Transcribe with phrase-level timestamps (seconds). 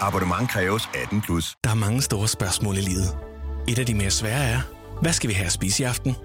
[0.00, 1.54] Abonnement kræves 18 plus.
[1.64, 3.16] Der er mange store spørgsmål i livet.
[3.68, 4.60] Et af de mere svære er,
[5.02, 6.16] hvad skal vi have at spise i aften?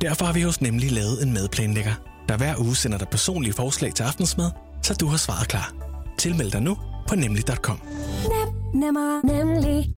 [0.00, 1.94] Derfor har vi hos Nemlig lavet en madplanlægger,
[2.28, 4.50] der hver uge sender dig personlige forslag til aftensmad,
[4.82, 5.72] så du har svaret klar.
[6.18, 6.76] Tilmeld dig nu
[7.08, 7.80] på nemlig.com.
[8.28, 9.94] Nem, nemmer, nemlig.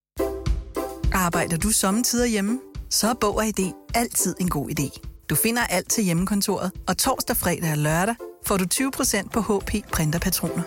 [1.12, 2.60] Arbejder du sommetider hjemme?
[2.90, 5.00] Så er Bog og ID altid en god idé.
[5.30, 8.14] Du finder alt til hjemmekontoret, og torsdag, fredag og lørdag
[8.46, 10.62] får du 20% på HP printerpatroner.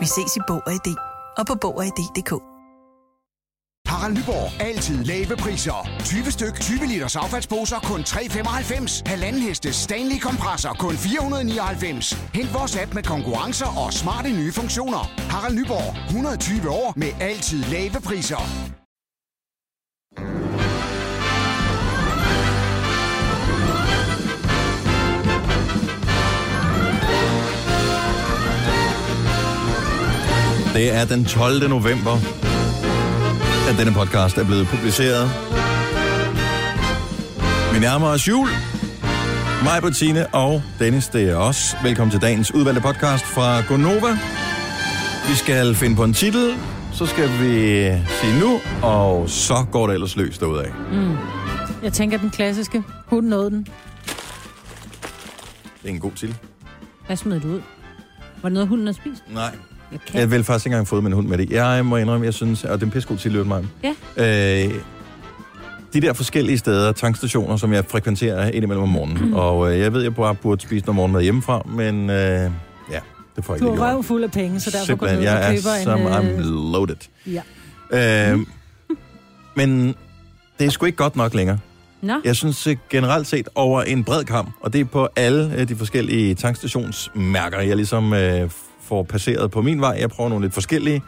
[0.00, 1.07] Vi ses i Bog og ID
[1.38, 1.76] og på Bog
[3.86, 4.60] Harald Nyborg.
[4.60, 5.88] Altid lave priser.
[6.04, 9.02] 20 styk, 20 liters affaldsposer kun 3,95.
[9.06, 12.12] Halvanden heste Stanley kompresser kun 499.
[12.34, 15.02] Hent vores app med konkurrencer og smarte nye funktioner.
[15.32, 16.06] Harald Nyborg.
[16.06, 18.42] 120 år med altid lave priser.
[30.74, 31.68] Det er den 12.
[31.68, 32.12] november,
[33.70, 35.30] at denne podcast er blevet publiceret.
[37.74, 38.48] Vi nærmer os jul.
[39.62, 41.76] Mig, Bettine og Dennis, det er os.
[41.82, 44.18] Velkommen til dagens udvalgte podcast fra Gonova.
[45.28, 46.54] Vi skal finde på en titel,
[46.92, 47.54] så skal vi
[48.20, 50.66] sige nu, og så går det ellers løs derudad.
[50.92, 51.16] Mm.
[51.82, 52.82] Jeg tænker den klassiske.
[53.06, 53.66] Hun nåede den.
[55.82, 56.36] Det er en god titel.
[57.06, 57.60] Hvad smed du ud?
[58.42, 59.22] Var det noget, hunden har spist?
[59.34, 59.54] Nej.
[59.92, 60.20] Jeg kan.
[60.20, 61.50] Jeg vil faktisk ikke engang fået min hund med det.
[61.50, 63.64] Jeg må indrømme, jeg synes, og det er en pissegod til mig.
[64.16, 64.64] Ja.
[64.66, 64.74] Øh,
[65.92, 69.24] de der forskellige steder, tankstationer, som jeg frekventerer indimellem om morgenen.
[69.28, 69.34] Mm.
[69.34, 72.98] Og øh, jeg ved, jeg bare burde spise noget morgenmad hjemmefra, men øh, ja,
[73.36, 73.94] det får jeg Du ikke lige er gjort.
[73.94, 76.00] røv fuld af penge, så derfor Simpelthen, går du ud og jeg er køber som
[76.00, 76.36] en...
[76.36, 76.72] I'm Øh...
[76.72, 76.96] loaded.
[77.92, 78.32] Ja.
[78.32, 78.38] Øh,
[79.56, 79.94] men
[80.58, 81.58] det er sgu ikke godt nok længere.
[82.02, 85.54] Nå, Jeg synes øh, generelt set over en bred kamp, og det er på alle
[85.56, 88.50] øh, de forskellige tankstationsmærker, jeg ligesom øh,
[88.88, 89.96] får passeret på min vej.
[90.00, 91.02] Jeg prøver nogle lidt forskellige.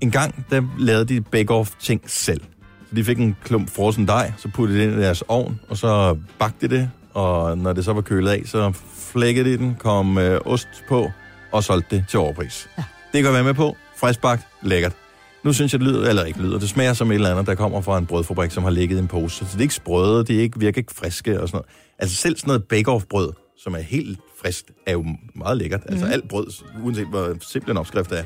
[0.00, 2.40] En gang, der lavede de bake-off ting selv.
[2.88, 5.76] Så de fik en klump frossen dej, så puttede det ind i deres ovn, og
[5.76, 9.76] så bagte de det, og når det så var kølet af, så flækkede de den,
[9.78, 11.10] kom øh, ost på,
[11.52, 12.68] og solgte det til overpris.
[12.78, 12.84] Ja.
[13.12, 13.76] Det kan være med på.
[13.96, 14.92] Friskbagt, lækkert.
[15.44, 17.54] Nu synes jeg, det lyder, eller ikke lyder, det smager som et eller andet, der
[17.54, 19.36] kommer fra en brødfabrik, som har ligget i en pose.
[19.36, 21.66] Så det er ikke sprøde, det er ikke, virker ikke friske og sådan noget.
[21.98, 25.04] Altså selv sådan noget bake-off-brød, som er helt friskt, er jo
[25.34, 25.80] meget lækkert.
[25.86, 25.92] Mm.
[25.92, 26.46] Altså alt brød,
[26.84, 28.22] uanset hvor simpel en opskrift er,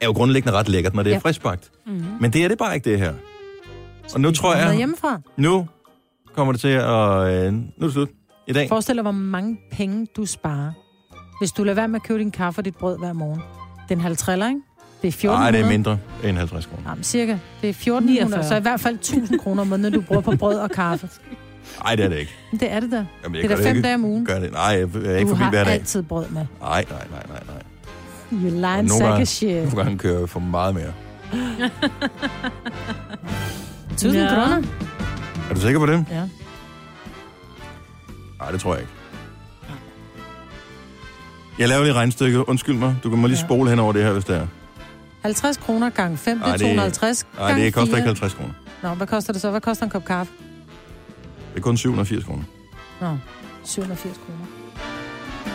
[0.00, 1.20] er jo grundlæggende ret lækkert, når det er Ja.
[1.20, 1.70] friskbagt.
[1.86, 2.04] mm.
[2.20, 3.14] Men det er det bare ikke, det her.
[4.14, 5.20] Og nu tror jeg, hjemmefra.
[5.36, 5.66] nu
[6.34, 6.86] kommer det til at...
[7.46, 8.08] Øh, nu er det slut
[8.48, 8.68] i dag.
[8.68, 10.72] Forestil dig, hvor mange penge du sparer,
[11.40, 13.40] hvis du lader være med at købe din kaffe og dit brød hver morgen.
[13.88, 14.60] Det er en halv triller, ikke?
[15.02, 15.42] Det er 1400.
[15.42, 16.88] Nej, det er mindre end 50 kroner.
[16.90, 17.32] Jamen, cirka.
[17.60, 20.58] Det er 1400, så i hvert fald 1000 kroner om måneden, du bruger på brød
[20.58, 21.08] og kaffe.
[21.84, 22.34] Nej, det er det ikke.
[22.52, 23.06] Det er det da.
[23.24, 23.82] Jamen, Det er da fem ikke.
[23.86, 24.26] dage om ugen.
[24.26, 24.52] Gør det.
[24.52, 25.72] Nej, jeg er ikke Du forbi har hver dag.
[25.72, 26.46] altid brød med.
[26.60, 27.62] Nej, nej, nej, nej, nej.
[28.50, 29.50] You Nogle sack of shit.
[29.64, 30.92] Nogle gange kører jeg for meget mere.
[33.92, 34.28] 1000 Ja.
[34.28, 34.62] kroner?
[35.50, 36.04] Er du sikker på det?
[36.10, 36.22] Ja.
[38.40, 38.92] Nej, det tror jeg ikke.
[41.58, 42.38] Jeg laver lige regnstykket.
[42.38, 42.96] Undskyld mig.
[43.04, 43.46] Du kan må lige Ja.
[43.46, 44.46] spole hen over det her, hvis det er.
[45.22, 47.98] 50 kroner gange 5, det Ej, er det er- 250 Nej, gange det koster 4.
[47.98, 48.52] ikke 50 kroner.
[48.82, 49.50] Nå, hvad koster det så?
[49.50, 50.32] Hvad koster en kop kaffe?
[51.52, 52.42] Det er kun 780 kroner.
[53.00, 53.06] Nå,
[53.64, 54.46] 780 kroner.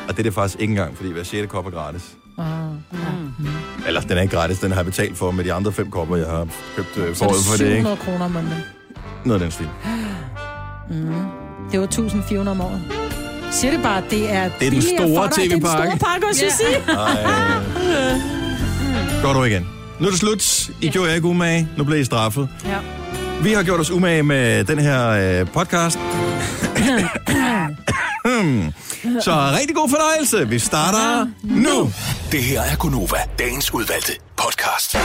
[0.08, 1.52] Og det er det faktisk ikke engang, fordi hver 6.
[1.52, 2.02] kop er gratis.
[2.38, 2.46] Ah.
[2.92, 3.48] Mm.
[3.88, 6.16] Eller, den er ikke gratis, den har jeg betalt for med de andre fem kopper,
[6.16, 7.76] jeg har købt øh, Så er forud det for det, ikke?
[7.76, 8.54] 700 kroner om måneden.
[9.26, 9.70] Noget af den stil.
[10.90, 11.14] Mm.
[11.72, 12.82] Det var 1400 om året.
[13.52, 15.36] Siger det bare, det er den billigere store for dig.
[15.36, 15.98] Det er den TV-pakke.
[15.98, 16.78] store pakke, sige.
[16.88, 17.24] Ej.
[19.24, 19.68] Går du igen.
[20.00, 20.70] Nu er det slut.
[20.82, 21.68] I gjorde jer ikke umage.
[21.78, 22.50] Nu bliver I straffet.
[22.66, 22.78] Ja.
[23.44, 26.00] Vi har gjort os umage med den her øh, podcast.
[29.26, 30.50] Så rigtig god fornøjelse.
[30.50, 31.92] Vi starter nu.
[32.32, 34.96] Det her er Gunova, dagens udvalgte podcast.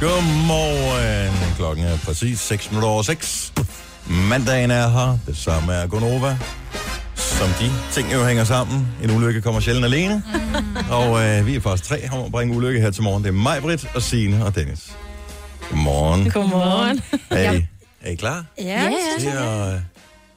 [0.00, 1.54] Godmorgen.
[1.56, 3.52] Klokken er præcis 6 minutter over 6.
[4.06, 5.18] Mandagen er her.
[5.26, 6.38] Det samme er Gonova.
[7.38, 8.88] Som de ting jo hænger sammen.
[9.02, 10.22] En ulykke kommer sjældent alene.
[10.90, 13.22] Og øh, vi er faktisk tre om at bringe ulykke her til morgen.
[13.22, 14.92] Det er mig, Britt, og Signe og Dennis.
[15.70, 16.30] Godmorgen.
[16.30, 17.00] Godmorgen.
[17.30, 17.66] Er I,
[18.00, 18.44] er I klar?
[18.58, 18.90] Ja, ja.
[19.18, 19.80] til at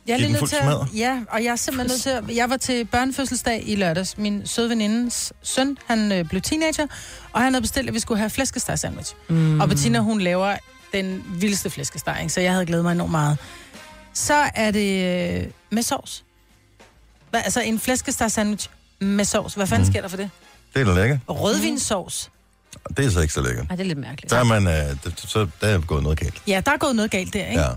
[0.08, 0.98] Jeg er nødt til at.
[0.98, 4.18] Ja, og jeg er simpelthen nødt til at, Jeg var til børnefødselsdag i lørdags.
[4.18, 6.88] Min søde venindens søn, han øh, blev teenager,
[7.32, 9.16] og han havde bestilt, at vi skulle have flæskesteg sandwich.
[9.30, 9.60] Mm.
[9.62, 10.56] Og Bettina, hun laver
[10.94, 12.34] den vildeste flæskesteg, ikke?
[12.34, 13.38] så jeg havde glædet mig enormt meget.
[14.14, 15.06] Så er det
[15.42, 16.24] øh, med sovs.
[17.34, 18.70] Hva, altså en flæskesteg sandwich
[19.00, 19.54] med sovs.
[19.54, 19.92] Hvad fanden Mm.
[19.94, 20.30] sker der for det?
[20.74, 21.20] Det er da lækkert.
[21.30, 22.32] Rødvinssovs.
[22.98, 23.66] Det er så ikke så lækkert.
[23.70, 24.32] Ej, det er lidt mærkeligt.
[24.32, 26.42] Der er, man, øh, det, så der er gået noget galt.
[26.48, 27.62] Ja, der er gået noget galt der, ikke?
[27.62, 27.68] Ja.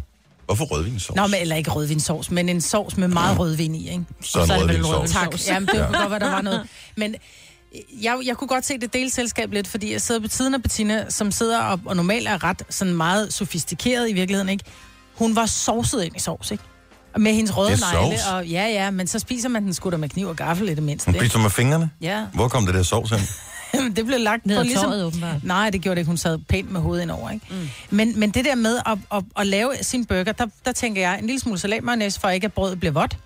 [0.47, 1.17] Hvorfor rødvinssovs?
[1.17, 4.05] Nå, men eller ikke rødvinssovs, men en sovs med meget rødvin i, ikke?
[4.23, 5.15] Så en så er det vel rødvinssovs.
[5.17, 5.39] rødvin.
[5.39, 5.47] Tak.
[5.49, 6.67] Jamen, det kunne godt være, der var noget.
[6.97, 7.15] Men
[8.03, 11.11] jeg, jeg kunne godt se det delselskab lidt, fordi jeg sidder på tiden af Bettina,
[11.11, 14.65] som sidder og, og normalt er ret sådan meget sofistikeret i virkeligheden, ikke?
[15.15, 16.65] Hun var sovset ind i sovs, ikke?
[17.19, 18.33] Med hendes røde Det er negle, sovs?
[18.33, 20.75] og ja, ja, men så spiser man den sgu da med kniv og gaffel i
[20.75, 21.07] det mindste.
[21.07, 21.27] Hun ikke?
[21.27, 21.91] spiser med fingrene?
[22.01, 23.21] Ja, Hvor kom det der sovs hen?
[23.97, 24.85] det blev lagt Ned på ad ligesom...
[24.85, 25.45] tåret, åbenbart.
[25.45, 26.09] Nej, det gjorde det ikke.
[26.09, 27.47] Hun sad pænt med hovedet indover, ikke?
[27.51, 27.69] Mm.
[27.91, 31.19] Men, men det der med at, at, at lave sin burger, der, der tænker jeg
[31.19, 33.17] en lille smule salatmayonnaise, for ikke at brødet bliver vådt.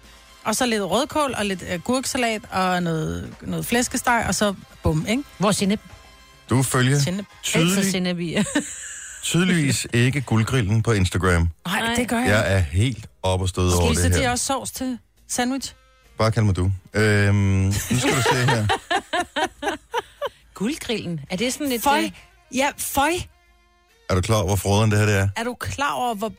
[0.44, 5.06] Og så lidt rødkål og lidt uh, gurksalat og noget, noget flæskesteg, og så bum,
[5.08, 5.22] ikke?
[5.38, 5.81] Hvor sennep?
[6.50, 7.26] Du følger Sennep.
[7.54, 8.37] Altid tydelig, sennep i.
[9.22, 11.48] tydeligvis ikke guldgrillen på Instagram.
[11.66, 11.94] Nej, Nej.
[11.94, 12.28] det gør jeg.
[12.28, 14.31] Jeg er helt op og støde over det de her.
[14.31, 15.75] også sovs til sandwich?
[16.19, 16.70] Bare kald mig du.
[16.94, 18.67] Øhm, nu skal du se her.
[20.55, 21.20] Guldgrillen.
[21.31, 21.82] Er det sådan lidt...
[21.82, 22.00] Føj.
[22.00, 22.11] øh,
[22.55, 23.11] Ja, føj.
[24.11, 25.28] Er du klar over, hvor froderen det her det er?
[25.37, 26.32] Er du klar over, hvor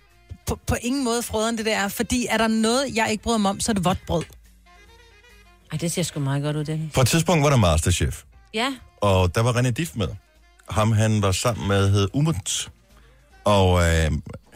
[0.48, 1.88] på, på ingen måde frøderen det der er?
[1.88, 4.24] Fordi er der noget, jeg ikke bryder mig om, så er det vådt brød.
[5.72, 6.94] Ej, det ser sgu meget godt ud, Dennis.
[6.94, 8.24] På et tidspunkt var der Masterchef,
[8.54, 8.74] Ja.
[9.02, 10.08] og der var René Diff med.
[10.70, 12.72] Ham han var sammen med hed Umut,
[13.44, 14.12] og øh,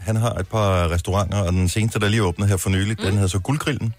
[0.06, 3.04] han har et par restauranter, og den seneste, der lige åbnede her for nylig, mm.
[3.04, 3.94] den hedder så Guldgrillen.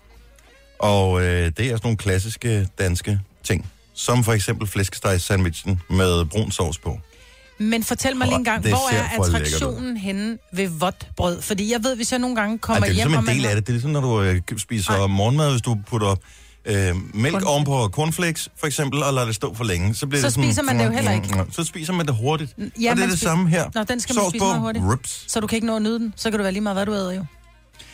[0.80, 6.26] Og øh, det er sådan nogle klassiske danske ting, som for eksempel flæskesteg sandwichen med
[6.26, 7.00] brun sovs på.
[7.60, 11.42] Men fortæl mig lige en gang, hvor er attraktionen henne ved vådt brød?
[11.42, 13.08] Fordi jeg ved, hvis jeg nogle gange Ej, kommer det er hjem...
[13.08, 13.68] ligesom en del af det.
[13.68, 15.08] Det er ligesom, når du øh, spiser Ej.
[15.08, 16.16] morgenmad, hvis du putter
[16.68, 17.44] øh, mælk Cornflakes.
[17.48, 19.96] ovenpå cornflakes, for eksempel, og lader det stå for længe.
[19.96, 21.30] Så, bliver Så det sådan, spiser man det jo heller ikke.
[21.52, 22.54] Så spiser man det hurtigt.
[22.58, 23.66] Ja, og det er det spiser- samme her.
[23.76, 24.86] Nå, den skal man Sovs spise på, meget hurtigt.
[24.92, 25.24] Rips.
[25.28, 26.14] Så du kan ikke nå at nyde den.
[26.16, 27.26] Så kan du være lige meget, hvad du æder jo.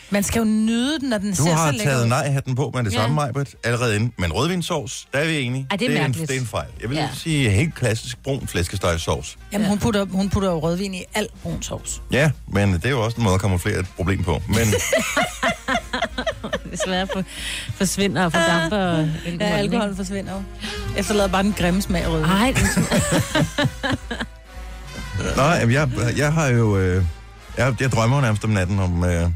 [0.09, 2.09] Man skal jo nyde den, når den Du ser har så lækker taget ud.
[2.09, 2.97] nej-hatten på med det Ja.
[2.97, 4.13] samme, Majbert, allerede inden.
[4.17, 5.67] Men rødvinssovs, der er vi enige.
[5.71, 6.67] Ej, det er det, er en, det er en fejl.
[6.81, 7.03] Jeg vil Ja.
[7.03, 7.09] ja.
[7.15, 9.37] sige helt klassisk brun flæskestegsovs.
[9.53, 12.01] Jamen, hun putter, hun putter jo rødvin i al brun sovs.
[12.11, 14.41] Ja, men det er jo også en måde at kamuflere et problem på.
[14.47, 14.57] Men
[16.73, 17.23] Desværre for,
[17.75, 19.07] forsvinder og fordamper og
[19.39, 20.43] Ja, alkohol forsvinder jo.
[20.97, 22.29] Efterlader bare den grimme smag rødvin.
[25.35, 26.77] Nej, nej, jeg, jeg har jo...
[26.77, 27.05] Øh,
[27.57, 29.03] jeg, jeg drømmer jo nærmest om natten om...
[29.03, 29.29] Øh,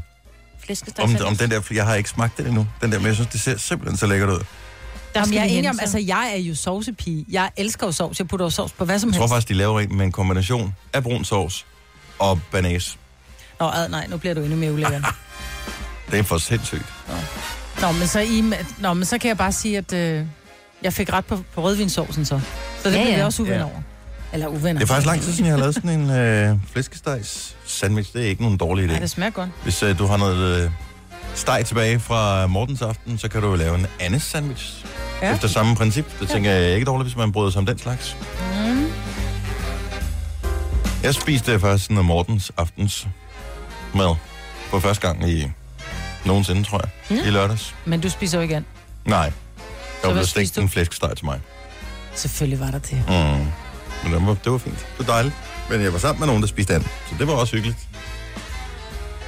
[0.64, 1.04] flæskesteg.
[1.04, 2.66] om, om den der, jeg har ikke smagt det endnu.
[2.80, 4.40] Den der, men jeg synes, det ser simpelthen så lækkert ud.
[5.16, 5.80] Jamen, jeg er enig om, så?
[5.80, 7.24] altså jeg er jo sovsepige.
[7.30, 8.18] Jeg elsker jo sovs.
[8.18, 9.32] Jeg putter jo sovs på hvad som Jeg tror helst.
[9.34, 11.66] faktisk, de laver en med en kombination af brun sovs
[12.18, 12.98] og banæs.
[13.60, 15.00] Nå, ad, nej, nu bliver du endnu mere ulækker.
[16.10, 16.84] Det er for sindssygt.
[17.80, 18.44] Nå, men så, I,
[18.78, 20.24] Nå, men så kan jeg bare sige, at øh,
[20.82, 22.40] jeg fik ret på, på rødvinsovsen så.
[22.82, 23.24] Så det Ja, ja, bliver ja.
[23.24, 23.64] også uvenner Ja.
[23.64, 23.82] over.
[24.32, 24.72] Eller uvenner.
[24.80, 28.12] Det er faktisk lang tid siden, jeg har lavet sådan en øh, flæskestegs sandwich.
[28.12, 28.90] Det er ikke nogen dårlig idé.
[28.90, 29.48] Nej, det smager godt.
[29.62, 30.70] Hvis øh, du har noget øh,
[31.34, 34.84] steg tilbage fra Mortens aften, så kan du jo lave en Annes sandwich.
[35.22, 35.28] Ja.
[35.28, 35.34] Ja.
[35.34, 36.20] Efter samme princip.
[36.20, 38.16] Det tænker jeg ikke dårligt, hvis man bryder sig om den slags.
[38.66, 38.86] Mm.
[41.02, 43.06] Jeg spiste faktisk sådan noget Mortens aftens
[43.94, 44.14] mad
[44.70, 45.50] for første gang i
[46.28, 47.18] nogensinde, tror jeg.
[47.18, 47.26] Mm.
[47.26, 47.74] I lørdags.
[47.84, 48.64] Men du spiser jo ikke an.
[49.04, 49.32] Nej.
[50.02, 51.40] Der var blevet stegt en flæskesteg til mig.
[52.14, 52.92] Selvfølgelig var der det.
[53.08, 53.46] Mm.
[54.10, 54.78] Men det var, det var fint.
[54.98, 55.34] Det var dejligt.
[55.70, 56.82] Men jeg var sammen med nogen, der spiste and.
[56.82, 57.78] Så det var også hyggeligt.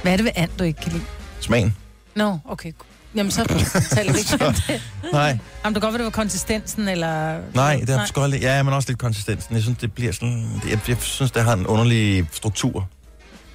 [0.01, 1.03] Hvad er det ved and, du ikke kan lide?
[1.39, 1.75] Smagen.
[2.15, 2.71] Nå, okay.
[3.15, 3.43] Jamen, så
[3.91, 4.81] taler vi ikke om det.
[5.13, 7.39] Nej, Jamen, det kan godt være, det var konsistensen, eller...
[7.53, 9.55] nej, det er aldrig- Ja, men også lidt konsistensen.
[9.55, 10.61] Jeg synes, det bliver sådan...
[10.69, 12.87] Jeg, jeg synes, det har en underlig struktur.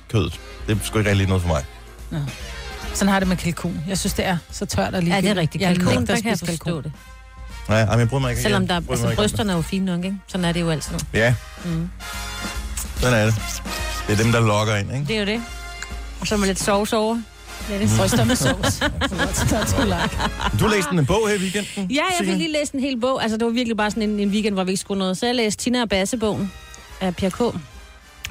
[0.09, 0.41] Kødet.
[0.67, 1.65] Det er sgu ikke rigtig noget for mig.
[2.97, 3.81] Sådan har jeg det med kalkun.
[3.88, 5.15] Jeg synes, det er så tørt og lige.
[5.15, 5.62] Ja, det er rigtigt.
[5.62, 6.93] Jeg Kalkun, nægter der kan jeg forstå det.
[7.69, 8.43] Nej, ej, men jeg bryder mig ikke.
[8.43, 10.17] Selvom jeg der, altså, brysterne er jo fine nok, ikke?
[10.26, 10.95] Sådan er det jo altid.
[11.15, 11.35] Ja,
[11.65, 11.91] Mm.
[13.00, 13.35] sådan er det.
[14.07, 15.05] Det er dem, der lokker ind, ikke?
[15.07, 15.43] Det er jo det.
[16.21, 17.15] Og så med lidt sovs over.
[17.69, 17.91] Det er det.
[17.99, 18.81] Bryster med sovs.
[20.61, 23.23] Du læste en bog her i weekenden, Ja, jeg fik lige læst en hel bog.
[23.23, 25.19] Altså, det var virkelig bare sådan en, en weekend, hvor vi ikke skulle noget.
[25.19, 26.53] Så jeg læste Tina og Basse-bogen
[27.00, 27.57] af Pierre K.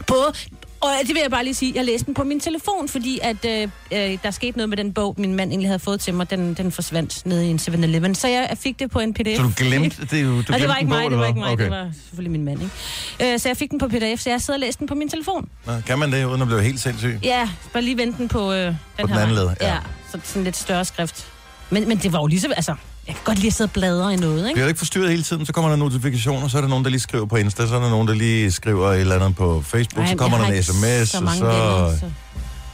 [0.07, 0.34] Både,
[0.82, 3.46] og det vil jeg bare lige sige, jeg læste den på min telefon, fordi at
[3.46, 6.29] øh, øh, der skete noget med den bog, min mand egentlig havde fået til mig.
[6.29, 8.15] Den, den forsvandt nede i en 7-Eleven.
[8.15, 9.38] Så jeg fik det på en pdf.
[9.38, 10.41] Så du glemte det jo.
[10.41, 11.63] Du Og det var ikke bog, mig, det eller var ikke mig, okay.
[11.63, 13.34] det var selvfølgelig min mand, ikke?
[13.34, 15.10] Øh, så jeg fik den på pdf, så jeg sidder og læste den på min
[15.10, 15.50] telefon.
[15.65, 17.20] Nå, kan man det, uden at blive helt sindssyg?
[17.24, 19.74] Ja, bare lige vente den på øh, den På den her anden led, ja.
[19.74, 19.79] ja.
[20.12, 21.27] så sådan lidt større skrift.
[21.70, 22.75] Men, men det var jo lige så, altså,
[23.07, 24.53] jeg kan godt lide at sidde og bladre i noget, ikke?
[24.53, 26.89] Bliver du ikke forstyrret hele tiden, så kommer der notifikationer, så er der nogen, der
[26.91, 29.62] lige skriver på Insta, så er der nogen, der lige skriver et eller andet på
[29.62, 31.45] Facebook, Ej, så kommer der en sms, så og så...
[31.45, 32.05] venner, så...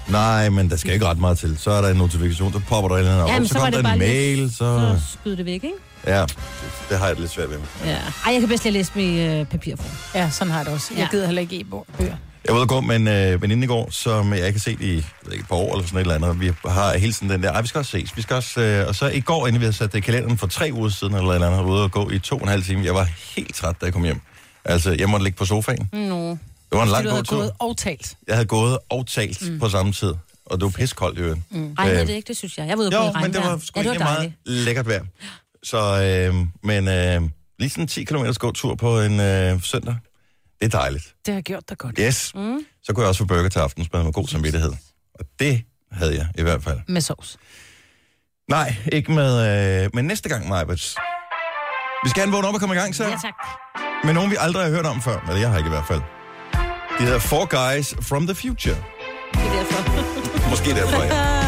[0.08, 1.58] Nej, men der skal ikke ret meget til.
[1.60, 3.48] Så er der en notifikation, så popper der et eller andet Jamen, op.
[3.48, 4.96] Så, så kommer der en mail, lidt- så...
[5.00, 5.72] Så skyder det væk, ikke?
[6.08, 6.38] Ja, det,
[6.90, 7.58] det har jeg det lidt svært ved.
[7.86, 7.92] Ja.
[7.92, 9.90] Ej, jeg kan bedst lide at læse i øh, papirform.
[10.16, 10.88] Ja, sådan har jeg det også.
[10.92, 11.08] Jeg Ja.
[11.12, 12.16] gider heller ikke e-bøger.
[12.46, 14.62] Jeg var ude at gå med en øh, veninde i går, som jeg ikke har
[14.62, 16.40] set i ved ikke, et par år eller sådan et eller andet.
[16.40, 18.18] Vi har hele tiden den der, ej, vi skal også ses.
[18.18, 20.38] Vi skal også, øh, og så i går, inden vi havde sat det i kalenderen
[20.38, 22.42] for tre uger siden eller et eller andet, var ude og gå i to og
[22.42, 22.86] en halv time.
[22.86, 23.04] Jeg var
[23.36, 24.22] helt træt, da jeg kom hjem.
[24.66, 25.90] Altså, jeg måtte ligge på sofaen.
[25.94, 26.30] Nå.
[26.30, 26.38] Det
[26.72, 27.38] var en lang Du havde gåtur.
[27.38, 28.16] gået og talt.
[28.28, 29.60] Jeg havde gået og talt mm.
[29.60, 30.14] på samme tid,
[30.46, 31.40] og det var piskoldt i øvrigt.
[31.52, 31.76] Mm.
[31.78, 32.68] Ej, det ikke, det synes jeg.
[32.68, 35.04] Jeg var ude Jo, på men det var sgu ja, det var meget lækkert vejr.
[35.64, 37.30] Så, øh, men øh,
[37.60, 39.96] lige sådan 10 km gåtur på en øh, søndag,
[40.62, 41.16] det er dejligt.
[41.26, 41.96] Det har gjort dig godt.
[42.00, 42.32] Yes.
[42.36, 42.66] Mm.
[42.84, 44.72] Så kunne jeg også få burger til aftensmad med god samvittighed.
[45.20, 46.80] Og det havde jeg i hvert fald.
[46.88, 47.38] Med sovs.
[48.50, 50.96] Nej, ikke med, øh, men næste gang, Majbets.
[52.04, 53.04] Vi skal gerne vågne op og komme i gang, så.
[53.04, 53.34] Ja, tak.
[54.04, 55.20] Med nogen, vi aldrig har hørt om før.
[55.28, 56.02] Eller jeg har ikke i hvert fald.
[57.00, 58.76] De hedder Four Guys from the Future.
[59.34, 60.50] Det er derfor.
[60.50, 61.42] Måske derfor, ja.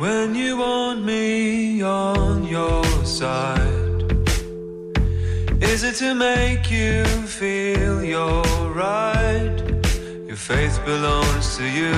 [0.00, 3.85] When you want me on your side,
[5.60, 9.56] is it to make you feel you're right?
[10.26, 11.94] Your faith belongs to you,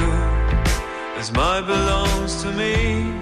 [1.17, 3.13] as mine belongs to me.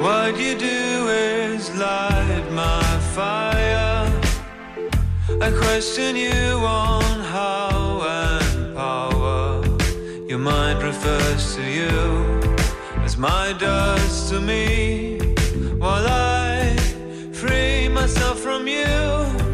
[0.00, 2.82] What you do is light my
[3.14, 4.10] fire.
[5.40, 9.62] I question you on how and power.
[10.28, 12.40] Your mind refers to you
[13.04, 15.07] as my does to me.
[18.08, 19.47] Myself from you.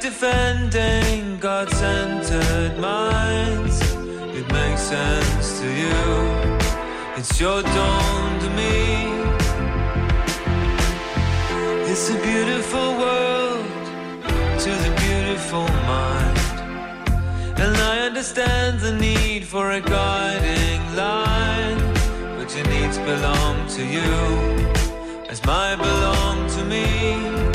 [0.00, 3.80] Defending God centered minds.
[4.34, 6.00] It makes sense to you,
[7.18, 9.10] it's your dawn to me.
[11.90, 13.66] It's a beautiful world
[14.64, 16.38] to the beautiful mind.
[17.60, 21.80] And I understand the need for a guiding line.
[22.38, 24.12] But your needs belong to you,
[25.28, 27.49] as mine belong to me.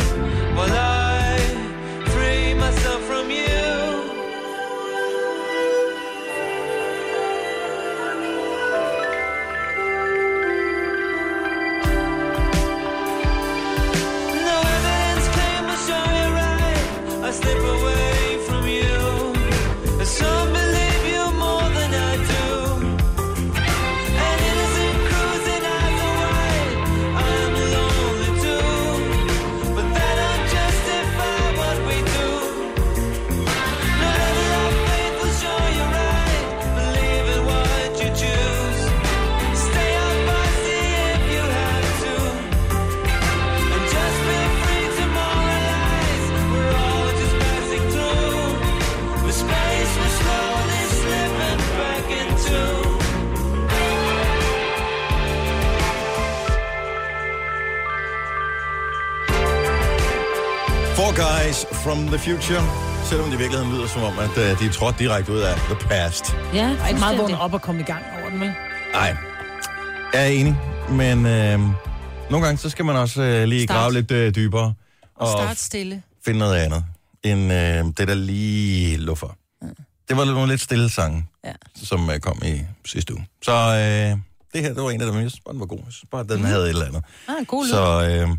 [17.36, 17.75] Slip away
[61.86, 62.62] from the Future.
[63.10, 65.56] Selvom det i virkeligheden lyder som om, at uh, de er trådt direkte ud af
[65.56, 66.26] the past.
[66.54, 67.20] Ja, Der er ikke meget fuldstændig.
[67.22, 68.52] vågne op og komme i gang over den, vel?
[68.94, 69.16] Nej,
[70.14, 70.56] jeg er enig.
[70.90, 71.60] Men øh,
[72.32, 73.78] nogle gange, så skal man også øh, lige Start.
[73.78, 74.74] grave lidt øh, dybere.
[75.16, 76.02] Og start stille.
[76.26, 76.84] finde noget andet,
[77.24, 79.36] end øh, det, der lige lå for.
[80.10, 81.52] Det var nogle lidt stille sange, Ja.
[81.84, 83.28] som øh, kom i sidste uge.
[83.44, 84.18] Så øh,
[84.54, 85.78] det her, det var en af dem, jeg synes bare, den var god.
[85.86, 86.46] Jeg synes bare, den mm.
[86.46, 87.04] havde et eller andet.
[87.28, 87.70] Ah, god lyd.
[87.72, 88.38] Så, øh, og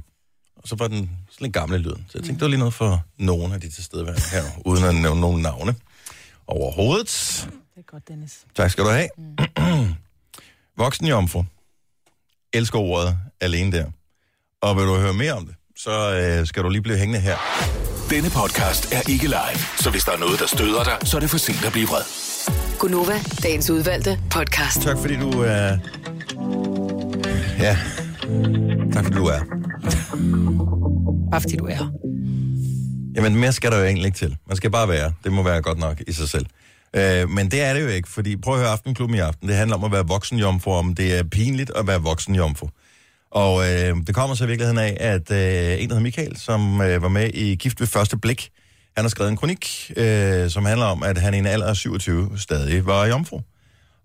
[0.67, 1.91] så var den sådan lidt gamle lyd.
[1.91, 4.95] Så jeg tænkte, det var lige noget for nogle af de tilstedeværende her, uden at
[4.95, 5.75] nævne nogen navne
[6.47, 7.09] overhovedet.
[7.75, 8.39] Det er godt, Dennis.
[8.57, 9.09] Tak skal du have.
[9.19, 9.95] Mm.
[10.79, 11.45] Voksen jomfru.
[12.53, 13.87] Elsker ordet alene der.
[14.61, 17.37] Og vil du høre mere om det, så øh, skal du lige blive hængende her.
[18.11, 21.21] Denne podcast er ikke live, så hvis der er noget, der støder dig, så er
[21.21, 22.03] det for sent at blive vred.
[22.79, 24.81] Gunova, dagens udvalgte podcast.
[24.83, 25.79] Tak fordi du er...
[27.59, 27.79] Ja.
[28.93, 29.41] Tak fordi du er.
[31.31, 31.87] Bare fordi du er her.
[33.17, 34.37] Jamen, mere skal der jo egentlig ikke til.
[34.47, 35.13] Man skal bare være.
[35.25, 36.47] Det må være godt nok i sig selv.
[36.97, 39.49] Øh, men det er det jo ikke, fordi prøv at høre Aftenklubben i aften.
[39.49, 42.69] Det handler om at være voksenjomfru, om det er pinligt at være voksenjomfru.
[43.31, 46.81] Og øh, det kommer så i virkeligheden af, at øh, en, der hedder Michael, som
[46.81, 48.51] øh, var med i Gift ved første blik,
[48.97, 51.77] han har skrevet en kronik, øh, som handler om, at han i en alder af
[51.77, 53.41] 27 stadig var jomfru.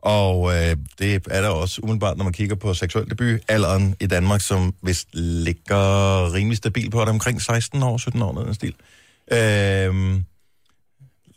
[0.01, 4.07] Og øh, det er der også umiddelbart, når man kigger på seksuel debut, alderen i
[4.07, 8.55] Danmark, som vist ligger rimelig stabil på, det omkring 16 år, 17 år, noget den
[8.55, 8.73] stil.
[9.31, 10.21] Øh,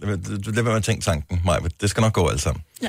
[0.00, 1.59] det, vil man tænke tanken, Maja.
[1.80, 2.62] Det skal nok gå alt sammen.
[2.83, 2.88] Ja.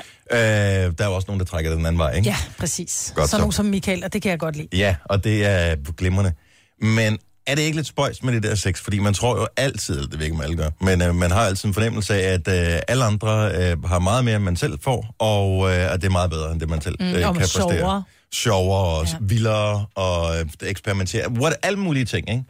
[0.86, 2.28] Øh, der er jo også nogen, der trækker den anden vej, ikke?
[2.28, 3.12] Ja, præcis.
[3.16, 3.38] Godt så så.
[3.38, 4.68] nogen som Michael, og det kan jeg godt lide.
[4.72, 6.32] Ja, og det er glimrende.
[6.80, 8.80] Men er det ikke lidt spøjst med det der sex?
[8.80, 11.68] Fordi man tror jo altid, det ved ikke, alle gør, men øh, man har altid
[11.68, 15.14] en fornemmelse af, at øh, alle andre øh, har meget mere, end man selv får,
[15.18, 17.32] og øh, at det er meget bedre, end det man selv Mm, øh, og kan
[17.32, 17.78] med præstere.
[17.78, 18.02] sjovere.
[18.32, 19.16] Sjovere og Ja.
[19.20, 21.30] vildere og øh, eksperimentere.
[21.30, 22.44] What, alle mulige ting, ikke?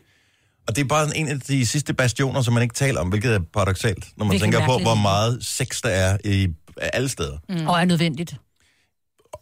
[0.69, 3.35] Og det er bare en af de sidste bastioner, som man ikke taler om, hvilket
[3.35, 6.49] er paradoxalt, når man Virkelig tænker på, hvor meget sex der er i
[6.79, 7.37] alle steder.
[7.49, 7.67] Mm.
[7.67, 8.35] Og er nødvendigt.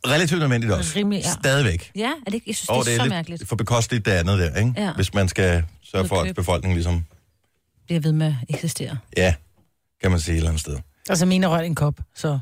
[0.07, 0.93] Relativt nødvendigt også.
[0.99, 1.31] Rimelig, ja.
[1.33, 1.91] Stadigvæk.
[1.97, 2.45] Ja, er det ikke?
[2.47, 3.49] Jeg synes, Og det er, det er så lidt mærkeligt.
[3.49, 4.73] for bekosteligt det andet der, ikke?
[4.77, 4.93] Ja.
[4.93, 7.05] Hvis man skal sørge for, at befolkningen ligesom,
[7.89, 8.99] Det er ved med at eksistere.
[9.17, 9.35] ja,
[10.03, 10.79] kan man sige et eller andet sted.
[11.09, 12.39] Altså, mine rørt en kop, så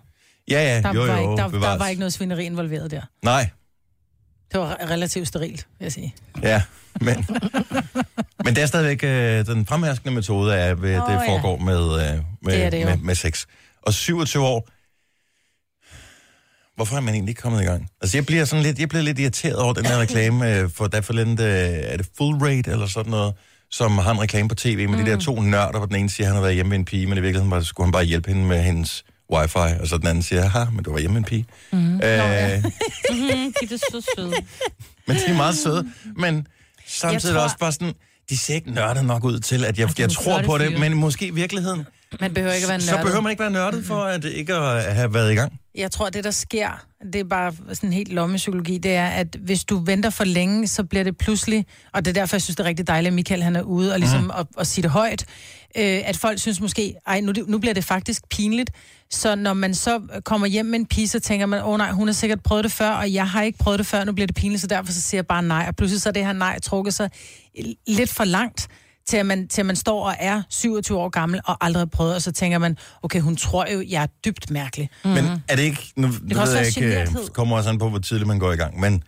[0.50, 3.02] Ja, ja, der, jo, var, jo, ikke, der, der var ikke noget svineri involveret der.
[3.22, 3.48] Nej,
[4.52, 6.14] Det var re- relativt sterilt, vil jeg sige.
[6.42, 6.62] ja,
[7.00, 7.26] men,
[8.44, 11.28] men det er stadigvæk øh, den fremherskende metode af, hvad Åh, det ja.
[11.32, 12.86] foregår med, øh, med, Det er det jo.
[12.88, 13.46] med, med sex.
[13.82, 14.68] Og 27 år,
[16.76, 17.88] hvorfor er man egentlig ikke kommet i gang?
[18.00, 20.86] Altså, jeg bliver sådan lidt, jeg bliver lidt irriteret over den her reklame øh, for
[20.86, 23.34] der forleden, øh, er det Full Rate eller sådan noget,
[23.70, 25.04] som har en reklame på tv med mm.
[25.04, 26.84] de der to nørder, hvor den ene siger, at han har været hjemme med en
[26.84, 29.98] pige, men i virkeligheden bare, skulle han bare hjælpe hende med hendes wifi, og så
[29.98, 31.46] den anden siger, ha, men du var hjemme med en pige.
[31.72, 31.94] Mm.
[31.94, 32.64] Øh,
[33.10, 34.32] Mhm, de er så søde.
[35.06, 36.46] men de er meget søde, men
[36.86, 37.44] samtidig Jeg tror...
[37.44, 37.92] også bare sådan,
[38.30, 40.94] de ser ikke nørdet nok ud til, at jeg, er jeg tror på det, men
[40.94, 41.86] måske i virkeligheden,
[42.20, 43.04] Man behøver ikke at være så nørdet.
[43.04, 45.52] behøver man ikke være nørdet for, at ikke at have været i gang.
[45.74, 49.64] Jeg tror, det der sker, det er bare sådan helt lommepsykologi, det er, at hvis
[49.64, 52.64] du venter for længe, så bliver det pludselig, og det er derfor, jeg synes, det
[52.64, 54.30] er rigtig dejligt, at Michael han er ude og, ligesom, mm.
[54.30, 55.24] og, og sige det højt,
[55.76, 58.70] øh, at folk synes måske, ej, nu, nu bliver det faktisk pinligt.
[59.10, 61.90] Så når man så kommer hjem med en pige, så tænker man, åh oh, nej,
[61.90, 64.26] hun har sikkert prøvet det før, og jeg har ikke prøvet det før, nu bliver
[64.26, 65.64] det pinligt, så derfor så siger jeg bare nej.
[65.68, 67.10] Og pludselig så er det her nej trukket sig
[67.86, 68.68] lidt for langt,
[69.06, 71.86] til at, man, til at man står og er 27 år gammel og aldrig har
[71.86, 74.90] prøvet, og så tænker man, okay, hun tror jo, jeg er dybt mærkelig.
[75.04, 75.10] Mm.
[75.10, 77.28] Men er det ikke, nu det ved jeg ikke, øh, generthed.
[77.28, 79.02] kommer også an på, hvor tidligt man går i gang, men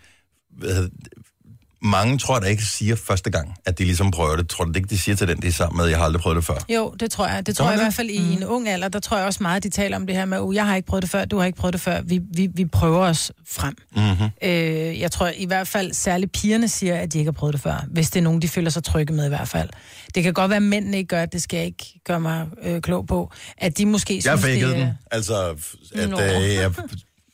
[1.84, 4.48] mange tror da ikke siger første gang, at de ligesom prøver det.
[4.48, 6.22] Tror du det ikke, de siger til den, de er sammen med, jeg har aldrig
[6.22, 6.54] prøvet det før?
[6.68, 7.46] Jo, det tror jeg.
[7.46, 8.88] Det tror Gør jeg i hvert fald i en ung alder.
[8.88, 10.86] Der tror jeg også meget, de taler om det her med, uh, jeg har ikke
[10.86, 12.02] prøvet det før, du har ikke prøvet det før.
[12.02, 13.76] Vi, vi, vi prøver os frem.
[13.96, 14.28] Mm-hmm.
[14.42, 17.60] Øh, jeg tror i hvert fald, særligt pigerne siger, at de ikke har prøvet det
[17.62, 17.84] før.
[17.90, 19.68] Hvis det er nogen, de føler sig trygge med i hvert fald.
[20.14, 22.46] Det kan godt være, at mændene ikke gør det, det skal jeg ikke gøre mig
[22.62, 23.32] øh, klog på.
[23.58, 24.88] At de måske Jeg synes, fakede det den.
[25.10, 25.56] Altså,
[25.94, 26.20] at Nå.
[26.20, 26.72] øh, jeg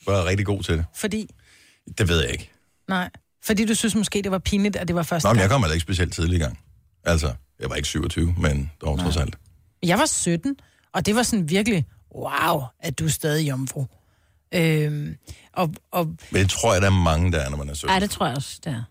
[0.06, 0.84] var rigtig god til det.
[0.96, 1.26] Fordi...
[1.98, 2.50] Det ved jeg ikke.
[2.88, 3.10] Nej.
[3.44, 5.62] Fordi du synes måske, det var pinligt, at det var første Nå, men jeg kom
[5.62, 6.58] heller ikke specielt tidligt i gang.
[7.04, 9.36] Altså, jeg var ikke 27, men dog trods alt.
[9.82, 10.56] Jeg var 17,
[10.94, 11.84] og det var sådan virkelig,
[12.16, 13.86] wow, at du er stadig jomfru.
[14.54, 15.16] Øhm,
[15.52, 17.94] og, og Men det tror jeg, der er mange, der er, når man er 17.
[17.94, 18.82] Ja, det tror jeg også, det er.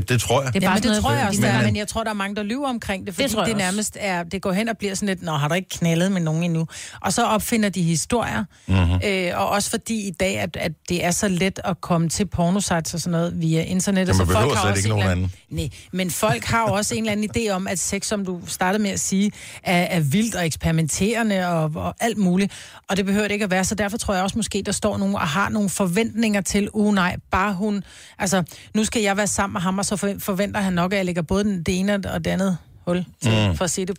[0.00, 0.52] Det, det tror jeg.
[0.54, 2.10] Det er bare men sådan det tror jeg også, Men- der men- jeg tror, der
[2.10, 4.52] er mange, der lyver omkring det, fordi det, tror jeg det nærmest er, det går
[4.52, 6.66] hen og bliver sådan lidt, nå, har du ikke knaldet med nogen endnu?
[7.00, 8.76] Og så opfinder de historier, Mhm.
[8.78, 9.00] mm-hmm.
[9.04, 12.26] øh, og også fordi i dag, at, at det er så let at komme til
[12.26, 14.14] pornosites og sådan noget via internettet.
[14.14, 16.62] Ja, man så behøver har slet også ikke en nogen eller Nej, men folk har
[16.62, 19.30] også en eller anden idé om, at sex, som du startede med at sige,
[19.62, 22.52] er, er vildt og eksperimenterende og, og alt muligt.
[22.88, 24.96] Og det behøver det ikke at være, så derfor tror jeg også måske, der står
[24.98, 27.84] nogen og har nogle forventninger til, uh nej, bare hun,
[28.18, 28.42] altså
[28.74, 31.04] nu skal jeg være sammen med ham, og så for- forventer han nok, at jeg
[31.06, 33.56] lægger både den- det ene og det andet hul til, mm.
[33.56, 33.98] for at sige det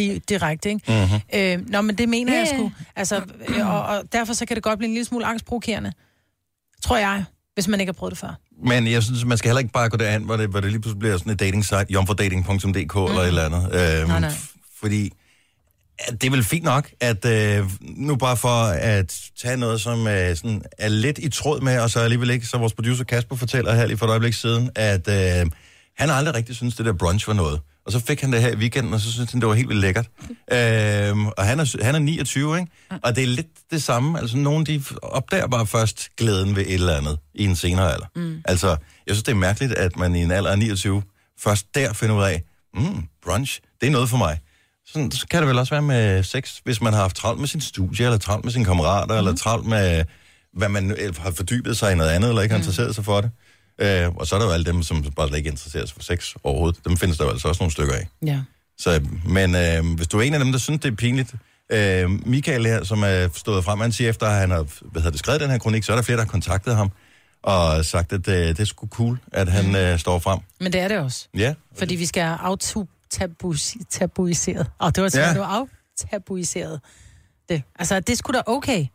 [0.00, 0.92] di- direkte, ikke?
[0.92, 1.20] Mm-hmm.
[1.64, 2.72] Øh, nå, men det mener Ja, jeg sgu.
[2.96, 5.92] Altså, øh, og, og derfor så kan det godt blive en lille smule angstprovokerende.
[6.82, 8.34] Tror jeg, hvis man ikke har prøvet det før.
[8.64, 10.80] Men jeg synes, man skal heller ikke bare gå derhen, hvor det, hvor det lige
[10.80, 13.04] pludselig bliver sådan et dating site, jomfordating.dk mm.
[13.04, 13.62] eller et eller andet.
[14.00, 14.30] Øhm, Nej, nej.
[14.30, 15.12] f- Fordi
[16.10, 20.36] det er vel fint nok, at øh, nu bare for at tage noget, som øh,
[20.36, 23.74] sådan er lidt i tråd med, og så alligevel ikke, så vores producer Kasper fortæller
[23.74, 25.50] her lige for et øjeblik siden, at øh,
[25.96, 27.60] han aldrig rigtig syntes, det der brunch var noget.
[27.86, 29.68] Og så fik han det her i weekenden, og så synes han, det var helt
[29.68, 30.06] vildt lækkert.
[30.52, 32.70] Øhm, og han er, han er 29, ikke?
[33.02, 34.20] Og det er lidt det samme.
[34.20, 38.06] Altså, nogen de opdager bare først glæden ved et eller andet i en senere alder.
[38.16, 38.42] Mm.
[38.44, 38.68] Altså,
[39.06, 41.02] jeg synes, det er mærkeligt, at man i en alder af 29
[41.40, 42.42] først der finder ud af,
[42.74, 44.38] mm, brunch, det er noget for mig.
[44.92, 47.48] Sådan så kan det vel også være med sex, hvis man har haft travlt med
[47.48, 49.18] sin studie, eller travlt med sine kammerater, mm.
[49.18, 50.04] eller travlt med,
[50.52, 53.30] hvad man har fordybet sig i noget andet, eller ikke har interesseret sig for det.
[53.78, 56.02] Øh, og så er der jo alle dem, som bare slet ikke interesserer sig for
[56.02, 56.84] sex overhovedet.
[56.84, 58.08] Dem findes der jo altså også nogle stykker af.
[58.26, 58.40] Ja.
[58.78, 61.34] Så, men øh, hvis du er en af dem, der synes, det er pinligt,
[61.72, 65.10] øh, Michael her, som er stået frem, han siger efter, at han har hvad hedder
[65.10, 66.90] det, skrevet den her kronik, så er der flere, der har kontaktet ham
[67.42, 70.38] og sagt, at øh, det er sgu cool, at han øh, står frem.
[70.60, 71.28] Men det er det også.
[71.36, 72.38] Ja, Fordi vi skal have
[73.14, 74.66] aftabuiseret.
[74.78, 75.28] Og det var svært, Ja.
[75.28, 75.34] ja.
[75.34, 75.66] du
[76.02, 76.80] aftabuiseret
[77.48, 77.62] det.
[77.78, 78.86] Altså, det skulle da okay.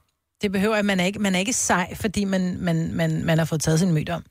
[0.42, 3.38] Det behøver, at man er ikke, man er ikke sej, fordi man, man, man, man
[3.38, 4.24] har fået taget sin mødt om.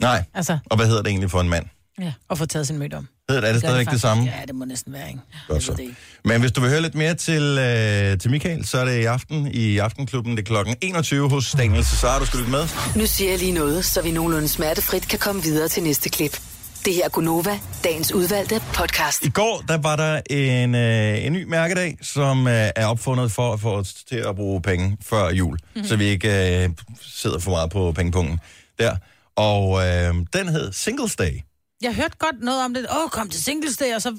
[0.00, 0.24] nej.
[0.34, 1.66] Altså, Og hvad hedder det egentlig for en mand?
[2.00, 2.12] ja.
[2.28, 3.08] og fået taget sin mødt om.
[3.28, 4.02] Hedder det, er det gør stadigvæk det, faktisk.
[4.02, 4.24] samme?
[4.24, 5.20] Ja, det må næsten være, ikke?
[5.48, 5.72] Godt så.
[5.72, 5.94] det.
[6.24, 9.04] Men hvis du vil høre lidt mere til, øh, til Michael, så er det i
[9.04, 10.32] aften i Aftenklubben.
[10.36, 12.18] Det er klokken 21 hos Daniel Cesar.
[12.18, 12.68] Du skal lytte med.
[12.96, 16.40] Nu siger jeg lige noget, så vi nogenlunde smertefrit kan komme videre til næste klip.
[16.84, 19.24] Det her er Gunova, dagens udvalgte podcast.
[19.24, 23.52] I går, der var der en, øh, en ny mærkedag, som øh, er opfundet for
[23.52, 25.88] at få os til at bruge penge før jul, mm-hmm.
[25.88, 28.40] så vi ikke øh, sidder for meget på pengepunkten
[28.78, 28.96] der.
[29.36, 31.42] Og øh, den hed Singles Day.
[31.82, 32.86] Jeg hørte godt noget om det.
[32.90, 34.16] Åh, kom til Singles Day, og så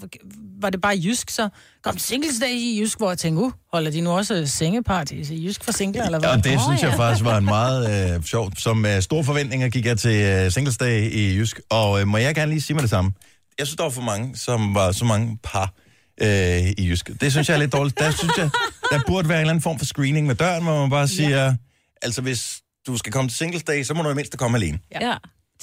[0.61, 1.49] var det bare jysk, så
[1.83, 5.29] kom til Singles Day i jysk, hvor jeg tænkte, uh, holder de nu også sengeparties
[5.29, 6.29] i jysk for singler, eller hvad?
[6.29, 6.97] Og det Åh, synes jeg ja.
[6.97, 8.61] faktisk var en meget øh, sjovt.
[8.61, 11.59] Som øh, store forventninger gik jeg til øh, Singles Day i Jysk.
[11.69, 13.11] Og øh, må jeg gerne lige sige mig det samme.
[13.59, 15.73] Jeg synes, der var for mange, som var så mange par
[16.21, 17.11] øh, i Jysk.
[17.21, 17.99] Det synes jeg er lidt dårligt.
[17.99, 18.49] Der synes jeg,
[18.91, 21.45] der burde være en eller anden form for screening med døren, hvor man bare siger,
[21.45, 21.55] ja.
[22.01, 24.79] altså hvis du skal komme til Singles Day, så må du i mindst komme alene.
[25.01, 25.13] Ja.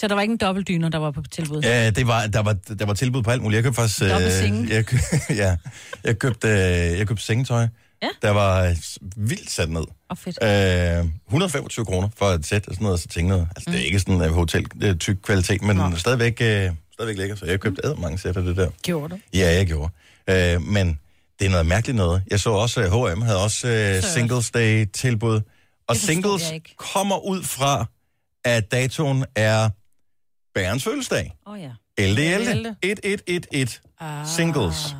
[0.01, 1.63] Så der var ikke en dobbeltdyner, der var på tilbud.
[1.63, 3.57] Ja, det var, der, var, der var tilbud på alt muligt.
[3.57, 4.01] Jeg købte faktisk...
[4.01, 4.75] Dobbelt senge.
[4.75, 4.99] jeg, køb,
[5.43, 5.57] ja,
[6.05, 6.55] jeg købte, øh,
[6.99, 7.67] jeg købte sengetøj.
[8.03, 8.09] Ja.
[8.23, 8.77] Der var øh,
[9.17, 9.85] vildt sat ned.
[10.11, 10.39] Og fedt.
[10.43, 13.81] Øh, 125 kroner for et sæt og sådan noget, og så tænkte jeg, altså det
[13.81, 15.97] er ikke sådan en hotel øh, tyk kvalitet, men Nå.
[15.97, 18.01] stadigvæk, øh, stadigvæk lækker, så jeg købte mm.
[18.01, 18.71] mange sæt af det der.
[18.83, 19.21] Gjorde du?
[19.35, 19.93] Ja, jeg gjorde.
[20.31, 20.99] Øh, men
[21.39, 22.23] det er noget mærkeligt noget.
[22.31, 25.41] Jeg så også, at H&M havde også øh, Singles Day tilbud,
[25.89, 27.87] og singles kommer ud fra,
[28.45, 29.71] at datoen er
[30.55, 31.37] bærens fødselsdag.
[31.47, 31.71] Åh oh, ja.
[31.99, 32.75] LD LD.
[32.83, 33.69] 1111
[34.01, 34.95] Ah, Singles.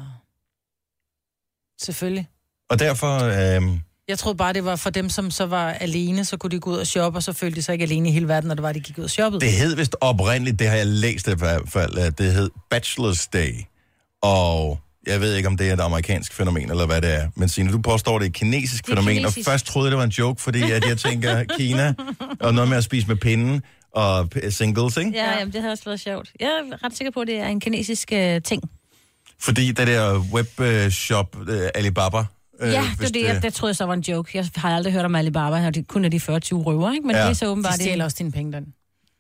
[1.83, 2.29] Selvfølgelig.
[2.71, 3.63] Og derfor, øh,
[4.09, 6.71] Jeg troede bare, det var for dem, som så var alene, så kunne de gå
[6.71, 8.63] ud og shoppe, og så følte de sig ikke alene i hele verden, når det
[8.63, 9.41] var, de gik ud og shoppede.
[9.41, 13.29] det hed vist oprindeligt, det har jeg læst i hvert fald, at det hed Bachelor's
[13.33, 13.55] Day.
[14.23, 17.29] Og jeg ved ikke, om det er et amerikansk fænomen, eller hvad det er.
[17.37, 19.49] Men Signe, du påstår, det er et kinesisk Det er fænomen, kinesisk.
[19.49, 21.95] og først troede jeg, det var en joke, fordi at jeg tænker Kina,
[22.41, 25.11] og noget med at spise med pinden, og singles, ikke?
[25.15, 26.31] Ja, jamen, det har også været sjovt.
[26.41, 28.63] Jeg er ret sikker på, at det er en kinesisk uh, ting.
[29.39, 32.19] Fordi det der webshop uh, Alibaba...
[32.61, 34.31] øh, ja, det, det, det, det troede jeg så var en joke.
[34.35, 37.07] Jeg har aldrig hørt om Alibaba, og det kun er de 40 røver, ikke?
[37.07, 37.23] Men Ja.
[37.23, 37.73] det er så de åbenbart...
[37.73, 38.75] det- stjæler også dine penge, den.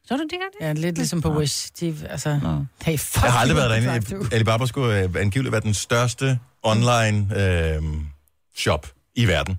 [0.04, 0.38] Så er det det?
[0.66, 1.70] Ja, lidt ligesom på Wish.
[1.80, 2.64] De, altså, Nå.
[2.85, 4.28] hey, fuck Jeg har aldrig været derinde.
[4.35, 7.83] Alibaba skulle øh, angiveligt være den største online øh,
[8.56, 9.59] shop i verden,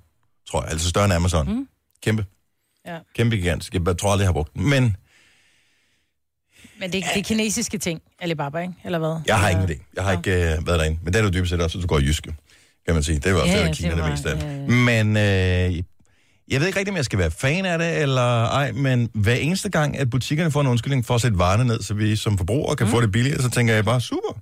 [0.50, 0.72] tror jeg.
[0.72, 1.54] Altså større end Amazon.
[1.56, 1.68] Mm.
[2.04, 2.26] Kæmpe.
[2.88, 2.98] Ja.
[3.16, 3.74] Kæmpe gigantisk.
[3.74, 4.70] Jeg tror aldrig, jeg har brugt den.
[4.70, 4.96] Men
[6.80, 8.74] Men det, det er kinesiske ting, Alibaba, ikke?
[8.86, 9.22] Eller hvad?
[9.28, 9.92] jeg har ingen idé.
[9.96, 11.00] Jeg har ikke øh, været derinde.
[11.04, 12.36] Men det er jo dybest set også, at du går i jyske,
[12.86, 13.16] kan man sige.
[13.16, 14.56] Det er jo også Ja, ja, ja, det, Kina det det var- meste af ja,
[14.58, 14.70] det.
[14.70, 15.84] Men øh,
[16.48, 19.34] jeg ved ikke rigtig, om jeg skal være fan af det, eller ej, men hver
[19.36, 22.38] eneste gang, at butikkerne får en undskyldning for at sætte varerne ned, så vi som
[22.38, 22.92] forbrugere kan mm.
[22.92, 24.40] få det billigere, så tænker jeg bare, super.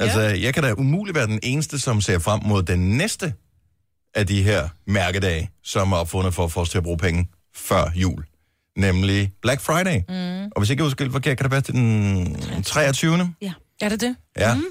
[0.00, 3.34] Altså, jeg kan da umuligt være den eneste, som ser frem mod den næste
[4.14, 7.28] af de her mærkedage, som er opfundet for at få os til at bruge penge
[7.58, 8.24] før jul.
[8.76, 9.96] Nemlig Black Friday.
[10.08, 10.44] Mm.
[10.44, 13.34] Og hvis jeg ikke husker forkert, kan det være til den 23.
[13.80, 14.16] Er det det?
[14.38, 14.54] Ja.
[14.54, 14.64] Mm.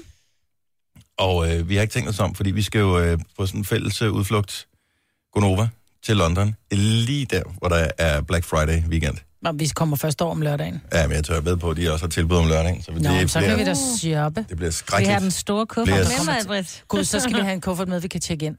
[1.18, 3.60] Og øh, vi har ikke tænkt os om, fordi vi skal jo øh, på sådan
[3.60, 4.66] en fælles øh, udflugt,
[5.32, 5.68] Gonova,
[6.04, 6.54] til London.
[6.72, 9.16] Lige der, hvor der er Black Friday weekend.
[9.42, 10.82] Nå, vi kommer først over om lørdagen.
[10.92, 12.82] Ja, men jeg tør ved på, at de også har tilbud om lørdagen.
[12.82, 14.46] Så Nå, det, så bliver, kan vi da shoppe.
[14.48, 15.12] det bliver Vi skrækkeligt.
[15.12, 16.84] har den store kuffert Bliver- med mig, Britt.
[16.88, 18.56] Gud, så skal vi have en kuffert med, vi kan tjekke ind.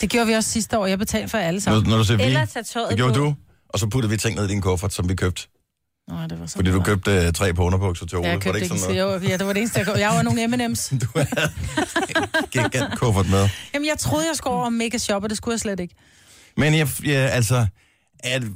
[0.00, 0.86] Det gjorde vi også sidste år.
[0.86, 1.90] Jeg betalte for alle Når, sammen.
[1.90, 3.18] når du siger vi, Eller tage tøjet det gjorde på.
[3.20, 3.34] du,
[3.68, 5.42] og så puttede vi ting ned i din kuffert, som vi købte.
[6.08, 6.86] Nå, det var så Fordi du meget.
[6.86, 8.26] købte øh, tre på underbukser til Ole.
[8.28, 9.22] Ja, jeg var det købte ikke sådan noget?
[9.22, 10.00] en Ja, det var det eneste, jeg købte.
[10.00, 10.96] Jeg var nogle M&M's.
[11.00, 11.50] Du havde
[12.52, 13.48] gigant kuffert med.
[13.74, 15.94] Jamen, jeg troede, jeg skulle over og mega shoppe, og det skulle jeg slet ikke.
[16.56, 17.66] Men jeg, jeg altså,
[18.20, 18.48] at, jeg,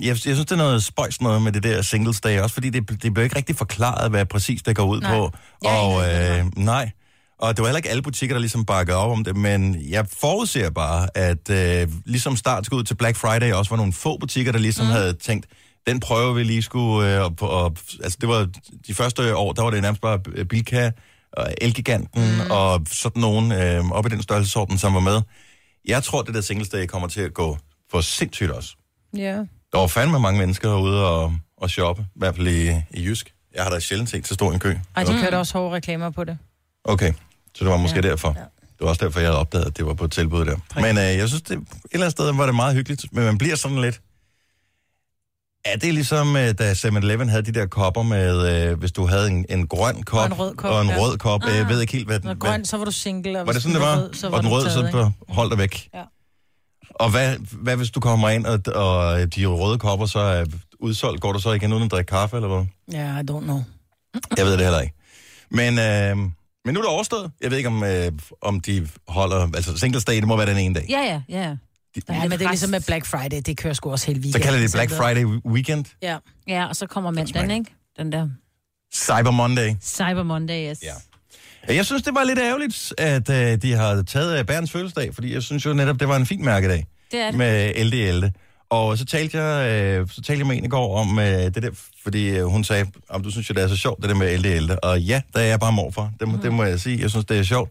[0.00, 3.02] jeg synes, det er noget spøjs noget med det der singles day, også fordi det,
[3.02, 5.14] det bliver ikke rigtig forklaret, hvad præcis det går ud Nej.
[5.16, 5.30] på.
[5.64, 6.90] Jeg og øh, nej,
[7.40, 10.06] og det var heller ikke alle butikker, der ligesom bakkede op om det, men jeg
[10.20, 14.18] forudser bare, at øh, ligesom start skulle ud til Black Friday, også var nogle få
[14.18, 14.92] butikker, der ligesom mm.
[14.92, 15.46] havde tænkt,
[15.86, 18.48] den prøver vi lige skulle, øh, og, og, altså det var
[18.86, 20.90] de første år, der var det nærmest bare Bilka,
[21.32, 22.50] og Elgiganten, mm.
[22.50, 25.20] og sådan nogen øh, op i den størrelsesorden, som var med.
[25.88, 27.58] Jeg tror, det der singles day kommer til at gå
[27.90, 28.76] for sindssygt også.
[29.16, 29.36] Ja.
[29.72, 33.34] Der var fandme mange mennesker herude og, og shoppe, i hvert fald i, i Jysk.
[33.54, 34.74] Jeg har da sjældent set så stor en kø.
[34.96, 36.38] Ej, de kørte også hårde reklamer på det.
[36.84, 37.12] Okay,
[37.60, 38.08] så det var måske ja.
[38.10, 38.34] Derfor.
[38.36, 38.40] Ja.
[38.42, 40.56] Det var også derfor, jeg havde opdaget, at det var på et tilbud der.
[40.80, 43.38] Men øh, jeg synes, det, et eller andet sted var det meget hyggeligt, men man
[43.38, 44.00] bliver sådan lidt...
[45.64, 49.28] Er det ligesom, øh, da 7-Eleven havde de der kopper med, øh, hvis du havde
[49.30, 50.96] en, en grøn kop Og en rød kop, og en ja.
[50.98, 51.40] rød kop.
[51.44, 51.56] Ah.
[51.56, 53.40] Jeg ved ikke helt, hvad den hvad, grøn, så var du single.
[53.40, 53.96] Og Var det sådan, det var?
[53.96, 54.90] Rød, så var og den du røde, taget, så ikke?
[54.92, 55.88] på- hold dig væk.
[55.94, 56.02] Ja.
[56.94, 60.44] Og hvad, hvad hvis du kommer ind, og, og de røde kopper så er
[60.80, 61.20] udsolgt?
[61.20, 62.66] Går du så igen uden at drikke kaffe, eller hvad?
[62.92, 63.62] Ja, I don't know.
[64.36, 64.94] Jeg ved det heller ikke.
[65.50, 66.30] Men, øh,
[66.64, 67.30] men nu er det overstået.
[67.40, 69.50] Jeg ved ikke, om, øh, om de holder...
[69.54, 70.86] Altså, Singles Day, det må være den ene dag.
[70.88, 71.56] Ja, ja, ja.
[71.96, 73.40] De, Ja, men det er ligesom med Black Friday.
[73.46, 74.42] Det kører sgu også hele så weekenden.
[74.42, 75.84] kalder de det Black Friday Weekend.
[76.02, 76.16] Ja.
[76.48, 77.70] Ja, og så kommer mandagen, ikke?
[77.98, 78.28] Den der
[78.94, 79.74] Cyber Monday.
[79.82, 80.78] Cyber Monday, yes.
[80.82, 81.74] Ja.
[81.74, 85.34] Jeg synes, det var lidt ærgerligt, at øh, de har taget øh, Bærens fødselsdag, fordi
[85.34, 87.38] jeg synes jo netop, det var en fin mærkedag Det er det.
[87.38, 88.32] med Elde i Elde.
[88.70, 91.62] Og så talte jeg, øh, så talte jeg med en i går om øh, det
[91.62, 91.70] der,
[92.02, 94.32] fordi øh, hun sagde, om du synes jo, det er så sjovt, det der med
[94.34, 94.78] Elde i Elde.
[94.78, 96.10] Og ja, der er jeg bare morfar.
[96.20, 96.38] Det, Mhm.
[96.38, 97.00] det må jeg sige.
[97.00, 97.70] Jeg synes, det er sjovt.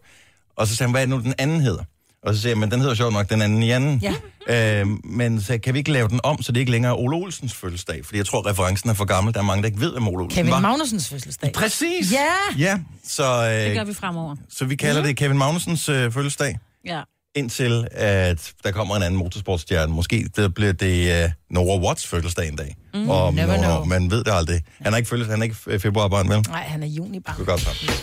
[0.56, 1.84] Og så sagde han, hvad er det nu, den anden hedder?
[2.22, 4.02] Og så siger jeg, men den hedder sjovt nok den anden i anden.
[4.48, 4.80] Ja.
[4.80, 7.16] Øh, men så kan vi ikke lave den om, så det ikke længere er Ole
[7.16, 8.04] Olsens fødselsdag?
[8.06, 9.34] Fordi jeg tror, referencen er for gammel.
[9.34, 10.60] Der er mange, der ikke ved, hvem Ole Olsen Kevin var.
[10.60, 11.52] Magnusens fødselsdag.
[11.52, 12.12] Præcis!
[12.12, 12.58] Ja!
[12.58, 14.36] Ja, så, øh, Det gør vi fremover.
[14.48, 17.00] så vi kalder det Kevin Magnusens øh, fødselsdag, Ja.
[17.34, 19.92] Indtil at der kommer en anden motorsportstjerne.
[19.92, 22.76] Måske der bliver det øh, Nora Watts fødselsdag en dag.
[22.94, 23.84] Mm, og never know.
[23.84, 24.60] man ved det aldrig.
[24.80, 26.44] Han er ikke fødselsdag, han er ikke øh, februarbarn, vel?
[26.48, 27.36] Nej, han er juni bare.
[27.38, 27.96] Det godt sammen.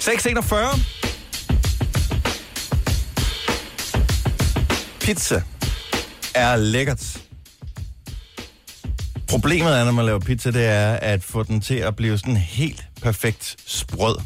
[0.00, 0.68] 641.
[5.00, 5.42] Pizza
[6.34, 7.18] er lækkert.
[9.28, 12.36] Problemet er, når man laver pizza, det er at få den til at blive sådan
[12.36, 14.16] helt perfekt sprød.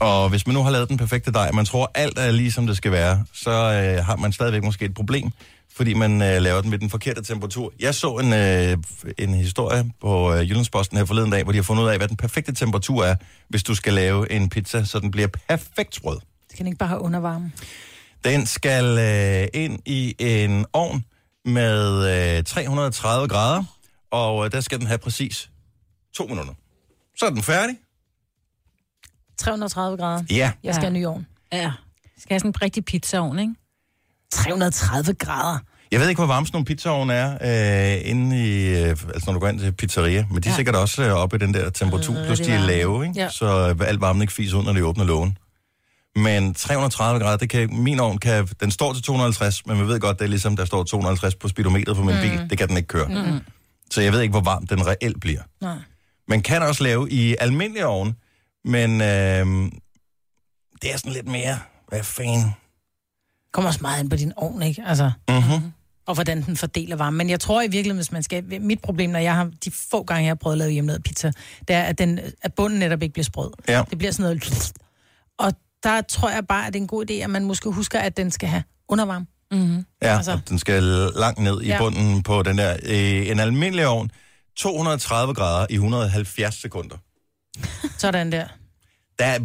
[0.00, 2.66] Og hvis man nu har lavet den perfekte dej, man tror, alt er lige som
[2.66, 5.30] det skal være, så øh, har man stadigvæk måske et problem,
[5.72, 7.72] fordi man øh, laver den med den forkerte temperatur.
[7.80, 8.76] Jeg så en, øh,
[9.18, 12.08] en historie på øh, Jyllandsposten her forleden dag, hvor de har fundet ud af, hvad
[12.08, 13.16] den perfekte temperatur er,
[13.48, 16.18] hvis du skal lave en pizza, så den bliver perfekt sprød.
[16.48, 17.52] Det kan ikke bare have undervarme.
[18.24, 21.04] Den skal øh, ind i en ovn
[21.44, 23.64] med øh, 330 grader,
[24.10, 25.50] og øh, der skal den have præcis
[26.14, 26.52] to minutter.
[27.16, 27.76] Så er den færdig.
[29.38, 30.22] 330 grader.
[30.30, 30.50] Ja.
[30.64, 31.26] Jeg skal have en ny ovn.
[31.52, 31.72] Ja.
[32.18, 33.54] Skal have sådan en rigtig pizzaovn, ikke?
[34.32, 35.58] 330 grader.
[35.92, 39.32] Jeg ved ikke, hvor varme sådan nogle pizzaovne er øh, inde i, øh, altså når
[39.32, 40.56] du går ind til pizzeria, men de er Ja.
[40.56, 43.20] sikkert også øh, oppe i den der temperatur, Øh, plus de er lave, ikke?
[43.20, 43.30] Ja.
[43.30, 45.38] så øh, alt varmen ikke fiser ud, når de åbner lågen.
[46.16, 50.00] Men 330 grader, det kan, min ovn kan, den står til 250, men man ved
[50.00, 52.20] godt, det er ligesom, der står 250 på speedometeret på min mm.
[52.20, 52.50] bil.
[52.50, 53.08] Det kan den ikke køre.
[53.08, 53.40] Mm.
[53.90, 55.40] Så jeg ved ikke, hvor varm den reelt bliver.
[55.60, 55.76] Nej.
[56.28, 58.16] Man kan også lave i almindelig ovn,
[58.64, 59.72] men øh,
[60.82, 62.54] det er sådan lidt mere, hvad fanden?
[63.52, 64.82] kommer også meget ind på din ovn, ikke?
[64.86, 65.72] Altså, Mm-hmm.
[66.06, 67.16] og hvordan den fordeler varme.
[67.16, 68.60] Men jeg tror i virkeligheden, hvis man skal...
[68.60, 71.32] Mit problem, når jeg har de få gange, jeg har prøvet at lave hjemmelavet pizza,
[71.68, 73.50] det er, at, den, at bunden netop ikke bliver sprød.
[73.68, 73.82] Ja.
[73.90, 74.72] Det bliver sådan noget...
[75.38, 78.00] Og der tror jeg bare, at det er en god idé, at man måske husker,
[78.00, 79.26] at den skal have undervarme.
[79.50, 79.84] Mm-hmm.
[80.02, 80.38] Ja, Altså.
[80.48, 80.82] den skal
[81.16, 81.78] langt ned i ja.
[81.78, 82.76] bunden på den der.
[82.86, 84.10] Øh, en almindelig ovn,
[84.56, 86.96] 230 grader i 170 sekunder.
[87.98, 88.44] Sådan der.
[89.18, 89.38] Der er,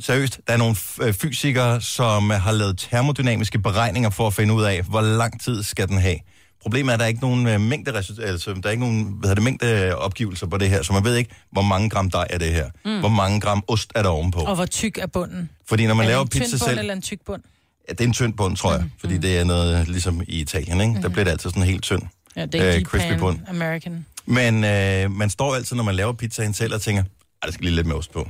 [0.00, 4.62] seriøst, der er nogle øh, fysikere, som har lavet termodynamiske beregninger for at finde ud
[4.62, 6.16] af, hvor lang tid skal den have.
[6.62, 8.12] Problemet er, at der er ikke nogen øh, mængde, altså,
[8.54, 11.34] der er ikke nogen hvad det, mængde opgivelser på det her, så man ved ikke,
[11.52, 12.70] hvor mange gram dej er det her.
[12.84, 13.00] Mm.
[13.00, 14.40] Hvor mange gram ost er der ovenpå.
[14.40, 15.50] Og hvor tyk er bunden?
[15.68, 16.78] Fordi når man er laver en pizza selv...
[16.78, 17.42] eller en tyk bund?
[17.88, 20.80] Ja, det er en tynd bund, tror jeg, fordi det er noget ligesom i Italien,
[20.80, 21.02] ikke?
[21.02, 22.02] Der bliver det altid sådan helt tynd.
[22.36, 23.38] Ja, det er Øh, øh, crispy bund.
[23.48, 24.06] American.
[24.26, 27.02] Men øh, man står altid, når man laver pizzaen selv, og tænker,
[27.42, 28.28] ej, der skal lige lidt med ost på.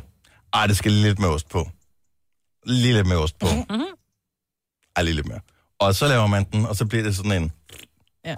[0.55, 1.69] Ej, det skal lige lidt med ost på.
[2.67, 3.47] Lige lidt med ost på.
[3.47, 3.85] Mm-hmm.
[4.97, 5.41] Ej, lige lidt mere.
[5.79, 7.53] Og så laver man den, og så bliver det sådan en...
[8.25, 8.35] Ja.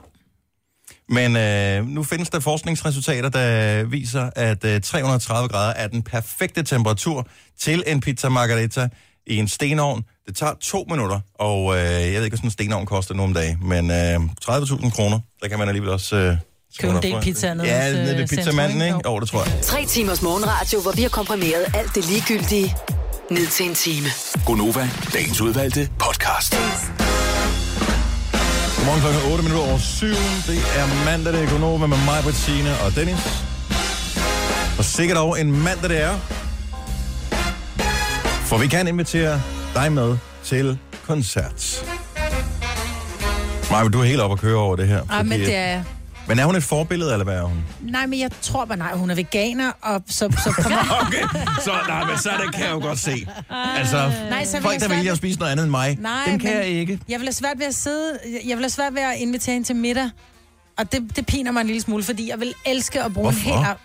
[1.09, 6.63] Men øh, nu findes der forskningsresultater, der viser, at øh, 330 grader er den perfekte
[6.63, 7.29] temperatur
[7.59, 8.89] til en pizza margarita
[9.27, 10.05] i en stenovn.
[10.27, 13.35] Det tager to minutter, og øh, jeg ved ikke, hvad sådan en stenovn koster nogle
[13.35, 16.17] dage, men øh, 30.000 kroner, der kan man alligevel også...
[16.17, 16.37] Øh,
[16.79, 19.11] Købe en del pizza nede Ja, nede ved øh, pizzamanden, Centrum, ikke?
[19.11, 19.53] Jo, det tror jeg.
[19.63, 22.77] Tre timers morgenradio, hvor vi har komprimeret alt det ligegyldige
[23.31, 24.07] ned til en time.
[24.47, 26.57] Gonova, dagens udvalgte podcast.
[28.77, 30.07] Godmorgen klokken 8 minutter over 7.
[30.07, 30.17] Det
[30.77, 33.45] er mandag, det er Gunova med mig, Bettina og Dennis.
[34.79, 36.19] Og sikkert over en mandag det er.
[38.45, 39.43] For vi kan invitere
[39.75, 41.85] dig med til koncert.
[43.71, 45.03] Maja, du er helt op at køre over det her.
[45.11, 45.85] Ah, men det er jeg.
[46.31, 47.65] Men er hun et forbillede, eller hvad er hun?
[47.81, 50.15] Nej, men jeg tror bare, nej, hun er veganer, og så,
[50.45, 50.69] så på
[51.07, 51.23] Okay,
[51.65, 53.27] så, nej, men så det kan jeg jo godt se.
[53.51, 56.39] Altså, Nej, så folk, der vælger ved- at spise noget andet end mig, Nej, dem
[56.39, 57.01] kan jeg ikke.
[57.09, 58.19] Jeg vil have svært ved at sidde...
[58.47, 60.11] Jeg vil have svært ved at invitere hende til middag.
[60.79, 63.59] Og det, det piner mig en lille smule, fordi jeg vil elske at bruge Hvorfor?
[63.59, 63.77] en hel...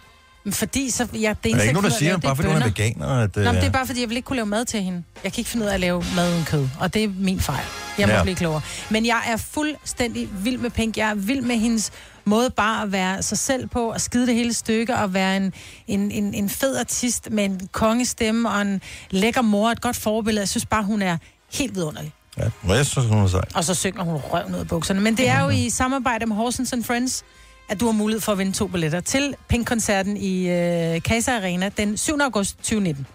[0.53, 1.07] Fordi så...
[1.13, 3.35] Ja, det er eneste, ikke nogen, der siger, lave, bare fordi hun er veganer, at...
[3.35, 5.03] Nå, men det er øh, bare fordi, jeg vil ikke kunne lave mad til hende.
[5.23, 7.39] Jeg kan ikke finde ud af at lave mad uden kød, og det er min
[7.39, 7.65] fejl.
[7.97, 8.23] Jeg må ja.
[8.23, 8.61] blive klogere.
[8.89, 10.97] Men jeg er fuldstændig vild med Pink.
[10.97, 11.91] Jeg er vild med hendes
[12.25, 15.53] måde bare at være sig selv på, at skide det hele stykke, og være en,
[15.87, 20.41] en, en, en fed artist med en kongestemme og en lækker mor, et godt forbillede.
[20.41, 21.17] Jeg synes bare, hun er
[21.53, 22.13] helt vidunderlig.
[22.37, 23.41] Ja, men jeg synes, hun er sej.
[23.55, 25.01] Og så synger hun røv ned af bukserne.
[25.01, 27.23] Men det er jo i samarbejde med Horsens and Friends,
[27.69, 31.69] at du har mulighed for at vinde to billetter til Pink-koncerten i øh, Casa Arena
[31.69, 32.17] den 7.
[32.21, 33.07] august 2019.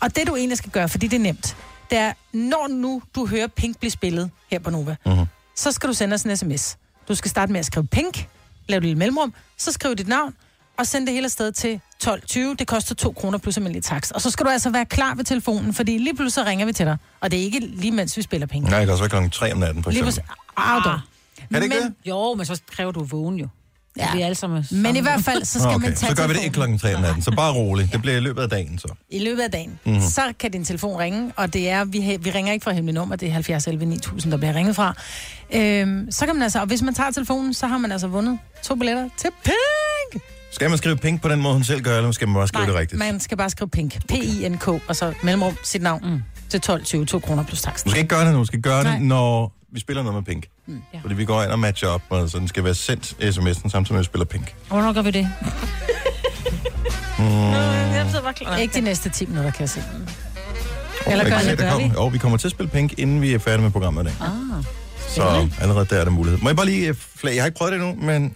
[0.00, 1.56] Og det du egentlig skal gøre, fordi det er nemt,
[1.90, 5.24] det er, når nu du hører Pink blive spillet her på Nova, Mhm.
[5.56, 6.76] så skal du sende os en sms.
[7.08, 8.28] Du skal starte med at skrive Pink,
[8.68, 10.34] lave et lille mellemrum, så skriv dit navn,
[10.78, 12.38] og send det hele afsted til 12.20.
[12.38, 14.12] Det koster 2 kroner plus almindelig takst.
[14.12, 16.86] Og så skal du altså være klar ved telefonen, fordi lige pludselig ringer vi til
[16.86, 16.96] dig.
[17.20, 18.64] Og det er ikke lige mens vi spiller Pink.
[18.64, 20.24] Nej, det kan også være klokken 3 om natten, for Lige eksempel.
[20.24, 20.66] pludselig.
[20.74, 20.92] Ah, dog.
[20.92, 20.98] Er
[21.60, 21.94] det ikke men, det?
[22.08, 23.48] Jo, men så kræver du vågen jo.
[23.98, 24.14] Ja.
[24.14, 25.84] Vi er alle sammen Men i hvert fald, så skal okay.
[25.86, 27.92] man tage Så gør vi det ikke klokken 3 om natten, så bare roligt.
[27.92, 28.88] Det bliver i løbet af dagen, så.
[29.10, 29.92] I løbet af dagen, Mhm.
[29.94, 30.08] mm-hmm.
[30.08, 33.16] så kan din telefon ringe, og det er, vi, vi ringer ikke fra hemmelig nummer,
[33.16, 34.94] det er 70 11 9000, der bliver ringet fra.
[35.54, 38.38] Øhm, så kan man altså, og hvis man tager telefonen, så har man altså vundet
[38.62, 40.22] to billetter til Pink!
[40.52, 42.66] Skal man skrive pink på den måde, hun selv gør, eller skal man bare skrive
[42.66, 42.98] det rigtigt?
[42.98, 44.06] man skal bare skrive Pink.
[44.08, 46.22] P-I-N-K, og så mellemrum sit navn mm.
[46.48, 47.84] til 12,20, 2 kroner plus takst.
[47.84, 48.92] Du skal ikke gøre det nu, du skal gøre Nej.
[48.92, 50.46] det, når vi spiller noget med pink.
[50.66, 50.82] Mm.
[50.94, 50.98] Ja.
[51.02, 53.92] Fordi vi går ind og matcher op, og så den skal være sendt sms'en samtidig
[53.92, 54.54] med, at vi spiller pink.
[54.70, 55.28] Og hvornår gør vi det?
[57.18, 57.24] Mm.
[58.36, 58.56] Klar.
[58.56, 59.82] Ikke de næste 10 minutter, kan jeg se.
[61.06, 61.84] Oh, Eller gør det, gør vi?
[61.94, 64.14] Jo, vi kommer til at spille pink, inden vi er færdige med programmet i dag.
[64.20, 64.64] Ah.
[65.08, 66.40] Så allerede der er der mulighed.
[66.40, 68.34] Må jeg bare lige, øh, flag, jeg har ikke prøvet det endnu, men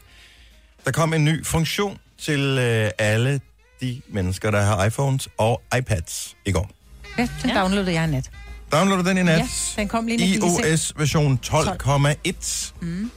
[0.85, 3.41] der kom en ny funktion til øh, alle
[3.81, 6.71] de mennesker, der har iPhones og iPads i går.
[7.19, 7.61] Ja, den ja.
[7.61, 8.31] downloadede jeg i nat.
[8.73, 9.39] Downloader den i nat.
[9.39, 9.47] Ja,
[9.83, 12.73] den kom lige i iOS version 12,1.
[12.81, 13.11] Mm.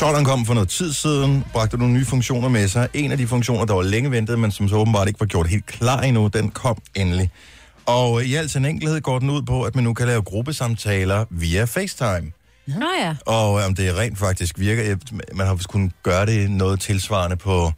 [0.00, 2.88] 12'eren kom for noget tid siden, bragte nogle nye funktioner med sig.
[2.94, 5.46] En af de funktioner, der var længe ventet, men som så åbenbart ikke var gjort
[5.46, 7.30] helt klar endnu, den kom endelig.
[7.86, 11.24] Og i al sin enkelhed går den ud på, at man nu kan lave gruppesamtaler
[11.30, 12.32] via FaceTime.
[12.66, 13.14] Nå ja.
[13.26, 14.96] Og om det rent faktisk virker,
[15.34, 17.72] man har kunnet gøre det noget tilsvarende på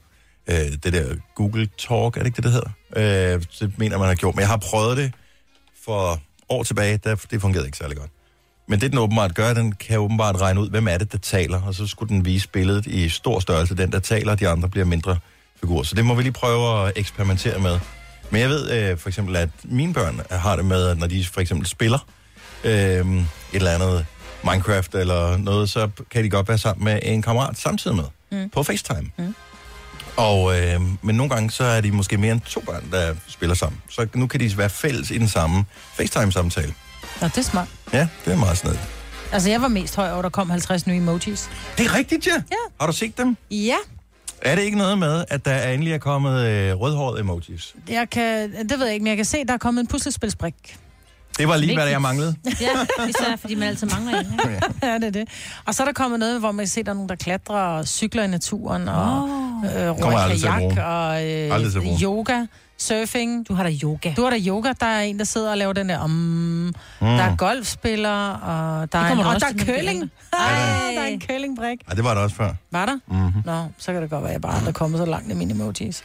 [0.47, 3.35] øh, det der Google Talk, er det ikke det, det hedder?
[3.35, 5.13] Øh, det mener man har gjort, men jeg har prøvet det
[5.85, 6.21] for
[6.53, 8.11] år tilbage, der, det fungerede ikke særlig godt.
[8.69, 11.63] Men det, den åbenbart gør, den kan åbenbart regne ud, hvem er det, der taler,
[11.63, 13.77] og så skulle den vise billedet i stor størrelse.
[13.77, 15.19] Den, der taler, og de andre bliver mindre
[15.61, 15.83] figurer.
[15.83, 17.79] Så det må vi lige prøve at eksperimentere med.
[18.31, 21.25] Men jeg ved øh, for eksempel, at mine børn har det med, at når de
[21.25, 21.99] for eksempel spiller
[22.65, 24.07] øh, et eller andet
[24.45, 28.51] Minecraft eller noget, så kan de godt være sammen med en kammerat samtidig med mm.
[28.51, 29.11] på FaceTime.
[29.19, 29.35] Mm.
[30.17, 33.55] Og, øh, men nogle gange, så er de måske mere end to børn, der spiller
[33.55, 33.81] sammen.
[33.91, 36.75] Så nu kan de være fælles i den samme FaceTime-samtale.
[37.21, 37.69] Nå, det er smart.
[37.93, 38.83] Ja, det er meget snedigt.
[39.33, 41.51] Altså, jeg var mest høj over, der kom 50 nye emojis.
[41.79, 42.33] Det er rigtigt, ja.
[42.51, 42.57] Ja.
[42.81, 43.37] Har du set dem?
[43.51, 43.77] Ja,
[44.43, 47.75] Er det ikke noget med, at der endelig er kommet øh, rødhårede emojis?
[47.89, 50.55] jeg kan, det ved jeg ikke, men jeg kan se, der er kommet en puslespilsbrik.
[51.39, 51.93] Det var lige, hvad Vigtigt.
[51.93, 52.37] jeg manglede.
[52.61, 54.27] Ja, især fordi man altid mangler en.
[54.33, 54.67] Ikke?
[54.83, 55.29] ja, det er det.
[55.67, 57.15] Og så er der kommet noget, hvor man kan se, at der er nogen, der
[57.17, 59.65] klatrer og cykler i naturen, og Oh.
[59.65, 62.47] øh, at kajak, og øh, yoga,
[62.79, 63.49] surfing.
[63.49, 64.13] Du har da yoga.
[64.17, 66.73] Du har der yoga, der er en, der sidder og laver den der, um, mm.
[67.01, 70.11] der er golfspillere, og der er, en, og der er curling.
[70.33, 71.79] Ej, der er en curlingbrik.
[71.91, 72.55] Ja, det var det også før.
[72.71, 72.99] Var der?
[73.07, 73.43] Mm-hmm.
[73.45, 75.35] Nå, så kan det godt være, at jeg bare aldrig er kommet så langt i
[75.35, 76.03] mine emojis.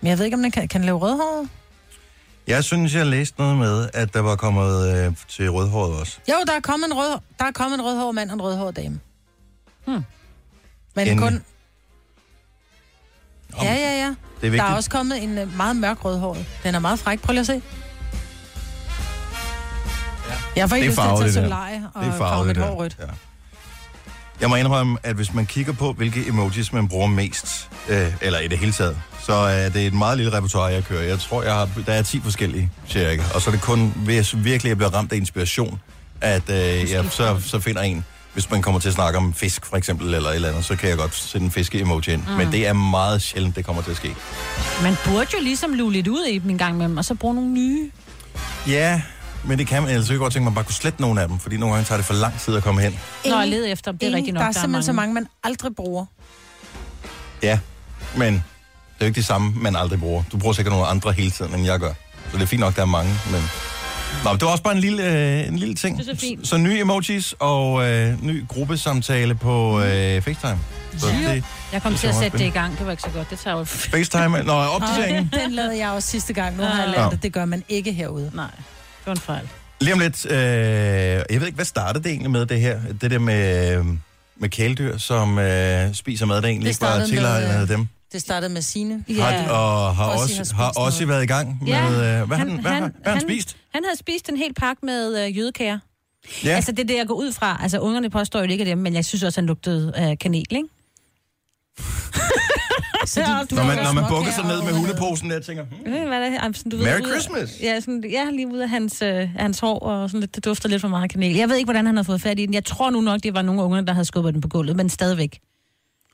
[0.00, 1.48] Men jeg ved ikke, om den kan, kan lave rødhåret?
[2.48, 6.18] Jeg synes, jeg læste noget med, at der var kommet øh, til rødhåret også.
[6.28, 8.76] Jo, der er kommet en, rød, der er kommet en rødhåret mand og en rødhåret
[8.76, 9.00] dame.
[9.86, 9.94] Hmm.
[9.94, 11.18] Men Endelig.
[11.18, 11.42] kun...
[13.62, 14.14] Ja, ja, ja.
[14.40, 16.46] Det er Der er også kommet en øh, meget mørk rødhåret.
[16.62, 17.22] Den er meget fræk.
[17.22, 17.62] Prøv lige at se.
[20.56, 22.56] Jeg får ikke Det er lyst til at farvet, tage solarie og er farve mit
[22.56, 22.66] der.
[22.66, 22.96] hår rødt.
[23.00, 23.04] Ja.
[24.40, 28.38] Jeg må indrømme, at hvis man kigger på, hvilke emojis man bruger mest, øh, eller
[28.38, 28.96] i det hele taget,
[29.26, 31.02] så er det et meget lille repertoire, jeg kører.
[31.02, 33.22] Jeg tror, jeg har, der er 10 forskellige, cirka.
[33.34, 35.80] Og så er det kun, hvis virkelig jeg bliver ramt af inspiration,
[36.20, 38.04] at øh, jeg så, så finder en.
[38.32, 40.76] Hvis man kommer til at snakke om fisk, for eksempel, eller et eller andet, så
[40.76, 42.22] kan jeg godt sætte en fiske-emoji ind.
[42.28, 42.32] Mm.
[42.32, 44.14] Men det er meget sjældent, det kommer til at ske.
[44.82, 47.14] Man burde jo ligesom luge lidt ud i dem en gang med dem, og så
[47.14, 47.90] bruge nogle nye.
[48.68, 49.02] Ja,
[49.44, 49.90] men det kan man.
[49.90, 51.56] Ellers så kan jeg godt tænke at man bare kunne slette nogle af dem, fordi
[51.56, 52.98] nogle gange tager det for lang tid at komme hen.
[53.26, 54.40] Når jeg leder efter dem, det er Ingen- rigtigt nok.
[54.42, 56.06] Der er simpelthen så mange, man aldrig bruger.
[57.42, 57.58] Ja,
[58.16, 58.42] men det
[59.00, 60.22] er jo ikke det samme, man aldrig bruger.
[60.32, 61.92] Du bruger sikkert nogle andre hele tiden, end jeg gør.
[62.30, 63.42] Så det er fint nok, der er mange, men...
[64.24, 65.02] Nå, men det var også bare en lille,
[65.40, 65.98] øh, en lille ting.
[65.98, 66.48] Det er så fint.
[66.48, 70.58] Så nye emojis og øh, ny gruppesamtale på øh, FaceTime.
[70.98, 72.78] Så det, Jeg kom Det til at sætte det i gang.
[72.78, 73.30] Det var ikke så godt.
[73.30, 73.64] Det tager jo...
[73.64, 75.30] FaceTime, nå, opdateringen.
[75.44, 76.56] Den lavede jeg også sidste gang.
[76.56, 77.02] Nu har jeg Ja.
[77.02, 77.22] lært det.
[77.22, 78.30] Det gør man ikke herude.
[78.34, 78.46] Nej,
[79.08, 79.48] var en fejl.
[79.80, 82.80] Lige om lidt, øh, jeg ved ikke, hvad startede det egentlig med det her?
[83.00, 83.84] Det der med, øh,
[84.36, 87.88] med kæledyr, som øh, spiser mad, der egentlig Det ikke var med, tilegnet øh, dem.
[88.12, 89.04] Det startede med Signe.
[89.18, 91.08] Har, og har Ossi også, har har også noget.
[91.08, 91.68] været i gang med...
[91.68, 93.56] Ja, øh, hvad, han, han- han, hvad, han- han, hvad har han han- spist?
[93.74, 95.78] Han havde spist en hel pakke med øh, jødekager.
[96.44, 96.50] Ja.
[96.50, 97.58] Altså, det er det, jeg går ud fra.
[97.62, 100.46] Altså, ungerne påstår jo ikke af dem, men jeg synes også, han lugtede af kanel,
[100.50, 100.64] ikke?
[103.08, 106.08] Så du, du Når man, når man bukker sig ned med hundeposen, der tænker, hmm,
[106.08, 106.40] hvad det er?
[106.40, 107.50] Ej, sådan, du ved, Merry ud af- Christmas.
[107.62, 110.68] Ja, sådan, ja, lige ud af hans, øh, hans hår, og sådan lidt, det dufter
[110.68, 111.34] lidt for meget kanel.
[111.36, 112.54] Jeg ved ikke, hvordan han har fået fat i den.
[112.54, 114.88] Jeg tror nu nok, det var nogle unger, der havde skubbet den på gulvet, men
[114.88, 115.38] stadigvæk.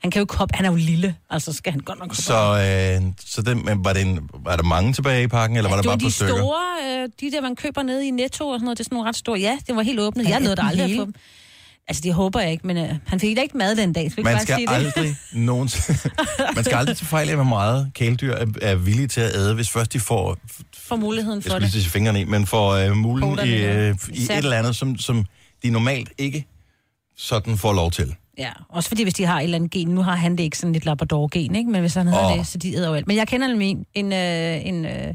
[0.01, 2.33] Han kan jo ikke hoppe, han er jo lille, altså skal han godt nok så,
[2.33, 5.75] øh, så den, men var, det en, var der mange tilbage i pakken, eller var
[5.75, 6.35] der det bare de stykker?
[6.35, 6.61] store,
[7.03, 9.09] øh, de der, man køber nede i Netto og sådan noget, det er sådan nogle
[9.09, 9.39] ret store.
[9.39, 10.29] Ja, det var helt åbnet.
[10.29, 11.13] Jeg nåede den aldrig at få dem.
[11.87, 14.11] Altså, det håber jeg ikke, men øh, han fik da ikke mad den dag.
[14.11, 14.73] Skal Man skal sige det?
[14.73, 15.99] aldrig nogensinde...
[16.55, 19.53] man skal aldrig til fejl af, hvor meget kæledyr er, er villige til at æde,
[19.53, 20.37] hvis først de får,
[20.77, 21.71] For muligheden jeg for det.
[21.71, 25.25] sige fingrene i, men får øh, Poterne i, øh, i et eller andet, som, som
[25.63, 26.45] de normalt ikke
[27.17, 28.15] sådan får lov til.
[28.37, 30.57] Ja, også fordi hvis de har et eller andet gen, nu har han det ikke
[30.57, 31.69] sådan lidt labrador-gen, ikke?
[31.69, 32.37] men hvis han havde oh.
[32.37, 33.07] det, så de æder jo alt.
[33.07, 35.13] Men jeg kender nemlig en, en, øh, en, øh,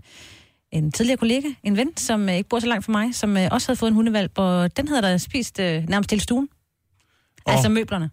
[0.73, 3.49] en tidligere kollega, en ven, som øh, ikke bor så langt fra mig, som øh,
[3.51, 6.49] også havde fået en hundevalp, og den havde der spist øh, nærmest hele stuen.
[7.47, 7.55] Åh.
[7.55, 8.11] Altså møblerne.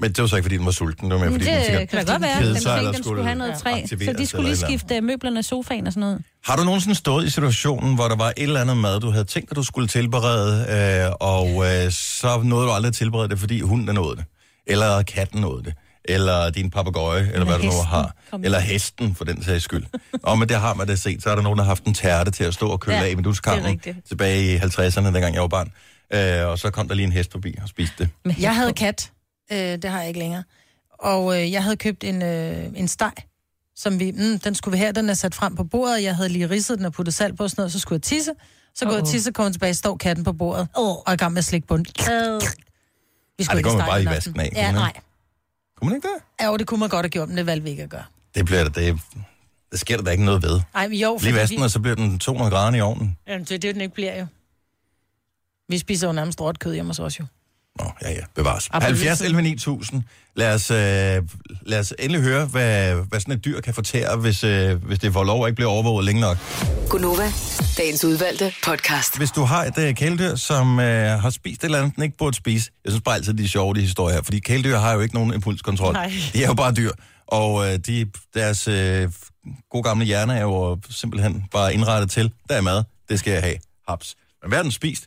[0.00, 1.10] Men det var så ikke, fordi den var sulten.
[1.10, 2.48] Det var mere, fordi den det sikkert kan da godt være.
[2.48, 5.42] Den, sig, eller den skulle have noget træ, så de skulle lige skifte øh, møblerne,
[5.42, 6.22] sofaen og sådan noget.
[6.44, 9.24] Har du nogensinde stået i situationen, hvor der var et eller andet mad, du havde
[9.24, 13.38] tænkt, at du skulle tilberede, øh, og øh, så nåede du aldrig at tilberede det,
[13.38, 14.24] fordi hunden nåede det?
[14.66, 15.74] Eller katten nåede det?
[16.04, 18.14] Eller din papegøje, eller, eller hvad du nu hesten har.
[18.44, 19.84] Eller hesten, for den sags skyld.
[20.22, 21.22] og men det har man da set.
[21.22, 23.04] Så er der nogen, der har haft en tærte til at stå og køle Ja,
[23.04, 25.72] af i minuskampen tilbage i 50'erne, dengang jeg var barn.
[26.12, 28.08] Øh, og så kom der lige en hest forbi og spiste det.
[28.24, 29.12] Med Jeg havde kat.
[29.52, 30.44] Øh, det har jeg ikke længere.
[30.98, 33.12] Og øh, jeg havde købt en, øh, en steg,
[33.76, 36.02] som vi, mm, den skulle vi have, den er sat frem på bordet.
[36.02, 38.02] Jeg havde lige ridset den og puttet salt på og sådan noget, så skulle jeg
[38.02, 38.32] tisse.
[38.74, 40.88] Så går jeg tisse, kommer tilbage, står katten på bordet, Åh.
[40.88, 41.86] og er i gang med at slikke bunden.
[41.98, 44.92] Vi Øh, skulle Ej, det ikke går man bare i vasken af, Ja, nej.
[45.76, 46.22] Kunne man ikke det?
[46.40, 48.04] Ja, jo, det kunne man godt have gjort, men det valgte vi ikke at gøre.
[48.34, 48.98] Det bliver det, det,
[49.72, 50.60] det sker der da ikke noget ved.
[50.74, 53.16] Ej, men jo, Lige vasken, vi, og så bliver den 200 grader i ovnen.
[53.28, 54.26] jamen, det er det, den ikke bliver jo.
[55.70, 57.24] Vi spiser jo nærmest råt kød hjemme hos os jo.
[57.78, 58.68] Nå, ja, ja, bevares.
[58.70, 59.26] Apple 70 Listen.
[59.26, 60.02] 11 9000.
[60.36, 60.76] Lad os, øh,
[61.66, 65.12] lad os endelig høre, hvad, hvad sådan et dyr kan fortære, hvis, øh, hvis det
[65.12, 66.38] får lov at ikke blive overvåget længe nok.
[66.88, 67.32] Gunova,
[67.78, 69.16] dagens udvalgte podcast.
[69.16, 72.16] Hvis du har et øh, kæledyr, som øh, har spist et eller andet, den ikke
[72.16, 74.92] burde spise, jeg synes bare altid, de er sjove, de historier her, fordi kæledyr har
[74.92, 75.92] jo ikke nogen impulskontrol.
[75.92, 76.12] Nej.
[76.32, 76.90] De er jo bare dyr,
[77.26, 79.10] og øh, de, deres øh,
[79.70, 83.42] gode gamle hjerne er jo simpelthen bare indrettet til, der er mad, det skal jeg
[83.42, 83.56] have,
[83.88, 84.16] haps.
[84.42, 85.04] Men hvad har den spist?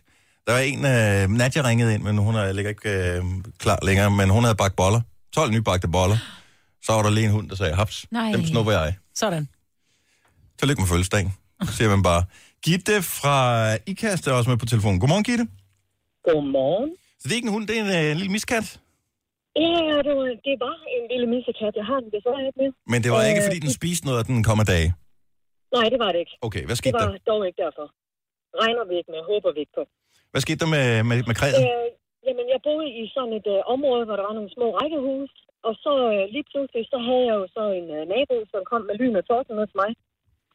[0.48, 3.24] Der var en, øh, Nadja ringede ind, men hun er ligger ikke øh,
[3.64, 5.02] klar længere, men hun havde bagt boller.
[5.36, 6.18] 12 nybagte boller.
[6.86, 8.32] Så var der lige en hund, der sagde, haps, Nej.
[8.36, 8.96] dem snupper jeg.
[9.16, 9.44] Sådan.
[10.60, 11.30] Tillykke med fødselsdagen,
[11.78, 12.24] siger man bare.
[12.66, 13.36] Gitte fra
[13.92, 15.00] IKAST er også med på telefonen.
[15.00, 15.46] Godmorgen, Gitte.
[16.28, 16.90] Godmorgen.
[17.20, 18.68] Så det er ikke en hund, det er en, øh, en lille miskat.
[19.64, 21.74] Ja, det var, det var en lille missekat.
[21.80, 22.74] Jeg har den desværre ikke mere.
[22.92, 24.90] Men det var ikke, Øh, fordi den spiste noget, og den kom af dage.
[25.78, 26.36] Nej, det var det ikke.
[26.48, 27.18] Okay, hvad Det skete var der?
[27.32, 27.86] dog ikke derfor.
[28.62, 29.84] Regner vi ikke med, håber vi ikke på.
[30.34, 31.62] Hvad skete der med, med, med kræden?
[31.64, 31.88] Øh,
[32.28, 35.32] jamen, jeg boede i sådan et øh, område, hvor der var nogle små rækkehus.
[35.68, 38.82] Og så øh, lige pludselig, så havde jeg jo så en øh, nabo, som kom
[38.90, 39.92] med lyn og torden ned til mig.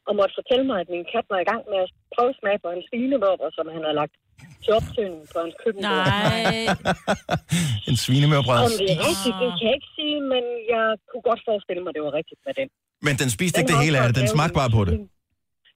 [0.07, 2.69] Og måtte fortælle mig, at min kat var i gang med at prøve smage på
[2.75, 4.15] en svinevåber, som han havde lagt
[4.63, 5.81] til optøning på hans køkken.
[5.91, 6.53] Nej.
[7.89, 8.59] en svinemørbræd.
[8.69, 11.91] Om det er rigtigt, det kan jeg ikke sige, men jeg kunne godt forestille mig,
[11.91, 12.67] at det var rigtigt med den.
[13.07, 14.93] Men den spiste Den ikke det hele af det, den smagte bare på det.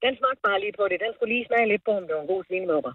[0.06, 0.98] Den smagte bare lige på det.
[1.06, 2.94] Den skulle lige smage lidt på, om det var en god svinemøber.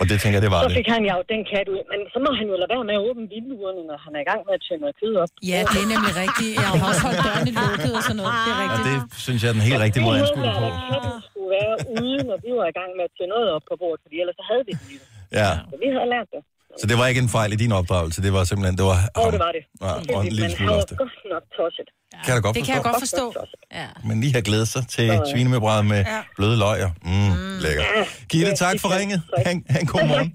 [0.00, 0.76] Og det tænker jeg, det var Så det.
[0.80, 1.80] fik han jo den kat ud.
[1.92, 4.28] Men så må han jo lade være med at åbne vinduerne, når han er i
[4.30, 5.30] gang med at tænde noget kød op.
[5.52, 6.52] Ja, det er nemlig rigtigt.
[6.62, 8.32] Jeg har også holdt dørene lukket og sådan noget.
[8.46, 8.84] Det er Og rigtigt.
[8.88, 10.66] det synes jeg er den helt rigtige måde at anskue det på.
[10.92, 13.74] katten skulle være ude, når vi var i gang med at tænde noget op på
[13.82, 15.02] bordet, fordi ellers så havde vi jo.
[15.40, 16.42] Ja, Så vi havde lært det.
[16.80, 19.22] Så det var ikke en fejl i din opdragelse, det var simpelthen, det var Og
[19.24, 19.30] ham.
[19.34, 19.62] det var det.
[19.86, 20.98] Ja, og en lille Men smule han også det.
[20.98, 21.88] godt nok tosset.
[22.24, 23.24] Kan jeg da godt Det kan jeg forstå.
[23.24, 23.78] godt forstå.
[23.80, 23.86] Ja.
[24.08, 26.00] Men lige har glædet sig til svinemørbræd med
[26.36, 26.90] bløde løger.
[27.02, 27.32] Mm,
[27.64, 27.84] lækker.
[28.30, 29.20] Gitte, Ja, tak for ringet.
[29.46, 30.30] Han, han god morgen.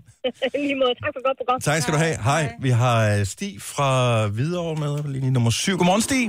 [0.66, 1.60] Lige måde, tak for godt program.
[1.70, 2.16] Tak skal du have.
[2.30, 3.90] Hej, vi har øh, Stig fra
[4.28, 5.78] Hvidovre med, linje nummer 7.
[5.78, 6.26] Godmorgen, Stig.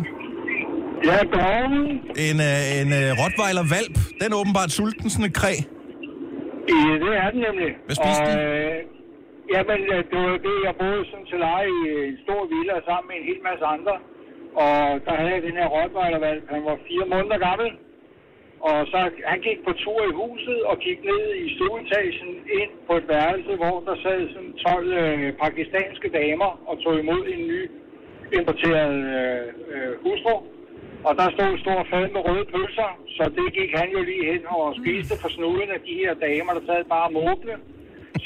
[1.08, 1.74] Ja, godmorgen.
[2.26, 5.54] En, øh, en uh, rottweiler valp, den er åbenbart sulten, sådan et kræ.
[6.74, 7.70] Ja, det er den nemlig.
[7.86, 8.38] Hvad spiste og, den?
[9.50, 12.76] Øh, jamen, øh, det var det, jeg boede sådan til leje i en stor villa
[12.88, 13.96] sammen med en hel masse andre.
[14.64, 14.76] Og
[15.06, 16.42] der havde jeg den her rottweilervalg.
[16.54, 17.70] Han var fire måneder gammel.
[18.68, 18.98] Og så
[19.32, 22.30] han gik på tur i huset og gik ned i stueetagen
[22.60, 27.22] ind på et værelse, hvor der sad sådan 12 øh, pakistanske damer og tog imod
[27.34, 27.60] en ny
[28.38, 30.34] importeret øh, øh, hustru.
[31.06, 34.24] Og der stod en stor fad med røde pølser, så det gik han jo lige
[34.32, 37.54] hen og spiste for snuden af de her damer, der sad bare og måble.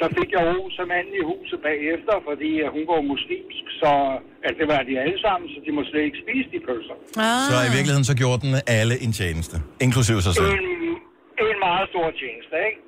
[0.00, 3.90] Så fik jeg ro som manden i huset bagefter, fordi øh, hun går muslimsk, så
[4.48, 6.96] at det var de alle sammen, så de må slet ikke spise de pølser.
[7.26, 7.42] Ah.
[7.50, 9.56] Så i virkeligheden så gjorde den alle en tjeneste,
[9.86, 10.50] inklusive sig selv.
[10.58, 10.66] En,
[11.48, 12.80] en meget stor tjeneste, ikke?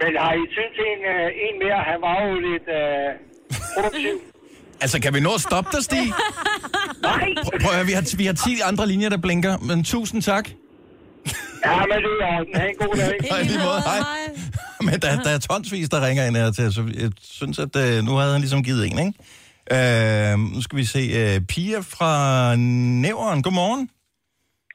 [0.00, 1.78] Men har I tid til en, øh, en mere?
[1.90, 3.08] Han var jo lidt øh,
[3.74, 4.16] produktiv.
[4.84, 6.06] Altså, kan vi nå at stoppe dig, Stig?
[7.02, 7.24] Nej.
[7.44, 10.22] Prøv, prøv at høre, vi har, vi har 10 andre linjer, der blinker, men tusind
[10.22, 10.46] tak.
[11.66, 12.54] Ja, men det er orden.
[12.60, 13.16] Ha' en god dag.
[13.42, 14.00] I lige måde, hej.
[14.88, 18.04] Men der, der er tonsvis, der ringer ind her til, så jeg synes, at øh,
[18.06, 19.14] nu havde han ligesom givet en, ikke?
[19.76, 21.02] Øh, nu skal vi se.
[21.20, 22.12] Øh, Pia fra
[23.04, 23.90] Nævren, godmorgen.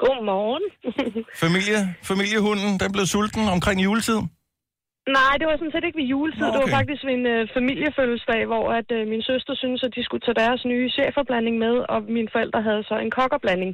[0.03, 0.65] Godmorgen.
[1.45, 1.79] Familie,
[2.11, 4.19] familiehunden, den blev sulten omkring juletid.
[5.17, 6.45] Nej, det var sådan set ikke ved juletid.
[6.45, 6.53] Okay.
[6.53, 10.03] Det var faktisk ved en øh, familiefødselsdag, hvor at, øh, min søster syntes, at de
[10.03, 13.71] skulle tage deres nye cheferblanding med, og mine forældre havde så en kokkerblanding.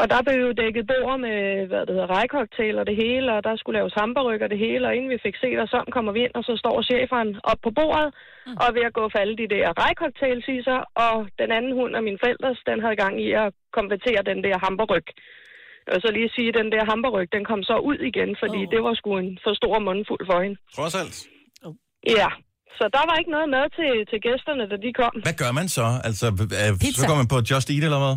[0.00, 1.38] Og der blev jo dækket bord med,
[1.70, 4.84] hvad det hedder, rejcocktail og det hele, og der skulle laves hamburg og det hele,
[4.88, 7.60] og inden vi fik set os om, kommer vi ind, og så står cheferen op
[7.66, 8.08] på bordet,
[8.58, 11.72] og er ved at gå for alle de der rejcocktails i sig, og den anden
[11.78, 15.06] hund af mine forældres, den havde gang i at konvertere den der hamburg.
[15.94, 18.70] Og så lige sige, at den der hamburg, den kom så ud igen, fordi oh.
[18.72, 20.56] det var sgu en for stor mundfuld for hende.
[20.78, 21.16] Trods alt.
[22.18, 22.28] Ja,
[22.78, 25.14] så der var ikke noget mad til, til gæsterne, da de kom.
[25.26, 25.86] Hvad gør man så?
[26.08, 26.26] Altså,
[26.60, 26.70] øh,
[27.00, 28.16] så går man på Just Eat, eller hvad?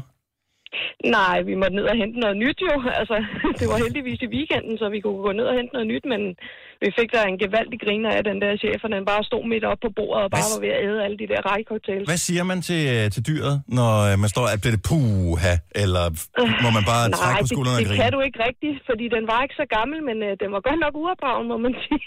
[1.20, 2.76] Nej, vi måtte ned og hente noget nyt jo.
[3.00, 3.16] Altså,
[3.60, 6.22] det var heldigvis i weekenden, så vi kunne gå ned og hente noget nyt, men
[6.84, 9.66] vi fik der en gevaldig griner af den der chef, og den bare stod midt
[9.72, 12.06] op på bordet og bare var ved at æde alle de der rejcocktails.
[12.12, 15.54] Hvad siger man til, øh, til dyret, når øh, man står, at bliver det puha,
[15.84, 16.06] eller
[16.64, 18.02] må man bare Nej, trække på det, skuldrene og det grine?
[18.04, 20.80] kan du ikke rigtigt, fordi den var ikke så gammel, men øh, den var godt
[20.86, 22.06] nok uopdragen, må man sige.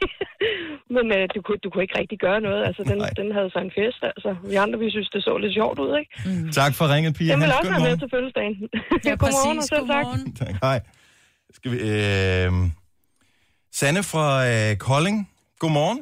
[0.96, 2.60] men øh, du, kunne, du kunne ikke rigtig gøre noget.
[2.68, 4.30] Altså, den, den havde sig en fest, altså.
[4.50, 6.10] Vi andre, vi synes, det så lidt sjovt ud, ikke?
[6.28, 6.46] Mm.
[6.60, 7.30] Tak for ringet, Pia.
[7.32, 8.56] Den vil også være med til fødselsdagen.
[9.04, 9.68] Ja, godmorgen, og præcis.
[9.68, 10.46] selv tak.
[10.46, 10.78] Tak, hej.
[11.56, 12.52] Skal vi, øh,
[13.78, 15.18] Sanne fra øh, Kolding,
[15.62, 16.00] godmorgen.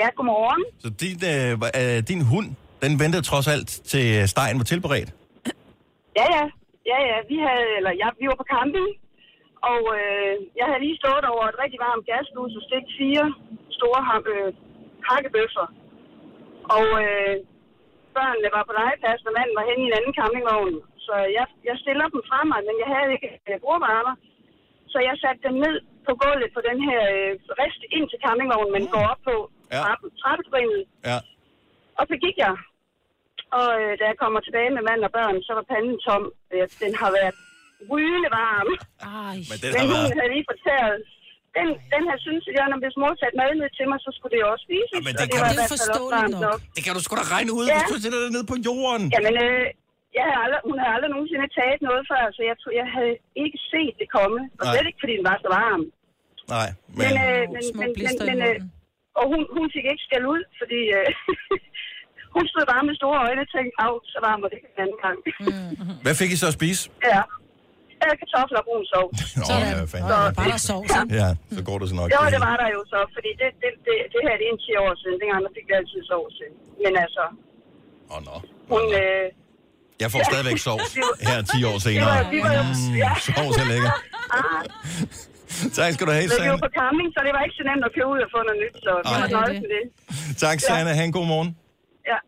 [0.00, 0.62] Ja, godmorgen.
[0.82, 1.50] Så din, øh,
[1.80, 2.48] øh, din hund,
[2.84, 5.10] den ventede trods alt til øh, stegen var tilberedt.
[6.20, 6.44] Ja, ja.
[6.90, 7.16] Ja, ja.
[7.30, 8.88] Vi, havde, eller, ja, vi var på camping,
[9.72, 13.26] og øh, jeg havde lige stået over et rigtig varmt gaslus og stegt fire
[13.78, 14.00] store
[14.32, 14.50] øh,
[15.08, 15.66] hakkebøffer.
[16.76, 17.34] Og øh,
[18.16, 20.76] børnene var på legeplads, og manden var henne i en anden campingvogn.
[21.06, 24.14] Så jeg, jeg stiller dem fra mig, men jeg havde ikke øh, bordvarmer.
[24.92, 25.76] Så jeg satte dem ned
[26.06, 27.30] på gulvet på den her øh,
[27.60, 29.36] rest ind til campingvognen, men går op på
[29.74, 29.80] Ja.
[29.84, 30.82] trappen, trappetrinet.
[31.10, 31.18] Ja.
[31.98, 32.54] Og så gik jeg.
[33.58, 36.22] Og øh, da jeg kommer tilbage med mand og børn, så var panden tom.
[36.54, 37.34] Øh, den har været
[37.92, 38.70] rygende varm.
[39.22, 39.36] Ej.
[39.50, 40.16] Men den Men har hun været...
[40.18, 40.96] havde lige fortæret.
[41.58, 44.32] Den, den her synes jeg, når hvis mor satte mad ned til mig, så skulle
[44.34, 44.94] det jo også spises.
[45.06, 46.60] men og det det kan var du- også varmt nok.
[46.76, 47.72] Det kan du sgu da regne ud, Ja.
[47.74, 49.04] hvis du sætter det ned på jorden.
[49.14, 49.64] Jamen, øh,
[50.16, 53.14] jeg havde aldrig, hun havde aldrig nogensinde taget noget før, så jeg, tror, jeg havde
[53.44, 54.40] ikke set det komme.
[54.58, 55.82] Og slet ikke, fordi den var så varm.
[56.54, 56.68] Nej,
[57.00, 57.12] Men, men...
[57.24, 57.88] øh, men, men,
[58.28, 58.58] men, øh,
[59.18, 61.08] og hun, hun fik ikke skæld ud, fordi øh,
[62.36, 65.00] hun stod bare med store øjne og tænkte, af, så varm var det en anden
[65.04, 65.18] gang.
[66.04, 66.82] Hvad fik I så at spise?
[67.12, 67.22] Ja.
[68.04, 69.18] Øh, kartofler og brun sovs.
[69.40, 70.08] Nå, ja, fanden.
[70.12, 71.14] Nå, bare der sovs, ikke?
[71.22, 72.08] Ja, så går det så nok.
[72.16, 74.60] Jo, det var der jo så, fordi det, det, det, det her det er en
[74.66, 75.16] 10 år siden.
[75.22, 76.50] Dengang der fik vi altid sovs til.
[76.84, 77.24] Men altså,
[78.14, 78.36] Åh, nå.
[78.72, 78.84] hun...
[79.02, 79.28] Øh,
[80.02, 80.90] Jeg får stadigvæk sovs
[81.28, 82.06] her 10 år det senere.
[82.06, 82.62] var, vi var jo...
[83.02, 83.10] Ja.
[83.26, 83.92] Sovs er lækker.
[85.78, 86.58] tak skal du have, Men vi var Sanne.
[86.66, 88.74] på camping, så det var ikke så nemt at købe ud og få noget nyt,
[88.86, 89.84] så vi må nøjes med det.
[90.44, 90.90] Tak, Sanne.
[90.98, 91.50] Ha' en god morgen.
[92.10, 92.18] Ja,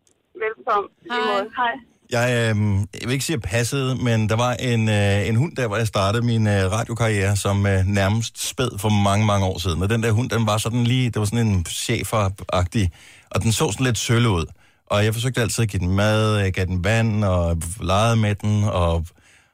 [0.45, 0.89] velkommen.
[1.11, 1.43] Hej.
[1.61, 1.73] Hej.
[2.17, 2.55] Jeg, øh,
[2.99, 5.67] jeg vil ikke sige, at jeg passede, men der var en, øh, en hund, der
[5.67, 9.81] hvor jeg startede min øh, radiokarriere, som øh, nærmest spæd for mange, mange år siden.
[9.83, 12.85] Og den der hund, den var sådan lige, det var sådan en chefer-agtig,
[13.31, 14.45] og den så sådan lidt sølle ud.
[14.87, 18.35] Og jeg forsøgte altid at give den mad, jeg gav den vand, og legede med
[18.35, 19.05] den, og,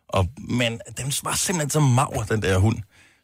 [0.09, 2.77] og, men den var simpelthen så mager, den der hund.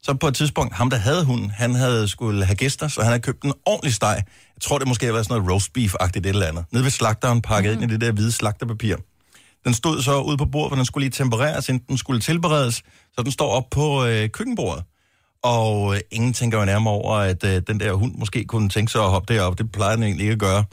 [0.03, 3.07] Så på et tidspunkt, ham der havde hunden, han havde skulle have gæster, så han
[3.07, 4.23] havde købt en ordentlig steg.
[4.55, 6.65] Jeg tror, det måske har været sådan noget roast beef-agtigt et eller andet.
[6.71, 7.83] Nede ved slagteren, pakket mm.
[7.83, 8.95] ind i det der hvide slagterpapir.
[9.65, 12.75] Den stod så ude på bordet, for den skulle lige tempereres, inden den skulle tilberedes,
[13.15, 14.83] så den står op på øh, køkkenbordet.
[15.43, 18.91] Og øh, ingen tænker jo nærmere over, at øh, den der hund måske kunne tænke
[18.91, 19.57] sig at hoppe derop.
[19.57, 20.63] Det plejer den egentlig ikke at gøre.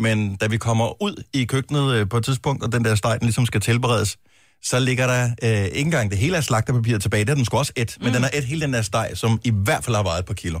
[0.00, 3.16] Men da vi kommer ud i køkkenet øh, på et tidspunkt, og den der steg,
[3.20, 4.16] den ligesom skal tilberedes,
[4.62, 7.24] så ligger der øh, ikke engang det hele af slagterpapiret tilbage.
[7.24, 8.12] Det er den sgu også et, men Mm.
[8.14, 10.34] den er et hele den der steg, som i hvert fald har vejet et par
[10.34, 10.60] kilo.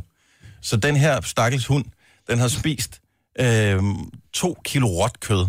[0.62, 1.84] Så den her stakkels hund,
[2.30, 3.00] den har spist
[3.40, 3.82] øh,
[4.32, 5.46] to kilo råt kød.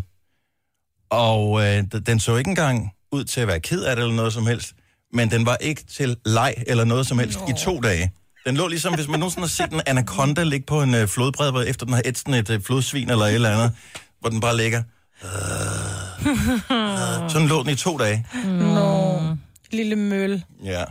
[1.10, 4.34] Og øh, den så ikke engang ud til at være ked af det eller noget
[4.34, 4.74] som helst,
[5.14, 8.12] men den var ikke til leg eller noget som helst i to dage.
[8.46, 11.52] Den lå ligesom, hvis man nogensinde har set en anaconda ligge på en øh, flodbred,
[11.52, 13.76] hvor efter den har ætset et øh, flodsvin eller et eller andet,
[14.20, 14.84] hvor den bare ligger.
[17.32, 18.26] Sådan lå den i to dage.
[18.46, 19.20] Nå,
[19.72, 20.44] lille møl.
[20.64, 20.84] Ja.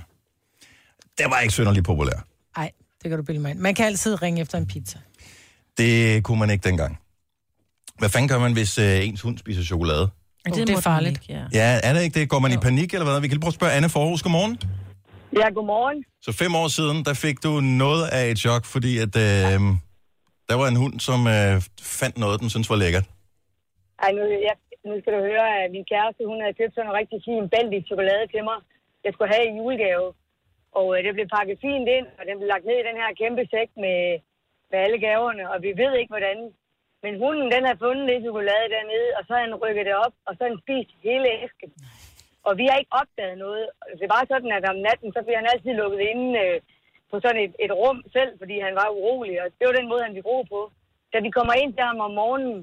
[1.19, 2.25] Det var ikke synderligt populær.
[2.57, 2.71] Nej,
[3.03, 3.59] det kan du bilde mig ind.
[3.59, 4.99] Man kan altid ringe efter en pizza.
[5.79, 6.99] Det kunne man ikke dengang.
[7.99, 10.11] Hvad fanden gør man, hvis øh, ens hund spiser chokolade?
[10.51, 11.21] Oh, det er farligt.
[11.29, 11.43] ja.
[11.53, 12.29] Ja, er det ikke det?
[12.29, 13.21] Går man i panik eller hvad?
[13.21, 14.23] Vi kan lige prøve at spørge Anne Forhus.
[14.23, 14.59] Godmorgen.
[15.39, 15.99] Ja, godmorgen.
[16.27, 17.53] Så fem år siden, der fik du
[17.85, 19.59] noget af et chok, fordi at, øh,
[20.49, 21.55] der var en hund, som øh,
[22.01, 23.07] fandt noget, den synes var lækkert.
[24.05, 24.57] Ej, nu, jeg,
[24.89, 27.81] nu skal du høre, at min kæreste, hun havde købt sådan en rigtig fin bæltig
[27.91, 28.59] chokolade til mig.
[29.05, 30.07] Jeg skulle have i julegave.
[30.79, 33.11] Og øh, det blev pakket fint ind, og den blev lagt ned i den her
[33.21, 33.99] kæmpe sæk med,
[34.71, 36.39] med alle gaverne, og vi ved ikke, hvordan.
[37.05, 40.15] Men hunden, den har fundet det chokolade dernede, og så har han rykket det op,
[40.27, 41.71] og så har han spist hele æsken.
[42.49, 43.65] Og vi har ikke opdaget noget.
[44.01, 46.61] Det var sådan, at om natten, så blev han altid lukket inde øh,
[47.11, 50.03] på sådan et, et rum selv, fordi han var urolig, og det var den måde,
[50.07, 50.61] han ville ro på.
[51.13, 52.59] Da vi kommer ind til ham om morgenen,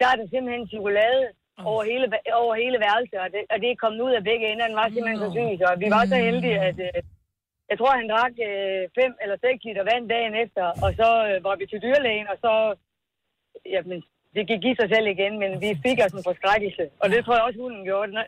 [0.00, 1.22] der er der simpelthen chokolade
[1.70, 2.06] over hele,
[2.42, 4.66] over hele værelset, og det, og det er kommet ud af begge ender.
[4.66, 7.02] Den var simpelthen så syg, og vi var så heldige, at øh,
[7.70, 11.44] jeg tror, han drak øh, fem eller seks liter vand dagen efter, og så øh,
[11.46, 12.52] var vi til dyrlægen, og så,
[13.74, 13.98] jamen,
[14.34, 17.34] det gik i sig selv igen, men vi fik os en forskrækkelse, og det tror
[17.36, 18.24] jeg også, hunden gjorde.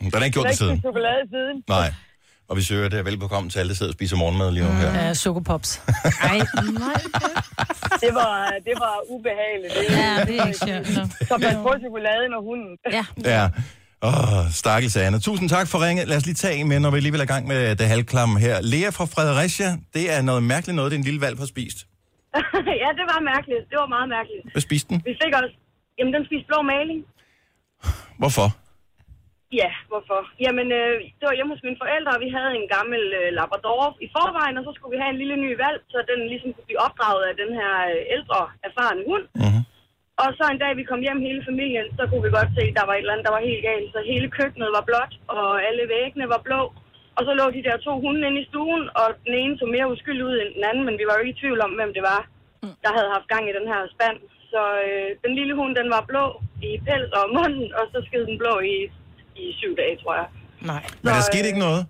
[0.00, 0.80] Den, har ikke gjort det siden.
[0.80, 1.56] chokolade siden.
[1.68, 1.88] Nej.
[2.48, 4.72] Og vi søger det er velbekomme til alle, der sidder og spiser morgenmad lige nu
[4.72, 4.90] her.
[5.06, 5.82] Ja, chokopops.
[6.22, 6.38] Ej,
[6.84, 7.00] nej.
[8.04, 8.32] Det var,
[8.68, 9.72] det var ubehageligt.
[9.74, 10.86] Det, Ja, det er ikke sjovt.
[10.96, 11.02] så.
[11.28, 12.72] Så pas på chokoladen og hunden.
[12.96, 13.04] Ja.
[13.34, 13.44] Ja.
[14.08, 15.18] Åh, stakkels Anna.
[15.18, 16.08] Tusind tak for ringet.
[16.08, 18.40] Lad os lige tage en med, når vi alligevel er i gang med det halvklamme
[18.40, 18.60] her.
[18.62, 21.78] Lea fra Fredericia, det er noget mærkeligt noget, det en lille valg har spist.
[22.82, 23.64] ja, det var mærkeligt.
[23.70, 24.42] Det var meget mærkeligt.
[24.54, 25.02] Hvad spiste den?
[25.04, 25.54] Vi fik også...
[25.98, 27.00] Jamen, den spiste blå maling.
[28.18, 28.56] Hvorfor?
[29.52, 30.20] Ja, hvorfor?
[30.44, 33.86] Jamen, øh, det var hjemme hos mine forældre, og vi havde en gammel øh, Labrador
[34.06, 36.68] i forvejen, og så skulle vi have en lille ny valg, så den ligesom kunne
[36.68, 39.26] blive opdraget af den her øh, ældre, erfarne hund.
[39.40, 39.62] Mm-hmm.
[40.22, 42.76] Og så en dag, vi kom hjem hele familien, så kunne vi godt se, at
[42.78, 43.88] der var et eller andet, der var helt galt.
[43.94, 46.62] Så hele køkkenet var blåt, og alle væggene var blå.
[47.16, 49.90] Og så lå de der to hunde inde i stuen, og den ene så mere
[49.92, 52.04] uskyldig ud end den anden, men vi var jo ikke i tvivl om, hvem det
[52.12, 52.20] var,
[52.84, 54.18] der havde haft gang i den her spand.
[54.52, 56.24] Så øh, den lille hund, den var blå
[56.68, 58.76] i pels og munden, og så skede den blå i,
[59.42, 60.28] i syv dage, tror jeg.
[60.70, 60.82] Nej.
[61.02, 61.82] Men der skete ikke noget?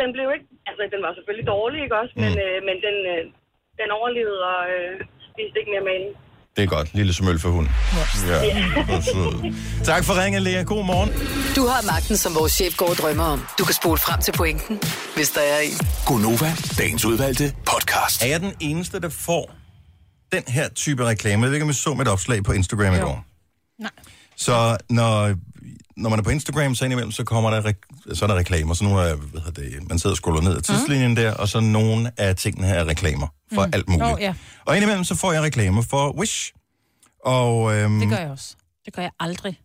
[0.00, 0.46] Den blev ikke...
[0.68, 2.14] Altså, den var selvfølgelig dårlig, ikke også?
[2.22, 3.22] Men, øh, men den, øh,
[3.80, 4.92] den overlevede og øh,
[5.28, 6.12] spiste ikke mere maling.
[6.56, 6.94] Det er godt.
[6.94, 7.68] Lille smøl for hund.
[8.30, 9.00] Ja.
[9.00, 9.54] sød.
[9.84, 10.62] Tak for ringen, Lea.
[10.62, 11.10] God morgen.
[11.56, 13.40] Du har magten, som vores chef går og drømmer om.
[13.58, 14.74] Du kan spole frem til pointen,
[15.16, 15.76] hvis der er en.
[16.06, 18.22] Gonova, dagens udvalgte podcast.
[18.24, 19.44] Er jeg den eneste, der får
[20.32, 21.42] den her type reklame?
[21.42, 23.24] Jeg ved ikke, om I så mit opslag på Instagram i går.
[23.78, 23.90] Nej.
[24.36, 25.34] Så når,
[25.96, 27.72] når man er på Instagram, så indimellem, så kommer der,
[28.14, 28.74] så er der reklamer.
[28.74, 31.16] Så nu er, hvad hedder det, man sidder og scroller ned ad tidslinjen mm.
[31.16, 33.70] der, og så nogle af tingene her er reklamer for mm.
[33.74, 34.12] alt muligt.
[34.12, 34.34] Oh, ja.
[34.64, 36.52] Og indimellem, så får jeg reklamer for Wish.
[37.24, 38.54] Og øhm, Det gør jeg også.
[38.84, 39.60] Det gør jeg aldrig.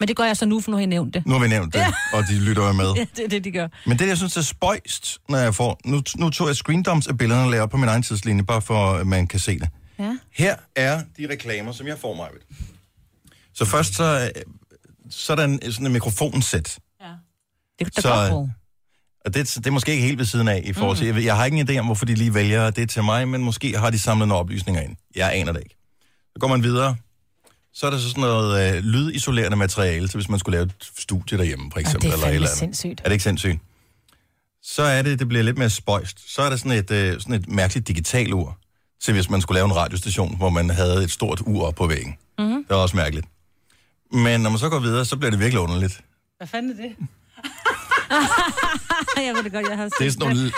[0.00, 1.26] Men det gør jeg så nu, for nu har jeg nævnt det.
[1.26, 1.92] nu har vi nævnt det, Ja.
[2.12, 2.92] og de lytter jo med.
[2.96, 3.68] Ja, det er det, de gør.
[3.86, 5.80] Men det, jeg synes er spøjst, når jeg får...
[5.84, 8.62] Nu, nu tog jeg screendumps af billederne og lavede op på min egen tidslinje, bare
[8.62, 9.68] for, at man kan se det.
[9.98, 10.16] Ja.
[10.32, 12.28] Her er de reklamer, som jeg får mig.
[13.54, 14.30] Så først så,
[15.12, 16.78] øh, så er der en, sådan en mikrofonsæt.
[17.78, 18.48] Det, der Så- går på.
[19.24, 21.06] Og det, det er måske ikke helt ved siden af i forhold til...
[21.06, 23.28] Jeg, ved- jeg har ikke en idé om, hvorfor de lige vælger det til mig,
[23.28, 24.96] men måske har de samlet nogle oplysninger ind.
[25.16, 25.76] Jeg aner det ikke.
[26.32, 26.96] Så går man videre.
[27.74, 30.74] Så er der så sådan noget øh, lydisolerende materiale, så hvis man skulle lave et
[30.98, 32.02] studie derhjemme, for eksempel.
[32.02, 32.58] det er eller eller andet.
[32.58, 33.00] sindssygt.
[33.00, 33.58] Er det ikke sindssygt?
[34.62, 36.34] Så er det, det bliver lidt mere spøjst.
[36.34, 38.58] Så er der sådan et, øh, sådan et mærkeligt digital ur,
[39.02, 41.86] til hvis man skulle lave en radiostation, hvor man havde et stort ur op på
[41.86, 42.16] væggen.
[42.38, 42.64] Mm-hmm.
[42.64, 43.26] Det er også mærkeligt.
[44.12, 46.00] Men når man så går videre, så bliver det virkelig underligt.
[46.36, 46.92] Hvad fanden er det?
[49.26, 50.52] jeg ved det godt, jeg har set Det er sådan nogle, det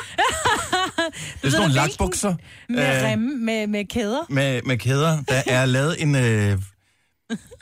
[1.47, 2.35] er sådan nogle lakbukser.
[2.69, 4.21] Med øh, remme, med, med kæder.
[4.29, 5.23] med, med kæder.
[5.29, 6.15] Der er lavet en...
[6.17, 6.59] Øh,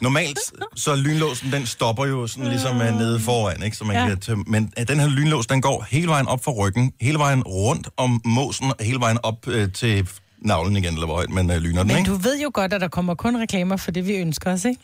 [0.00, 0.38] normalt,
[0.76, 3.76] så lynlåsen, den stopper jo sådan ligesom øh, nede foran, ikke?
[3.76, 4.08] Så man Ja.
[4.08, 7.18] kan tømme, men øh, den her lynlås, den går hele vejen op for ryggen, hele
[7.18, 11.30] vejen rundt om måsen, og hele vejen op øh, til navlen igen, eller hvor højt
[11.30, 12.10] man øh, lyner den, Men ikke?
[12.10, 14.80] du ved jo godt, at der kommer kun reklamer for det, vi ønsker os, ikke?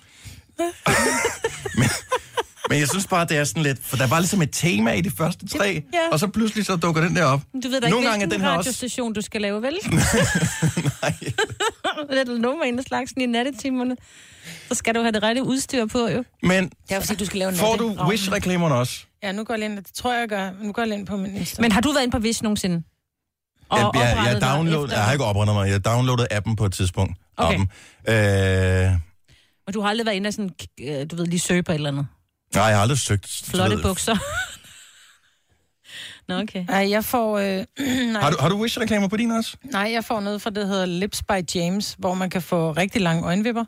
[2.70, 3.78] Men jeg synes bare, det er sådan lidt...
[3.82, 5.98] For der var ligesom et tema i de første tre, Ja.
[6.12, 7.40] og så pludselig så dukker den der op.
[7.62, 8.58] Du ved da Nogle ikke, gange er hvilken den også...
[8.58, 9.72] radiostation, du skal lave, vel?
[11.02, 11.14] Nej.
[12.10, 13.96] det er nummer en af slagsen i nattetimerne.
[14.68, 16.24] Så skal du have det rette udstyr på, jo.
[16.42, 17.96] Men Det er fordi, du skal lave en får du.
[18.08, 19.00] Wish-reklamerne også?
[19.22, 20.50] Ja, nu går jeg ind, det tror jeg, jeg gør.
[20.62, 21.62] Nu går jeg ind på min Insta.
[21.62, 22.82] Men har du været inde på Wish nogensinde?
[23.68, 25.70] Og Jeg, jeg, jeg, download, jeg har ikke oprettet mig.
[25.70, 27.12] Jeg downloadede appen på et tidspunkt.
[27.36, 27.58] Okay.
[28.06, 28.92] Appen.
[28.94, 28.98] Øh,
[29.68, 30.50] Og du har aldrig været inde og sådan,
[30.80, 32.06] øh, du ved, lige søge på et eller andet.
[32.54, 33.42] nej, jeg har aldrig søgt.
[33.44, 33.82] Flotte ved.
[33.82, 34.16] bukser.
[36.28, 36.64] Nå, okay.
[36.68, 37.38] Nej, jeg får...
[37.38, 37.64] Øh,
[38.12, 39.56] nej, Har du, har du Wish-reklamer på din også?
[39.64, 43.02] nej, jeg får noget fra, det hedder Lips by James, hvor man kan få rigtig
[43.02, 43.64] lange øjenvipper.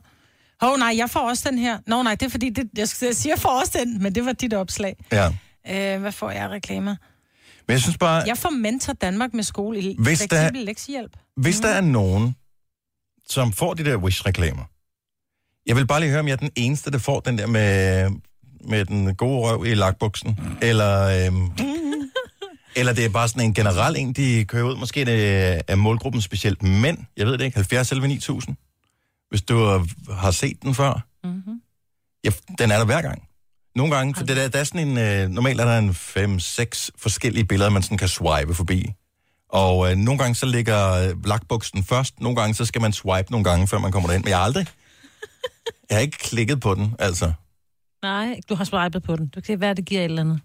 [0.60, 1.78] Hov, nej, jeg får også den her.
[1.86, 4.14] Nå, nej, det er fordi, det, jeg, skal- jeg siger, jeg får også den, men
[4.14, 4.96] det var dit opslag.
[5.12, 5.26] Ja.
[5.94, 6.96] Øh, hvad får jeg af reklamer?
[7.66, 11.16] Men jeg synes bare, Jeg får Mentor Danmark med skole i Hvis der- fleksibel lektiehjælp.
[11.36, 12.36] hvis der er nogen,
[13.28, 14.64] som får de der Wish-reklamer,
[15.66, 18.10] jeg vil bare lige høre, om jeg er den eneste, der får den der med,
[18.68, 21.26] med den gode røv i lakbuksen, eller...
[21.26, 21.50] Øhm,
[22.76, 24.76] eller det er bare sådan en generel en, de kører ud.
[24.76, 26.98] Måske det er målgruppen specielt mænd.
[27.16, 27.56] Jeg ved det ikke.
[27.56, 28.56] 70 11 9000.
[29.30, 31.06] Hvis du har- har set den før.
[31.24, 31.60] Mm-hmm.
[32.24, 33.22] Ja, den er der hver gang.
[33.76, 36.90] Nogle gange, for det der, der er sådan en, øh, normalt er der en 5-6
[36.98, 38.92] forskellige billeder, man sådan kan swipe forbi.
[39.48, 43.30] Og øh, nogle gange så ligger øh, lakbuksen først, nogle gange så skal man swipe
[43.30, 44.24] nogle gange, før man kommer derind.
[44.24, 44.66] Men jeg har aldrig,
[45.90, 47.32] jeg har ikke klikket på den, altså.
[48.02, 49.26] Nej, du har swipet på den.
[49.26, 50.40] Du kan se, hvad det giver et eller andet.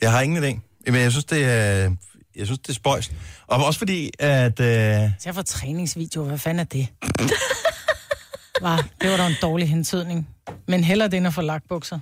[0.00, 0.60] Jeg har ingen idé.
[0.86, 1.96] Men jeg synes, det er,
[2.36, 3.12] jeg synes, det er spøjst.
[3.46, 4.60] Og også fordi, at...
[4.60, 4.66] Øh,
[5.18, 6.24] Så jeg får træningsvideo.
[6.24, 6.88] Hvad fanden er det?
[8.62, 10.28] Var, det var da en dårlig hentydning.
[10.68, 11.98] Men heller det, end at få lagt bukser.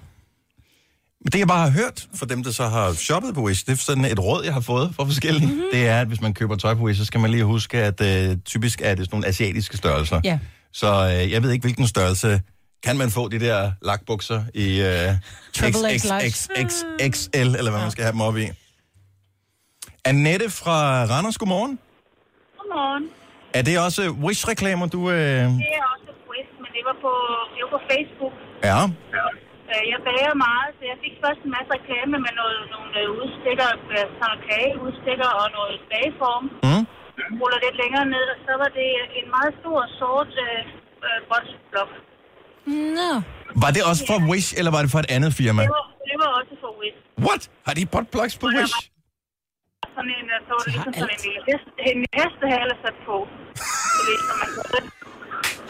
[1.20, 3.72] Men det, jeg bare har hørt fra dem, der så har shoppet på Wish, det
[3.72, 5.64] er sådan et råd, jeg har fået fra forskellige, mm-hmm.
[5.72, 8.00] det er, at hvis man køber tøj på Wish, så skal man lige huske, at
[8.00, 10.20] øh, typisk er det sådan nogle asiatiske størrelser.
[10.24, 10.38] Ja.
[10.72, 12.40] Så øh, jeg ved ikke, hvilken størrelse
[12.86, 15.10] kan man få de der lakbukser i øh,
[15.56, 16.02] Triple X
[16.32, 18.46] XXXL, eller hvad man skal have dem op i.
[20.10, 20.78] Annette fra
[21.12, 21.74] Randers, godmorgen.
[22.58, 23.04] Godmorgen.
[23.58, 25.00] Er det også Wish-reklamer, du...
[25.10, 25.16] Øh...
[25.16, 27.12] Det er også Quest, men det var på,
[27.54, 28.34] det var på Facebook.
[28.70, 28.80] Ja.
[29.72, 33.08] Øh, Jeg bager meget, så jeg fik først en masse reklame med noget, nogle øh,
[33.20, 36.44] udstikker, øh, sådan noget kageudstikker og noget bageform.
[36.68, 36.84] Mm.
[37.40, 38.88] Ruller lidt længere ned, og så var det
[39.18, 40.60] en meget stor sort øh,
[41.06, 41.90] øh, botsblok.
[42.98, 43.12] Nå.
[43.62, 45.62] Var det også for Wish, eller var det for et andet firma?
[45.62, 46.98] Det var, det var også for Wish.
[47.26, 47.42] What?
[47.66, 48.74] Har de botplugs på Wish?
[49.94, 53.16] Sådan en, øh, så var det ligesom sådan en lille hest, en hestehale sat på.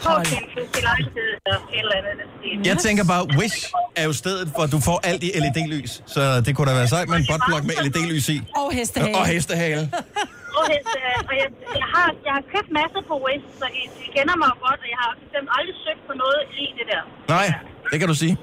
[0.03, 2.67] Så er, så man stil.
[2.69, 3.59] Jeg tænker bare, Wish
[3.95, 5.91] er jo stedet, hvor du får alt i LED-lys.
[6.13, 8.37] Så det kunne da være sejt med en botplug med LED-lys i.
[8.55, 9.17] Og hestehale.
[9.17, 9.91] Og hestehale.
[10.73, 11.21] Hestehale.
[11.29, 11.47] og jeg,
[11.81, 14.89] jeg, har, jeg har købt masser på Wish, så I, I kender mig godt, og
[14.93, 17.01] jeg har bestemt aldrig søgt på noget i det der.
[17.35, 17.47] Nej,
[17.91, 18.35] det kan du sige.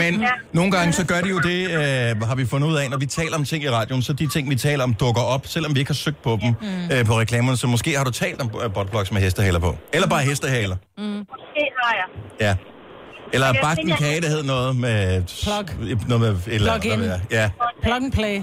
[0.00, 0.12] Men
[0.52, 3.06] nogle gange så gør de jo det, øh, har vi fundet ud af, når vi
[3.06, 5.78] taler om ting i radioen, så de ting, vi taler om, dukker op, selvom vi
[5.78, 6.50] ikke har søgt på dem
[6.92, 7.56] øh, på reklamerne.
[7.56, 9.76] Så måske har du talt om øh, botplugs med hestehaler på.
[9.92, 10.76] Eller bare hestehaler.
[10.98, 11.26] Mm.
[11.56, 12.06] Det har jeg.
[12.40, 12.54] Ja.
[13.34, 14.98] Eller Jeg bagt en kage, der hed noget med...
[15.42, 15.66] Plug.
[16.10, 17.00] Noget med et eller Plug in.
[17.38, 17.46] Ja.
[17.84, 18.36] Plug and play.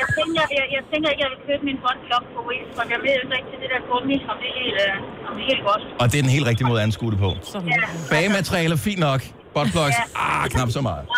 [0.00, 2.82] Jeg, tænker, jeg, jeg tænker ikke, at jeg vil købe min botblok på Wish, for
[2.94, 5.48] jeg ved ikke rigtig det der gummi, om det er helt, øh, om det er
[5.52, 5.82] helt godt.
[6.02, 7.30] Og det er den helt rigtige måde at anskue det på.
[7.54, 7.80] Ja.
[8.10, 9.20] Bagematerialer, fint nok.
[9.54, 11.04] Botplugs, ah, knap så meget.
[11.06, 11.14] Det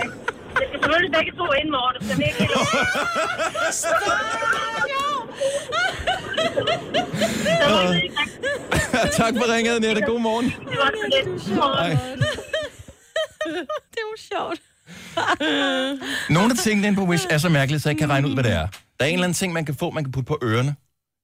[0.00, 0.28] rigtigt.
[0.60, 2.52] Jeg skal selvfølgelig begge to ind, Morten, så det er ikke helt
[9.12, 10.02] tak for ringet, Nette.
[10.02, 10.44] God morgen.
[10.44, 10.90] Det var.
[13.92, 14.60] Det er sjovt.
[16.30, 18.34] Nogle af tingene inde på Wish er så mærkelige, så jeg ikke kan regne ud,
[18.34, 18.66] hvad det er.
[18.98, 20.74] Der er en eller anden ting, man kan få, man kan putte på ørerne.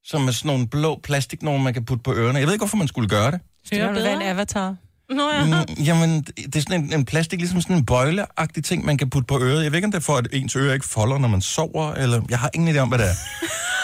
[0.04, 2.38] Som er sådan nogle blå plastik, nogle man kan putte på ørerne.
[2.38, 3.40] Jeg ved ikke, hvorfor man skulle gøre det.
[3.70, 4.76] Det være en avatar.
[5.10, 5.44] Nå ja.
[5.44, 9.10] Mm, jamen, det er sådan en, en plastik, ligesom sådan en bøjleagtig ting, man kan
[9.10, 9.62] putte på øret.
[9.64, 11.92] Jeg ved ikke, om det er for, at ens øre ikke folder, når man sover,
[11.92, 12.22] eller...
[12.30, 13.14] Jeg har ingen idé om, hvad det er.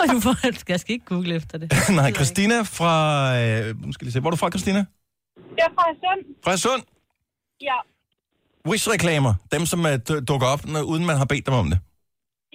[0.00, 0.34] Og du får,
[0.72, 1.68] jeg skal ikke google efter det.
[2.00, 2.92] Nej, Christina fra...
[3.40, 4.20] Øh, nu skal lige se.
[4.20, 4.80] Hvor er du fra, Christina?
[5.58, 6.22] Jeg er fra Sund.
[6.44, 6.82] Fra Sund.
[7.68, 7.78] Ja.
[8.70, 9.32] Wish-reklamer.
[9.54, 9.94] Dem, som uh,
[10.30, 11.78] dukker op, når, uden man har bedt dem om det.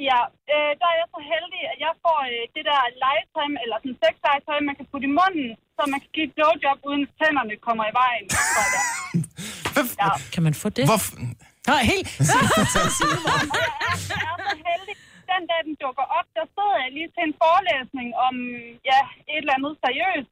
[0.09, 0.21] Ja,
[0.53, 3.97] øh, der er jeg så heldig, at jeg får øh, det der legetøj, eller sådan
[4.03, 7.55] sexlegetøj, man kan putte i munden, så man kan give et blowjob, uden at tænderne
[7.67, 8.25] kommer i vejen.
[10.03, 10.09] Ja.
[10.34, 10.86] Kan man få det?
[10.91, 11.11] Hvorfor?
[11.67, 12.19] Nej, helt...
[12.19, 14.95] Jeg er så heldig.
[15.32, 18.36] Den dag, den dukker op, der stod jeg lige til en forelæsning om
[18.91, 19.01] ja,
[19.34, 20.32] et eller andet seriøst.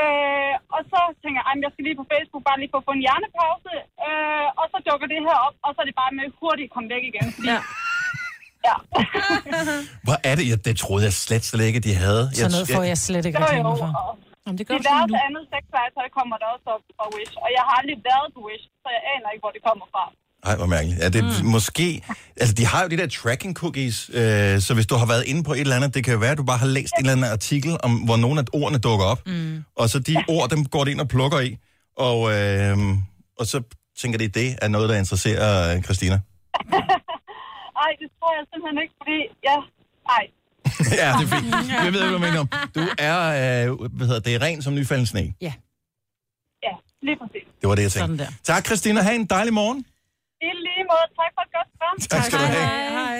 [0.00, 2.80] Øh, og så tænker jeg, "Ej, men jeg skal lige på Facebook, bare lige for
[2.82, 3.72] at få en hjernepause.
[4.06, 6.72] Øh, og så dukker det her op, og så er det bare med hurtigt at
[6.74, 7.26] komme væk igen.
[7.36, 7.60] Fordi, ja.
[8.68, 8.76] ja.
[10.06, 10.44] Hvor er det?
[10.50, 12.22] Ja, det troede jeg slet, slet ikke, at de havde.
[12.38, 13.90] Sådan noget får jeg slet ikke reklamer for.
[14.44, 15.26] Jamen, det gør sådan nu.
[15.28, 17.34] andet sexlegetøj kommer der også op fra Wish.
[17.44, 20.04] Og jeg har aldrig været på Wish, så jeg aner ikke, hvor det kommer fra.
[20.44, 20.98] Ej, hvor mærkeligt.
[21.00, 21.48] Ja, det er mm.
[21.48, 22.02] måske...
[22.36, 25.42] Altså, de har jo de der tracking cookies, øh, så hvis du har været inde
[25.42, 27.12] på et eller andet, det kan jo være, at du bare har læst en eller
[27.12, 29.26] anden artikel, om hvor nogle af ordene dukker op.
[29.26, 29.64] Mm.
[29.76, 31.56] Og så de ord, dem går det ind og plukker i.
[31.96, 32.76] Og, øh,
[33.38, 33.62] og så
[34.00, 36.14] tænker de, det er noget, der interesserer øh, Christina.
[37.84, 39.18] Ej, det tror jeg simpelthen ikke, fordi...
[39.48, 39.56] Ja,
[40.16, 40.24] ej.
[41.02, 41.72] ja, det er fint.
[41.84, 42.48] Jeg ved ikke, hvad du mener om.
[42.74, 43.18] Du er,
[43.70, 45.34] øh, hvad hedder det, ren som nyfalden sne.
[45.40, 45.52] Ja.
[46.62, 46.72] Ja,
[47.02, 47.46] lige præcis.
[47.60, 48.00] Det var det, jeg tænkte.
[48.00, 48.26] Sådan der.
[48.42, 49.02] Tak, Christina.
[49.02, 49.84] Ha' en dejlig morgen.
[50.40, 51.06] I lige måde.
[51.20, 51.96] Tak for et godt program.
[52.12, 52.90] Tak skal du have.
[53.00, 53.18] Hej.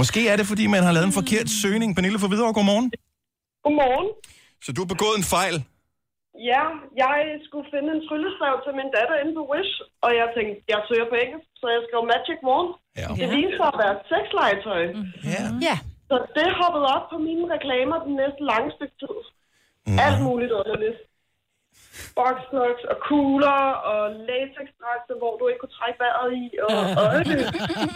[0.00, 1.88] Måske er det, fordi man har lavet en forkert søgning.
[1.96, 2.86] Pernille for videre, godmorgen.
[3.64, 4.08] Godmorgen.
[4.64, 5.56] Så du har begået en fejl.
[6.52, 6.64] Ja,
[7.02, 7.12] jeg
[7.46, 9.72] skulle finde en tryllestav til min datter inde på Wish,
[10.04, 12.70] og jeg tænkte, jeg søger på engelsk, så jeg skrev Magic Wand.
[13.00, 13.08] Ja.
[13.20, 14.82] Det viser sig at være sexlegetøj.
[15.34, 15.42] Ja.
[15.68, 15.76] Ja.
[16.10, 19.16] Så det hoppede op på mine reklamer den næste lange stykke tid.
[20.06, 20.98] Alt muligt underligt.
[22.18, 23.60] Boxnuts og kugler
[23.92, 26.44] og latexdragter, hvor du ikke kunne trække vejret i.
[26.66, 27.06] Og, og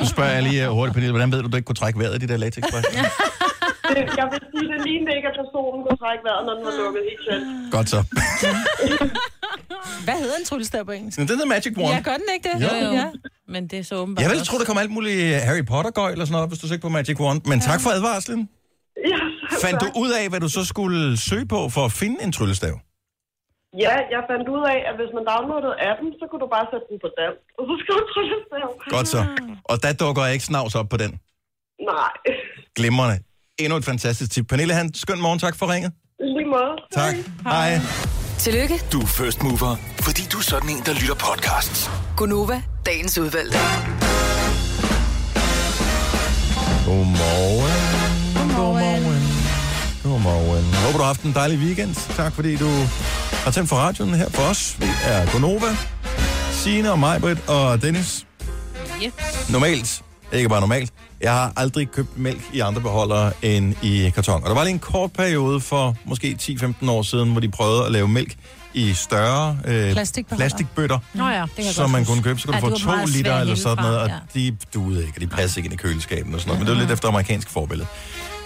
[0.01, 2.14] Nu spørger jeg lige øh, hurtigt, Pernille, hvordan ved du, du ikke kunne trække vejret
[2.16, 2.62] i de der latex
[3.94, 6.74] det, jeg vil sige, det lignede ikke, at personen kunne trække vejret, når den var
[6.82, 7.42] lukket helt selv.
[7.76, 8.01] Godt så.
[10.07, 11.18] Hvad hedder en tryllestav på engelsk?
[11.18, 11.94] Den hedder Magic Wand.
[11.94, 12.57] Ja, gør den ikke det?
[12.64, 12.92] Jo.
[13.01, 13.07] Ja.
[13.48, 16.24] Men det er så åbenbart Jeg ville tro, der kom alt muligt Harry Potter-gøj eller
[16.24, 17.40] sådan noget, hvis du søgte på Magic Wand.
[17.51, 18.48] Men tak for advarslen.
[19.12, 19.20] Ja,
[19.64, 22.74] Fandt du ud af, hvad du så skulle søge på for at finde en tryllestav?
[23.78, 26.86] Ja, jeg fandt ud af, at hvis man downloadede appen, så kunne du bare sætte
[26.90, 27.42] den på dansk.
[27.58, 28.68] Og så skulle du tryllestav.
[28.96, 29.20] Godt så.
[29.70, 31.10] Og der dukker jeg ikke snavs op på den.
[31.92, 32.12] Nej.
[32.78, 33.16] Glimrende.
[33.62, 34.46] Endnu et fantastisk tip.
[34.48, 35.38] Pernille, han, skøn morgen.
[35.38, 35.92] Tak for ringet.
[36.36, 36.72] Lige måde.
[37.00, 37.14] Tak.
[37.54, 37.70] Hej.
[38.44, 39.72] Tillykke, Du er first mover,
[40.06, 41.80] fordi du er sådan en, der lytter podcasts.
[42.16, 43.58] Gunova, dagens udvalgte.
[46.86, 47.80] Godmorgen.
[48.58, 49.22] Godmorgen.
[50.06, 50.64] Godmorgen.
[50.82, 51.92] Håber, du har haft en dejlig weekend.
[52.20, 52.70] Tak, fordi du
[53.45, 54.76] har tændt for radioen her for os.
[54.78, 55.76] Vi er Gonova,
[56.53, 58.26] Signe og Majbrit og Dennis.
[59.05, 59.12] Yep.
[59.51, 64.43] Normalt, ikke bare normalt, jeg har aldrig købt mælk i andre beholdere end i karton.
[64.43, 67.86] Og der var lige en kort periode for måske 10-15 år siden, hvor de prøvede
[67.86, 68.36] at lave mælk
[68.74, 69.93] i større øh,
[70.36, 72.41] plastikbøtter, Nå ja, det kan som man kunne købe.
[72.41, 74.14] Så kunne Ja, du få to liter eller sådan noget, og ja.
[74.34, 76.61] de duede ikke, og de passede ikke ind i køleskabet og sådan noget.
[76.61, 77.88] Men det var lidt efter amerikansk forbillede.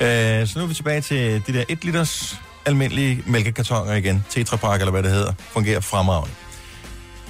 [0.01, 4.25] Øh, så nu er vi tilbage til de der 1 liters almindelige mælkekartoner igen.
[4.31, 5.33] Tetra Pak eller hvad det hedder.
[5.39, 6.35] Fungerer fremragende.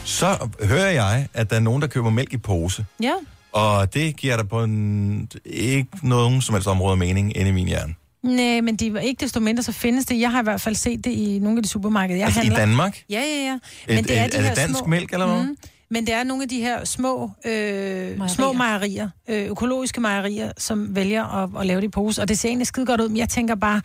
[0.05, 2.85] Så hører jeg, at der er nogen, der køber mælk i pose.
[3.03, 3.12] Ja.
[3.53, 7.66] Og det giver der på en, ikke nogen som helst område mening inde i min
[7.68, 7.95] hjerne.
[8.22, 10.20] Nej, men de, ikke desto mindre, så findes det.
[10.20, 12.45] Jeg har i hvert fald set det i nogle af de supermarkeder, jeg Altså i
[12.45, 12.61] handler.
[12.61, 13.03] Danmark?
[13.11, 13.55] Ja, ja, ja.
[13.55, 13.61] Et-
[13.97, 15.43] Men det er, et- de er det dansk små, mælk, eller hvad?
[15.45, 15.57] Mm,
[15.95, 20.97] men det er nogle af de her små, øh, små mejerier, øh, økologiske mejerier, som
[20.97, 22.22] vælger at, at lave det i pose.
[22.22, 23.80] Og det ser egentlig skide godt ud, men jeg tænker bare,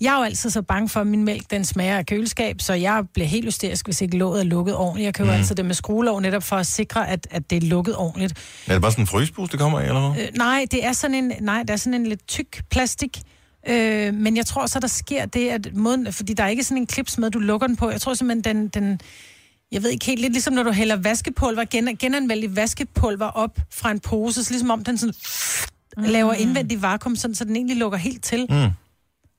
[0.00, 2.74] jeg er jo altid så bange for, at min mælk den smager af køleskab, så
[2.74, 5.04] jeg bliver helt hysterisk, hvis ikke låget er lukket ordentligt.
[5.06, 5.38] Jeg køber Mm.
[5.38, 8.32] altid det med skruelåg, netop for at sikre, at, at det er lukket ordentligt.
[8.66, 10.22] Er det bare sådan en frysepose, det kommer i, eller hvad?
[10.22, 13.18] Øh, nej, det er sådan en, nej, det er sådan en lidt tyk plastik.
[13.68, 16.78] Øh, men jeg tror så, der sker det, at måden, fordi der er ikke sådan
[16.78, 17.90] en klips med, du lukker den på.
[17.90, 19.00] Jeg tror simpelthen, den, den
[19.72, 23.90] jeg ved ikke helt, lidt ligesom når du hælder vaskepulver, gen, genanvendeligt vaskepulver op fra
[23.90, 25.14] en pose, så ligesom om den sådan
[25.96, 26.02] mm.
[26.02, 28.46] laver indvendig vakuum, sådan, så den egentlig lukker helt til.
[28.50, 28.56] Mm.
[28.56, 28.62] Øhm,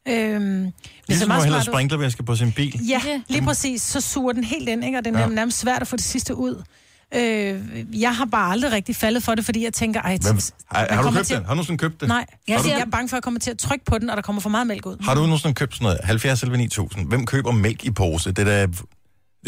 [0.07, 0.73] Ligesom
[1.07, 1.73] ser at meget hælde smart ud.
[1.73, 2.79] sprinklervæske på sin bil.
[2.89, 3.81] Ja, lige præcis.
[3.81, 4.97] Så suger den helt ind, ikke?
[4.97, 5.27] og det er Ja.
[5.27, 6.63] nærmest svært at få det sidste ud.
[7.15, 7.61] Øh,
[8.01, 10.89] jeg har bare aldrig rigtig faldet for det, fordi jeg tænker, ej, Hvem, har, man
[10.89, 11.43] har du kommer købt til- den?
[11.45, 12.07] Har du nogensinde købt det?
[12.07, 14.15] Nej, jeg, du, jeg er bange for at komme til at trykke på den, og
[14.17, 14.97] der kommer for meget mælk ud.
[15.01, 15.99] har du nogensinde købt sådan noget?
[16.03, 17.07] 70 eller 9000.
[17.07, 18.31] Hvem køber mælk i pose?
[18.31, 18.67] Det, der,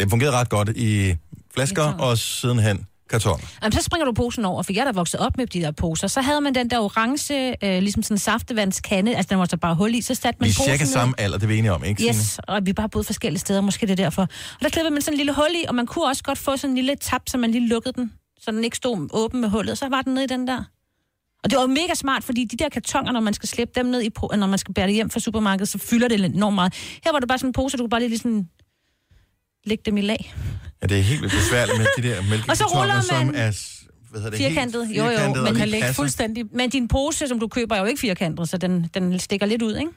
[0.00, 1.14] det fungerede ret godt i
[1.54, 3.40] flasker og sidenhen karton.
[3.62, 5.70] Jamen, så springer du posen over, for jeg er da vokset op med de der
[5.70, 6.06] poser.
[6.06, 9.56] Så havde man den der orange, øh, ligesom sådan en saftevandskande, altså den var så
[9.56, 10.92] bare hul i, så satte man Vi er posen cirka ned.
[10.92, 12.14] samme alder, det er vi enige om, ikke Signe?
[12.14, 14.22] Yes, og vi er bare boet forskellige steder, måske det er derfor.
[14.22, 16.56] Og der klippede man sådan en lille hul i, og man kunne også godt få
[16.56, 19.48] sådan en lille tap, så man lige lukkede den, så den ikke stod åben med
[19.48, 20.64] hullet, så var den nede i den der.
[21.44, 24.02] Og det var mega smart, fordi de der kartoner, når man skal slippe dem ned
[24.02, 26.74] i, når man skal bære det hjem fra supermarkedet, så fylder det enormt meget.
[27.04, 28.48] Her var det bare sådan en pose, du kunne bare lige sådan
[29.64, 30.34] lægge dem i lag.
[30.82, 32.16] Ja, det er helt vildt besværligt med de der
[32.48, 33.66] Og så ruller mælkekartoner, som man- er
[34.10, 36.02] hvad hedder det, Firkantet, helt jo jo, firkantet, og men de kan lægge passer.
[36.02, 36.44] fuldstændig.
[36.52, 39.62] Men din pose, som du køber, er jo ikke firkantet, så den, den stikker lidt
[39.62, 39.90] ud, ikke?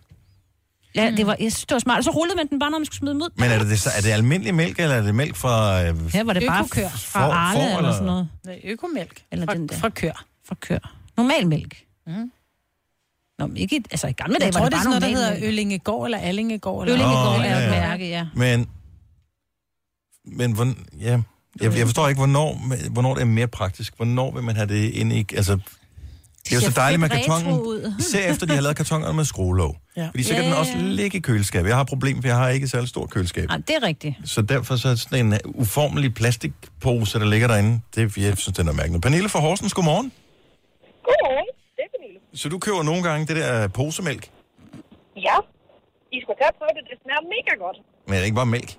[0.95, 1.97] Ja, det var, jeg synes, det var smart.
[1.97, 3.29] Og så rullede man den bare, når man skulle smide dem ud.
[3.35, 5.83] Men er det, det, så- er det almindelig mælk, eller er det mælk fra...
[5.83, 6.89] Øh, Her var det bare Økokør.
[6.89, 7.91] fra For- Arle for, eller, eller?
[7.91, 8.29] sådan noget.
[8.45, 9.21] Nej, økomælk.
[9.31, 9.75] Eller fra, den der.
[9.75, 10.25] fra kør.
[10.47, 10.95] Fra kør.
[11.17, 11.83] Normal mælk.
[12.07, 12.31] Mm.
[13.39, 15.15] Nå, men ikke, altså i gamle dage Jeg tror, var det er bare sådan noget,
[15.29, 15.47] der hedder.
[15.47, 16.87] Øllingegård eller Allingegård.
[16.87, 17.69] Eller Øllingegård Åh, er ja, et ja.
[17.87, 18.25] mærke, ja.
[18.35, 18.67] Men,
[20.25, 20.67] men hvor,
[20.99, 21.11] ja,
[21.61, 22.61] jeg, jeg forstår ikke, hvornår,
[22.91, 23.93] hvornår det er mere praktisk.
[23.95, 25.25] Hvornår vil man have det inde i...
[25.35, 25.59] Altså,
[26.43, 27.59] det er jo så dejligt med kartongen.
[27.59, 27.93] ud.
[27.99, 29.77] Især efter, de har lavet kartongerne med skruelåg.
[29.97, 30.07] Ja.
[30.07, 30.81] Fordi så kan Ja, den ja, også ja.
[30.81, 31.67] ligge i køleskabet.
[31.69, 33.47] Jeg har et problem, for jeg har ikke et særlig stort køleskab.
[33.47, 34.15] Nej, det er rigtigt.
[34.25, 38.67] Så derfor så er sådan en uformelig plastikpose, der ligger derinde, det jeg synes, den
[38.67, 39.01] er mærkelig.
[39.01, 40.11] Pernille fra Horsens, godmorgen.
[41.07, 42.19] Godmorgen, det er Pernille.
[42.35, 44.29] Så du køber nogle gange det der posemælk,
[45.15, 45.35] Ja,
[46.11, 46.83] I skulle tage på det.
[46.89, 47.77] Det smager mega godt.
[48.07, 48.77] men er det ikke bare mælk?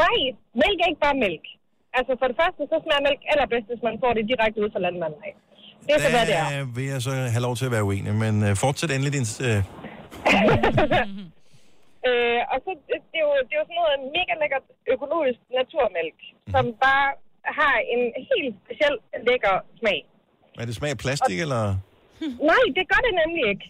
[0.00, 0.18] Nej,
[0.62, 1.44] mælk er ikke bare mælk.
[1.98, 4.80] Altså for det første, så smager mælk allerbedst, hvis man får det direkte ud fra
[4.86, 5.34] landmanden af.
[5.86, 6.48] Det er så, hvad det er.
[6.56, 9.26] Der vil jeg så have lov til at være uenig, men uh, fortsæt endelig din...
[9.46, 9.60] Uh,
[12.08, 12.70] Øh, og så,
[13.12, 16.18] det, er jo, det er jo sådan noget mega lækkert økologisk naturmælk,
[16.54, 17.08] som bare
[17.58, 18.94] har en helt speciel
[19.28, 20.00] lækker smag.
[20.60, 21.62] er det smag af plastik, eller...
[22.50, 23.66] Nej, det gør det nemlig ikke.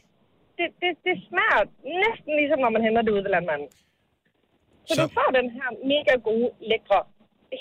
[0.58, 1.62] Det, det, det smager
[2.04, 3.68] næsten ligesom, når man henter det ud ved landmanden.
[4.88, 7.00] Så, Så- du får den her mega gode, lækre,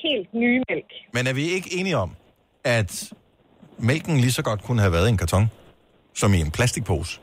[0.04, 0.92] helt nye mælk.
[1.14, 2.10] Men er vi ikke enige om,
[2.64, 3.14] at
[3.78, 5.46] mælken lige så godt kunne have været i en karton,
[6.14, 7.20] som i en plastikpose?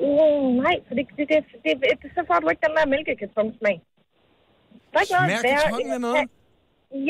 [0.00, 3.76] Uh, nej, for det, det, det, det, det, så får du ikke den der mælkekartonsmag.
[4.92, 6.16] Der er ikke Smager noget værre kartonen af noget?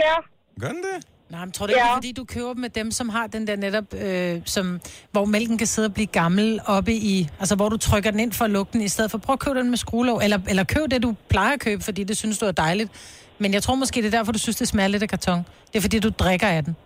[0.03, 0.15] Ja,
[0.61, 0.99] Gør den det?
[1.33, 1.91] Nej, men tror du ikke, Ja.
[1.91, 4.81] er, fordi du køber dem med dem, som har den der netop, øh, som,
[5.13, 7.29] hvor mælken kan sidde og blive gammel oppe i...
[7.41, 9.39] Altså, hvor du trykker den ind for at lukke den, i stedet for prøv at
[9.39, 10.25] købe den med skruelåg.
[10.25, 12.91] Eller, eller køb det, du plejer at købe, fordi det synes du er dejligt.
[13.39, 15.39] Men jeg tror måske, det er derfor, du synes, det smager lidt af karton.
[15.73, 16.77] Det er fordi, du drikker af den.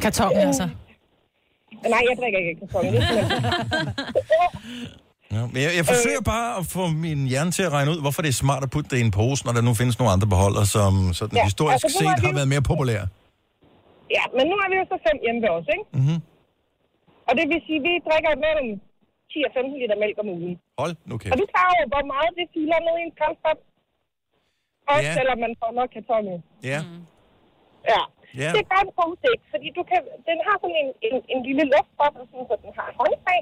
[0.00, 0.46] Karton, Øh.
[0.46, 0.68] altså.
[1.88, 2.84] Nej, jeg drikker ikke karton.
[5.34, 8.20] Ja, men jeg, jeg forsøger bare at få min hjerne til at regne ud, hvorfor
[8.24, 10.28] det er smart at putte det i en pose, når der nu findes nogle andre
[10.34, 13.06] beholder, som sådan Ja, historisk altså, har set vi har jo- været mere populære.
[14.16, 15.84] Ja, men nu har vi jo så fem hjemme ved os, ikke?
[15.98, 16.18] Mm-hmm.
[17.28, 18.68] Og det vil sige, at vi drikker mellem
[19.32, 20.54] 10 og 15 liter mælk om ugen.
[20.82, 21.32] Hold nu Og kæft.
[21.42, 23.60] du tager jo, hvor meget det fylder ned i en skraldespand.
[24.92, 25.14] Også Ja.
[25.18, 26.36] selvom man får nok karton i.
[26.72, 26.80] Ja.
[27.92, 28.02] Ja.
[28.42, 28.50] Ja.
[28.54, 31.40] Det er bare en pose ikke, fordi du kan, den har sådan en, en, en
[31.48, 33.40] lille luftboble, sådan, så den har håndtag.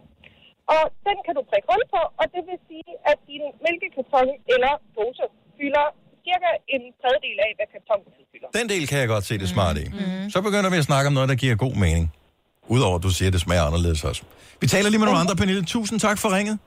[0.74, 4.72] Og den kan du prikke hul på, og det vil sige, at din mælkekarton eller
[4.96, 5.24] pose
[5.58, 5.86] fylder
[6.26, 8.48] cirka en tredjedel af, hvad kartongen fylder.
[8.60, 9.84] Den del kan jeg godt se det smart i.
[10.34, 12.04] Så begynder vi at snakke om noget, der giver god mening.
[12.68, 14.22] Udover at du siger, at det smager anderledes også.
[14.60, 15.64] Vi taler lige med nogle andre, Pernille.
[15.64, 16.58] Tusind tak for ringet.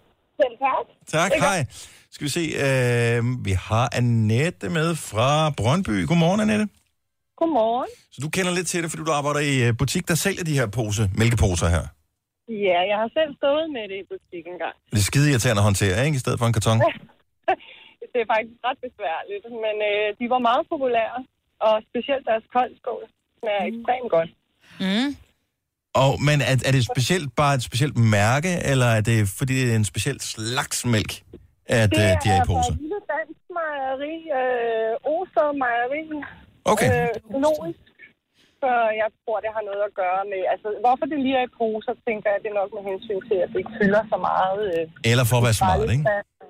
[0.41, 0.85] Selv tak.
[1.21, 1.65] Tak, hej.
[2.11, 6.07] Skal vi se, øh, vi har Annette med fra Brøndby.
[6.07, 6.67] Godmorgen, Annette.
[7.37, 7.87] Godmorgen.
[8.11, 10.53] Så du kender lidt til det, fordi du arbejder i øh, butik, der sælger de
[10.53, 11.87] her pose, mælkeposer her.
[12.47, 14.75] Ja, jeg har selv stået med det i butik engang.
[14.91, 16.15] Det er skide irriterende at håndtere, ikke?
[16.19, 16.79] I stedet for en karton.
[18.13, 21.17] det er faktisk ret besværligt, men øh, de var meget populære,
[21.67, 23.03] og specielt deres koldskål
[23.39, 24.31] smager ekstremt godt.
[24.83, 25.09] Mm.
[26.01, 29.71] Og, men er, er det specielt bare et specielt mærke, eller er det fordi det
[29.71, 31.11] er en speciel slags mælk,
[31.79, 32.73] at det øh, de er i fra poser?
[32.73, 36.03] et lille dansk mejeri, øh, Oster Mejeri.
[36.73, 36.89] Okay.
[36.93, 37.79] Øh, økologisk.
[38.63, 40.41] Så jeg tror, det har noget at gøre med...
[40.53, 43.37] Altså, hvorfor det lige er i poser, tænker jeg, det er nok med hensyn til,
[43.43, 44.59] at det ikke fylder så meget.
[44.71, 46.05] Øh, Eller for at være smart, ikke?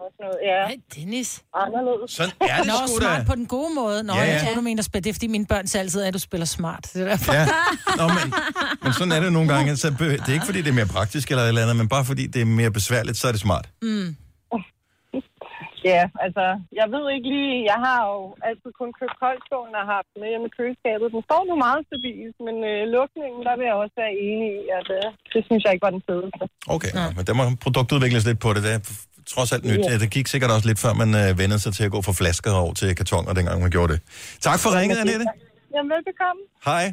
[0.05, 0.39] og sådan noget.
[0.51, 0.59] Ja.
[0.72, 1.30] Hey, Dennis.
[1.64, 2.07] Anderledes.
[2.20, 3.01] Sådan er det Nå, sgu da.
[3.03, 3.97] smart på den gode måde.
[4.09, 4.32] Nå, Ja, ja, ja.
[4.34, 4.82] jeg tror, du mener.
[4.93, 6.84] Det er, fordi mine børn siger altid, at du spiller smart.
[6.93, 7.34] Det er derfor.
[7.39, 7.45] Ja.
[7.99, 8.28] Nå, men,
[8.84, 9.70] men sådan er det nogle gange.
[9.84, 11.88] Så be- det er ikke, fordi det er mere praktisk eller et eller andet, men
[11.95, 13.66] bare fordi det er mere besværligt, så er det smart.
[13.82, 14.07] Mm.
[15.91, 16.45] Ja, altså,
[16.79, 20.47] jeg ved ikke lige, jeg har jo altid kun købt koldskålen og haft med hjemme
[20.49, 21.07] i køleskabet.
[21.15, 24.63] Den står nu meget stabilt, men øh, lukningen, der vil jeg også være enig i,
[24.79, 26.43] at øh, det synes jeg ikke var den fedeste.
[26.75, 27.05] Okay, ja.
[27.15, 28.61] men der må produktudvikles lidt på det.
[28.67, 29.84] Det er f- trods alt nyt.
[29.89, 29.95] Ja.
[30.03, 32.51] Det gik sikkert også lidt før, man øh, vendede sig til at gå fra flasker
[32.63, 33.99] over til kartoner, dengang man gjorde det.
[34.47, 35.25] Tak for ringet, Annette.
[35.75, 36.41] Jamen, velbekomme.
[36.69, 36.86] Hej.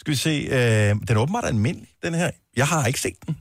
[0.00, 2.30] Skal vi se, øh, den er åbenbart almindelig, den her.
[2.60, 3.36] Jeg har ikke set den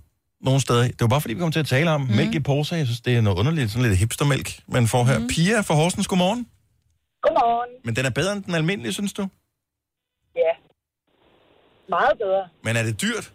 [0.47, 0.83] nogen steder.
[0.83, 2.15] Det var bare fordi, vi kom til at tale om mm.
[2.19, 2.75] mælk i poser.
[2.81, 5.19] Jeg synes, det er noget underligt, sådan lidt hipstermælk, man får her.
[5.19, 5.27] Mm.
[5.27, 6.41] Pia fra Horsens, godmorgen.
[7.25, 7.71] Godmorgen.
[7.85, 9.23] Men den er bedre end den almindelige, synes du?
[10.43, 10.53] Ja,
[11.95, 12.43] meget bedre.
[12.65, 13.25] Men er det dyrt?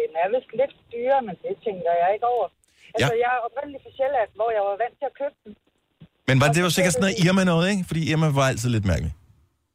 [0.00, 2.46] Den er vist lidt dyrere, men det tænker jeg ikke over.
[2.94, 5.52] Altså, jeg er oprindelig fra Sjælland, hvor jeg var vant til at købe den.
[6.28, 7.84] Men var det jo sikkert sådan noget Irma noget, ikke?
[7.90, 9.12] Fordi Irma var altid lidt mærkelig.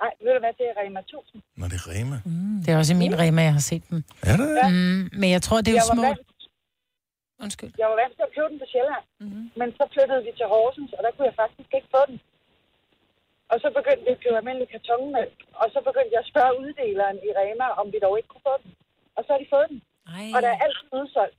[0.04, 1.42] Nej, ved du hvad, det er Rema 1000.
[1.60, 2.18] Nå, det er Rema.
[2.26, 2.58] Mm.
[2.64, 4.00] Det er også i min Rema, jeg har set dem.
[4.32, 4.48] Er det?
[4.74, 6.04] Mm, men jeg tror, det er jo Jeg var små...
[6.10, 6.30] vant-
[7.46, 7.72] Undskyld.
[7.82, 9.46] Jeg var vant til at købe den på Sjælland, mm-hmm.
[9.60, 12.18] men så flyttede vi til Horsens, og der kunne jeg faktisk ikke få den.
[13.52, 17.18] Og så begyndte vi at købe almindelig kartonmælk, og så begyndte jeg at spørge uddeleren
[17.28, 18.72] i Rema, om vi dog ikke kunne få den.
[19.18, 19.80] Og så har de fået den.
[20.18, 20.26] Ej.
[20.36, 21.38] Og der er altid udsolgt.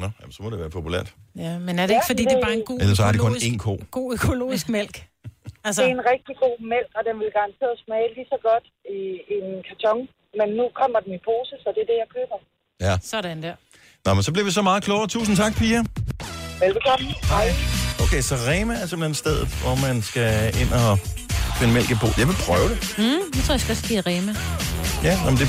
[0.00, 1.08] Nå, jamen, så må det være populært.
[1.44, 3.18] Ja, men er det ikke, fordi det er bare en god Ellers så har de
[3.18, 3.72] kun økologisk- én ko.
[3.98, 4.96] god økologisk mælk?
[5.66, 5.80] Altså...
[5.82, 8.64] Det er en rigtig god mælk, og den vil garanteret smage lige så godt
[8.96, 8.98] i,
[9.32, 9.98] i en karton.
[10.38, 12.38] Men nu kommer den i pose, så det er det, jeg køber.
[12.86, 12.94] Ja.
[13.12, 13.54] Sådan der.
[14.04, 15.08] Nå, men så bliver vi så meget klogere.
[15.16, 15.80] Tusind tak, Pia.
[16.62, 17.06] Velbekomme.
[17.34, 17.46] Hej.
[18.04, 20.92] Okay, så Rema er simpelthen stedet, hvor man skal ind og
[21.58, 22.08] finde mælk i på.
[22.20, 22.78] Jeg vil prøve det.
[23.02, 24.32] Mm, jeg tror, jeg skal også give Rema.
[25.06, 25.48] Ja, jamen det...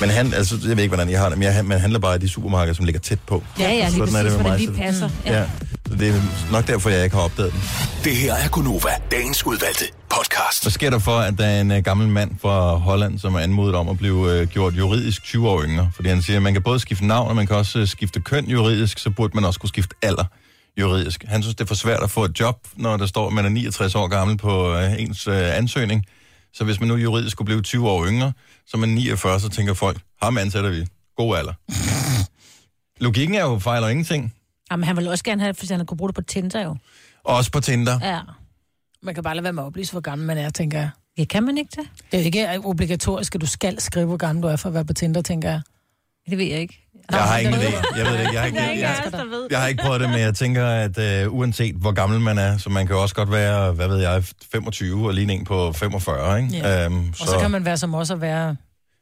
[0.00, 2.14] Men han, altså, jeg ved ikke, hvordan jeg har det, men jeg, man handler bare
[2.16, 3.36] i de supermarkeder, som ligger tæt på.
[3.58, 5.08] Ja, ja, lige Sådan er præcis, det med mig, lige så- passer.
[5.26, 5.32] Ja.
[5.38, 5.44] ja.
[5.90, 7.60] Det er nok derfor, jeg ikke har opdaget den.
[8.04, 10.64] Det her er Gunova, dagens udvalgte podcast.
[10.64, 13.38] Hvad sker der for, at der er en uh, gammel mand fra Holland, som er
[13.38, 15.90] anmodet om at blive uh, gjort juridisk 20 år yngre?
[15.94, 18.20] Fordi han siger, at man kan både skifte navn, og man kan også uh, skifte
[18.20, 20.24] køn juridisk, så burde man også kunne skifte alder
[20.80, 21.24] juridisk.
[21.28, 23.44] Han synes, det er for svært at få et job, når der står, at man
[23.44, 26.04] er 69 år gammel på uh, ens uh, ansøgning.
[26.54, 28.32] Så hvis man nu juridisk skulle blive 20 år yngre,
[28.66, 30.86] så er man 49, så tænker folk, ham ansætter vi.
[31.16, 31.52] God alder.
[33.04, 34.34] Logikken er jo fejl og ingenting.
[34.70, 36.76] Jamen, han vil også gerne have, hvis han kunne bruge det på Tinder jo.
[37.24, 37.98] Også på Tinder.
[38.02, 38.20] Ja.
[39.02, 40.90] Man kan bare lade være med at oplyse, hvor gammel man er, tænker jeg.
[41.18, 41.88] Ja, kan man ikke det?
[42.12, 44.74] Det er jo ikke obligatorisk, at du skal skrive, hvor gammel du er for at
[44.74, 45.60] være på Tinder, tænker jeg.
[46.30, 46.84] Det ved jeg ikke.
[47.10, 47.98] Jeg har ingen idé.
[47.98, 48.32] Jeg ved det ikke.
[48.32, 51.34] Jeg har ikke, jeg, jeg, jeg har ikke prøvet det, men jeg tænker, at uh,
[51.34, 54.24] uanset hvor gammel man er, så man kan jo også godt være, hvad ved jeg,
[54.52, 56.56] 25 og ligne en på 45, ikke?
[56.56, 56.84] Ja.
[56.84, 58.56] Øhm, Og så kan man være som også at være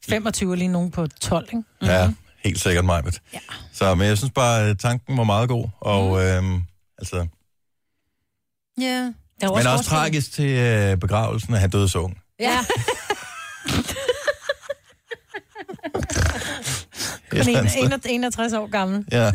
[0.08, 1.62] 25 og lige nogen på 12, ikke?
[1.82, 2.12] Ja,
[2.46, 3.02] helt sikkert mig.
[3.32, 3.38] Ja.
[3.72, 6.16] Så, men jeg synes bare, at tanken var meget god, og Mm.
[6.18, 6.62] øhm,
[6.98, 7.26] altså,
[8.80, 9.12] Ja.
[9.40, 12.18] Der var Men også tragisk til øh, begravelsen, at han døde så ung.
[12.40, 12.58] Ja.
[17.30, 17.40] Kun
[18.08, 19.04] 61 år gammel.
[19.12, 19.32] Ja.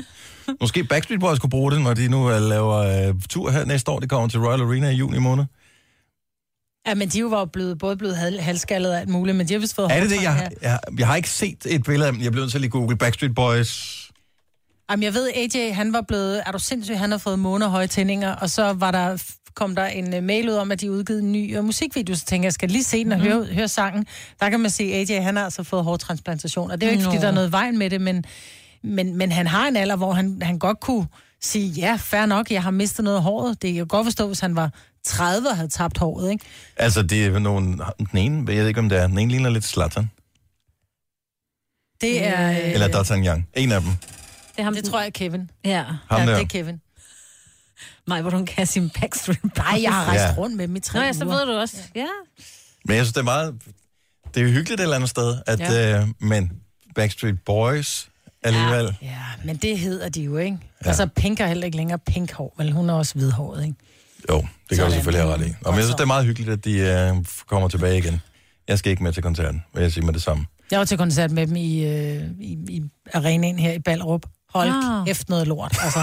[0.61, 3.91] Måske Backstreet Boys kunne bruge det, når de nu øh, laver øh, tur her næste
[3.91, 3.99] år.
[3.99, 5.45] Det kommer til Royal Arena i juni måned.
[6.87, 9.47] Ja, men de jo var jo blevet, både blevet hal- halvskaldet og alt muligt, men
[9.47, 10.23] de har vist fået Er det det?
[10.23, 12.21] Jeg, jeg, jeg har ikke set et billede af dem.
[12.21, 13.97] Jeg blev nødt til at lige google Backstreet Boys.
[14.91, 17.87] Jamen, jeg ved, AJ, han var blevet, er du sindssyg, han har fået måneder høje
[17.87, 19.23] tændinger, og så var der,
[19.55, 22.25] kom der en uh, mail ud om, at de udgivet en ny uh, musikvideo, så
[22.25, 23.27] tænker jeg, jeg skal lige se den og Mhm.
[23.27, 24.05] høre, høre sangen.
[24.39, 26.97] Der kan man se, at AJ, han har altså fået hårtransplantation, og det er jo
[26.97, 27.21] ikke, fordi Nå.
[27.21, 28.25] der er noget vejen med det, men,
[28.83, 31.07] men, men han har en alder, hvor han, han godt kunne
[31.41, 33.61] sige, ja, fair nok, jeg har mistet noget af håret.
[33.61, 34.69] Det kan jeg godt forstå, hvis han var
[35.05, 36.45] 30 og havde tabt håret, ikke?
[36.75, 37.77] Altså, det er nogle...
[38.11, 39.07] Den ene, jeg ved ikke, om det er.
[39.07, 40.11] Den ene ligner lidt Zlatan.
[42.01, 42.51] Det er...
[42.51, 43.41] Øh, Eller D'Artagnan.
[43.61, 43.91] En af dem.
[43.91, 45.49] Det, er ham, det tror jeg er Kevin.
[45.65, 45.83] Ja.
[45.83, 46.33] Ham ja, der.
[46.33, 46.81] det er Kevin.
[48.07, 49.57] Nej, hvor hun kan sin Backstreet.
[49.57, 50.33] Nej, jeg har rejst Ja.
[50.37, 51.77] rundt med dem i tre Nå ja, så ved du også.
[51.95, 52.07] Ja.
[52.85, 53.55] Men jeg synes, det er meget...
[54.33, 55.59] Det er jo hyggeligt et eller andet sted, at...
[55.59, 56.01] Ja.
[56.01, 56.51] Øh, men
[56.95, 58.09] Backstreet Boys
[58.43, 58.97] alligevel...
[59.01, 60.57] Ja, men det hedder de jo, ikke?
[60.83, 60.87] Ja.
[60.87, 63.75] Altså, Pink har heller ikke længere pink hår, men hun er også hvidhåret, ikke?
[64.29, 64.91] Jo, det kan du Sådan.
[64.91, 65.53] selvfølgelig have ret i.
[65.65, 68.21] Og men jeg synes, det er meget hyggeligt, at de øh, kommer tilbage igen.
[68.67, 70.45] Jeg skal ikke med til koncerten, vil jeg sige med det samme.
[70.71, 72.81] Jeg var til koncert med dem i, øh, i, i
[73.13, 74.25] arenaen her i Ballerup.
[74.53, 75.07] Hold Ah.
[75.09, 75.99] efter noget lort, altså.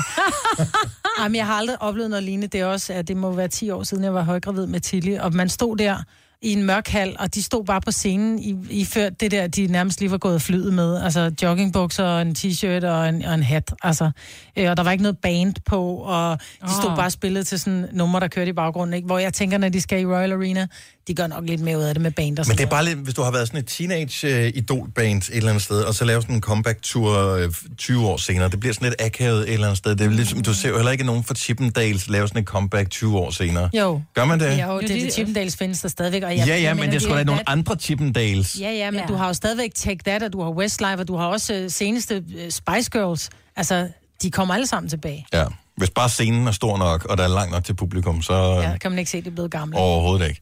[1.20, 2.46] Jamen, jeg har aldrig oplevet noget lignende.
[2.46, 5.18] Det er også, at det må være 10 år siden, jeg var højgravid med Tilly,
[5.18, 5.96] og man stod der
[6.42, 9.46] i en mørk hal, og de stod bare på scenen i, i før det der,
[9.46, 11.02] de nærmest lige var gået flyet med.
[11.02, 13.74] Altså joggingbukser og en t-shirt og en, og en hat.
[13.82, 14.10] Altså,
[14.56, 16.96] øh, og der var ikke noget band på, og de stod Åh.
[16.96, 18.94] bare og spillede til sådan nummer, der kørte i baggrunden.
[18.94, 19.06] Ikke?
[19.06, 20.66] Hvor jeg tænker, når de skal i Royal Arena,
[21.08, 22.70] de gør nok lidt mere ud af det med band og sådan Men det er
[22.70, 26.04] bare lidt, hvis du har været sådan et teenage-idol-band et eller andet sted, og så
[26.04, 29.66] laver sådan en comeback-tur øh, 20 år senere, det bliver sådan lidt akavet et eller
[29.66, 29.96] andet sted.
[29.96, 32.90] Det er ligesom, du ser jo heller ikke nogen fra Chippendales lave sådan et comeback
[32.90, 33.70] 20 år senere.
[33.74, 34.02] Jo.
[34.14, 34.62] Gør man det?
[34.62, 36.22] Jo, det, det Chippendales findes der stadigvæk.
[36.22, 38.56] Og Ja, jeg, ja, jeg men mener, det er sgu da nogle andre Chippendales.
[38.60, 39.00] Ja, ja, men Ja.
[39.00, 39.06] ja.
[39.08, 41.70] du har jo stadigvæk Take That, og du har Westlife, og du har også øh,
[41.70, 43.30] seneste øh, Spice Girls.
[43.56, 43.88] Altså,
[44.22, 45.26] de kommer alle sammen tilbage.
[45.32, 45.44] Ja.
[45.76, 48.62] Hvis bare scenen er stor nok, og der er langt nok til publikum, så øh,
[48.62, 49.76] Ja, kan man ikke se, at de er blevet gamle.
[49.76, 50.40] overhovedet ikke.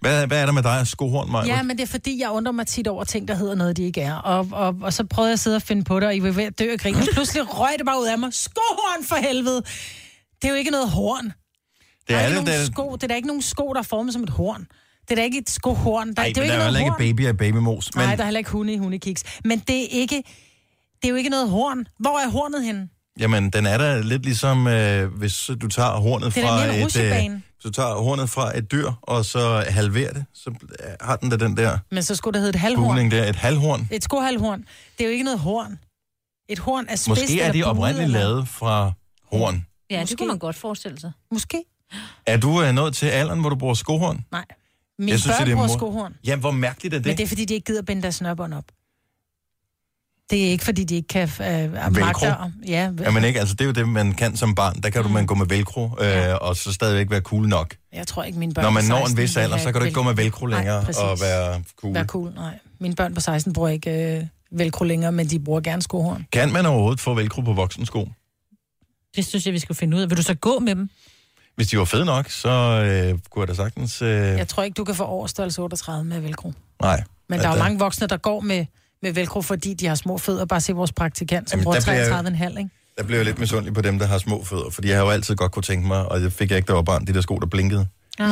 [0.00, 1.46] Hvad, hvad er der med dig, skohorn, Maja?
[1.46, 3.82] Ja, men det er fordi, jeg undrer mig tit over ting, der hedder noget, de
[3.82, 4.14] ikke er.
[4.14, 6.30] Og, og, og så prøvede jeg at sidde og finde på det, og I var
[6.30, 6.94] ved at dø af grin.
[7.12, 8.34] Pludselig røg det bare ud af mig.
[8.34, 9.62] Skohorn for helvede!
[10.42, 11.24] Det er jo ikke noget horn.
[11.24, 11.34] det
[12.08, 12.92] Der er, er ikke det, nogen det, sko.
[12.94, 14.66] Det er da ikke nogen sko, der er formet som et horn.
[15.02, 16.14] Det er da ikke et skohorn.
[16.14, 17.94] Der, Ej, det er jo der er ikke heller ikke baby af babymos.
[17.94, 19.22] Men Nej, der er heller ikke hunde i hundekiks.
[19.44, 20.16] Men det er ikke...
[21.02, 21.86] Det er jo ikke noget horn.
[22.00, 22.88] Hvor er hornet henne?
[23.20, 26.82] Jamen, den er da lidt ligesom, øh, hvis du tager hornet Det er fra et...
[26.84, 27.42] rutsjebane.
[27.60, 30.54] Hvis du tager hornet fra et dyr, og så halverer det, så
[31.00, 33.10] har den da den der Men så skulle det hedde et halvhorn.
[33.10, 33.24] der.
[33.28, 33.88] Et halvhorn.
[33.92, 34.64] Et skohalvhorn.
[34.98, 35.78] Det er jo ikke noget horn.
[36.48, 38.92] Et horn er spids Måske er de oprindeligt lavet fra
[39.32, 39.66] horn.
[39.90, 40.10] Ja, Måske.
[40.10, 41.12] det kunne man godt forestille sig.
[41.32, 41.64] Måske.
[42.26, 44.24] Er du øh, nået til alderen, hvor du bruger skohorn?
[44.32, 44.44] Nej.
[44.98, 46.14] Mine Jeg synes, børn det er bruger mor- skohorn.
[46.26, 47.06] Ja, hvor mærkeligt er det?
[47.06, 48.64] Men det er, fordi de ikke gider binde deres snørbånd op.
[50.30, 52.26] Det er ikke, fordi de ikke kan øh, magte...
[52.66, 54.80] Ja, Ja, men ikke, altså det er jo det, man kan som barn.
[54.82, 57.74] Der kan du man gå med velcro, øh, og så stadigvæk være cool nok.
[57.92, 59.72] jeg tror ikke, mine børn Når man på når en 16 vis vil alder, så
[59.72, 61.94] kan du ikke gå med velcro længere Nej, og være cool.
[61.94, 62.58] Være cool, nej.
[62.80, 66.26] Mine børn på 16 bruger ikke øh, velcro længere, men de bruger gerne skohorn.
[66.32, 68.08] Kan man overhovedet få velcro på voksensko?
[69.16, 70.10] Det synes jeg, vi skal finde ud af.
[70.10, 70.90] Vil du så gå med dem?
[71.56, 74.02] Hvis de var fede nok, så øh, kunne jeg da sagtens...
[74.02, 76.52] Øh, Jeg tror ikke, du kan få overstørrelse 38 med velcro.
[76.82, 77.02] Nej.
[77.28, 78.66] Men der er jo mange voksne, der går med,
[79.02, 80.44] med velcro, fordi de har små fødder.
[80.44, 82.70] Bare se vores praktikant, som Jamen, bruger der bliver- 33,5, ikke?
[82.98, 85.10] Der blev jeg lidt misundelig på dem, der har små fødder, fordi jeg har jo
[85.10, 87.20] altid godt kunne tænke mig, og det fik jeg ikke, der var barn, de der
[87.20, 87.86] sko, der blinkede.
[88.18, 88.24] Mm.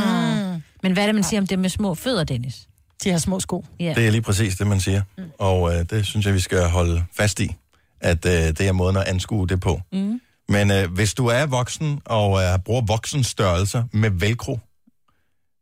[0.83, 2.69] Men hvad er det, man siger om det med små fødder, Dennis?
[3.05, 3.65] De har små sko.
[3.81, 3.93] Ja.
[3.97, 5.03] Det er lige præcis det, man siger.
[5.19, 5.25] Mm.
[5.39, 7.55] Og øh, det synes jeg, vi skal holde fast i,
[8.01, 9.81] at øh, det er måden at anskue det på.
[9.93, 10.21] Mm.
[10.49, 14.59] Men øh, hvis du er voksen og øh, bruger voksens størrelser med velcro,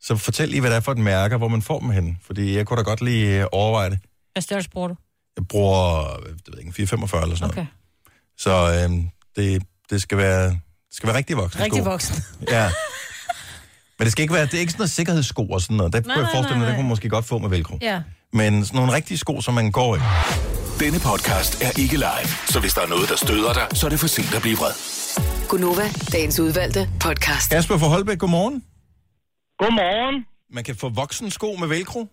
[0.01, 2.19] så fortæl lige, hvad det er for et mærke, hvor man får dem hen.
[2.27, 3.99] Fordi jeg kunne da godt lige øh, overveje det.
[4.35, 4.94] Hvad størrelse bruger du?
[5.36, 7.59] Jeg bruger, det ved ikke, 445 eller sådan noget.
[7.59, 7.66] Okay.
[8.39, 9.05] Så øh,
[9.36, 10.59] det, det, skal være, det
[10.93, 12.24] skal være rigtig voksen Rigtig voksen.
[12.51, 12.70] Ja.
[13.98, 15.93] Men det skal ikke være, det er ikke sådan noget sikkerhedssko og sådan noget.
[15.93, 17.78] Der kunne jeg forestille mig, det kunne man måske godt få med velcro.
[17.82, 18.02] Ja.
[18.32, 19.98] Men sådan nogle rigtige sko, som man går i.
[20.81, 23.90] Denne podcast er ikke live, så hvis der er noget, der støder dig, så er
[23.90, 24.73] det for sent at blive vred.
[25.48, 27.51] Gunova, dagens udvalgte podcast.
[27.51, 28.65] Kasper fra Holbæk, godmorgen.
[29.59, 30.24] Godmorgen.
[30.51, 32.09] Man kan få voksensko med velcro.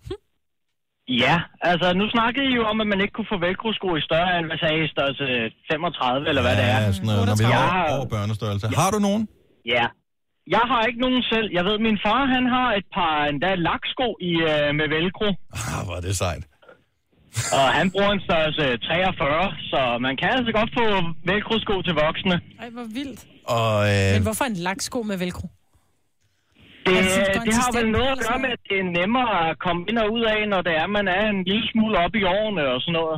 [1.25, 1.35] Ja,
[1.71, 4.45] altså nu snakkede I jo om, at man ikke kunne få velcro-sko i større end,
[4.49, 5.25] hvad sagde I, størrelse
[5.71, 6.79] 35, eller hvad det er.
[6.85, 8.65] Ja, sådan noget, når vi Jeg over, har- over børnestørrelse.
[8.83, 9.23] Har du nogen?
[9.75, 9.85] Ja.
[10.55, 11.47] Jeg har ikke nogen selv.
[11.57, 15.29] Jeg ved, min far, han har et par endda laksko i, øh, med velcro.
[15.73, 16.43] Ah, hvor er det sejt.
[17.57, 20.85] Og han bruger en størrelse 43, så man kan altså godt få
[21.31, 22.35] velcro-sko til voksne.
[22.63, 23.21] Ej, hvor vildt.
[23.57, 25.47] Og, øh, Men hvorfor en laksko med velcro?
[26.91, 29.81] Det, Altså, det har vel noget at gøre med, at det er nemmere at komme
[29.89, 32.63] ind og ud af, når det er, man er en lille smule op i årene
[32.73, 33.15] og sådan noget.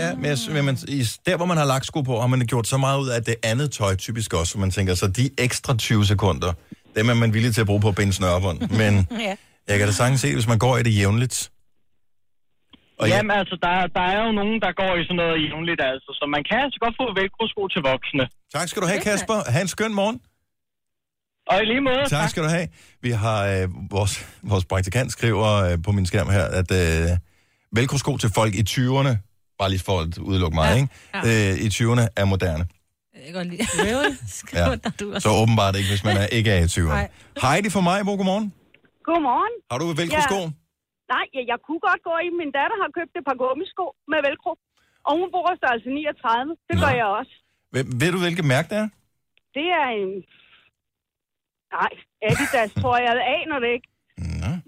[0.00, 2.40] Ja, men, jeg, men man, i, der hvor man har lagt sko på, har man
[2.52, 5.24] gjort så meget ud af det andet tøj, typisk også, så man tænker, så de
[5.46, 6.52] ekstra 20 sekunder,
[6.96, 8.58] dem er man villig til at bruge på at binde snørbånd.
[8.82, 8.92] Men
[9.26, 9.34] Ja.
[9.68, 11.36] jeg kan da sagtens se, hvis man går i det jævnligt.
[13.00, 15.80] Og ja, Jamen altså, der, der er jo nogen, der går i sådan noget jævnligt,
[15.92, 16.10] altså.
[16.18, 18.24] Så man kan altså godt få velcro-sko til voksne.
[18.54, 19.38] tak skal du have, Kasper.
[19.54, 20.18] Ha' en skøn morgen.
[21.50, 22.68] Og i lige måde, Tak skal du have.
[23.00, 24.12] Vi har øh, vores,
[24.42, 27.08] vores praktikant skriver øh, på min skærm her, at øh,
[27.78, 29.12] velcro-sko til folk i 20'erne,
[29.60, 30.76] bare lige for at udelukke mig, ja.
[30.80, 30.88] ikke?
[31.14, 31.52] Ja.
[31.52, 32.64] Øh, i 20'erne er moderne.
[33.14, 33.62] Jeg kan godt lide.
[33.86, 34.12] Really?
[34.58, 34.64] Ja.
[34.70, 34.76] Ja.
[35.00, 35.24] Du også.
[35.26, 36.98] Så åbenbart ikke, hvis man er, ikke er i 20'erne.
[37.00, 37.08] Nej.
[37.44, 38.46] Heidi fra mig, godmorgen.
[39.08, 39.54] Godmorgen.
[39.70, 40.40] Har du velcro-sko?
[40.46, 40.50] Ja.
[41.14, 42.28] Nej, jeg, jeg kunne godt gå i.
[42.40, 44.52] Min datter har købt et par gummisko med velcro.
[45.06, 46.56] Og hun bruger størrelse 39.
[46.68, 47.34] Det gør jeg også.
[47.74, 48.88] Ved, ved du, hvilket mærke det er?
[49.58, 50.10] Det er en...
[51.78, 51.92] Nej,
[52.28, 53.12] Adidas tror jeg.
[53.20, 53.88] Jeg aner det ikke.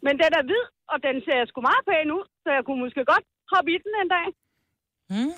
[0.06, 2.24] Men den er hvid, og den ser sgu meget pæn ud.
[2.42, 4.28] Så jeg kunne måske godt hoppe i den en dag.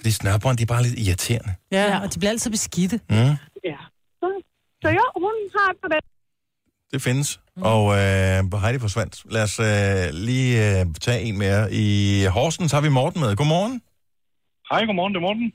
[0.01, 1.53] Fordi snørbånd, de er bare lidt irriterende.
[1.77, 2.97] Ja, og de bliver altid beskidte.
[3.11, 3.35] Mm.
[3.71, 3.79] Ja.
[4.21, 4.27] Så,
[4.83, 6.03] så jo, hun har et par vel.
[6.93, 7.41] Det findes.
[7.73, 9.15] Og øh, Heidi forsvandt.
[9.35, 11.73] Lad os øh, lige øh, tage en mere.
[11.73, 11.87] I
[12.37, 13.37] Horsens har vi Morten med.
[13.37, 13.83] Godmorgen.
[14.71, 15.53] Hej, godmorgen, det er Morten.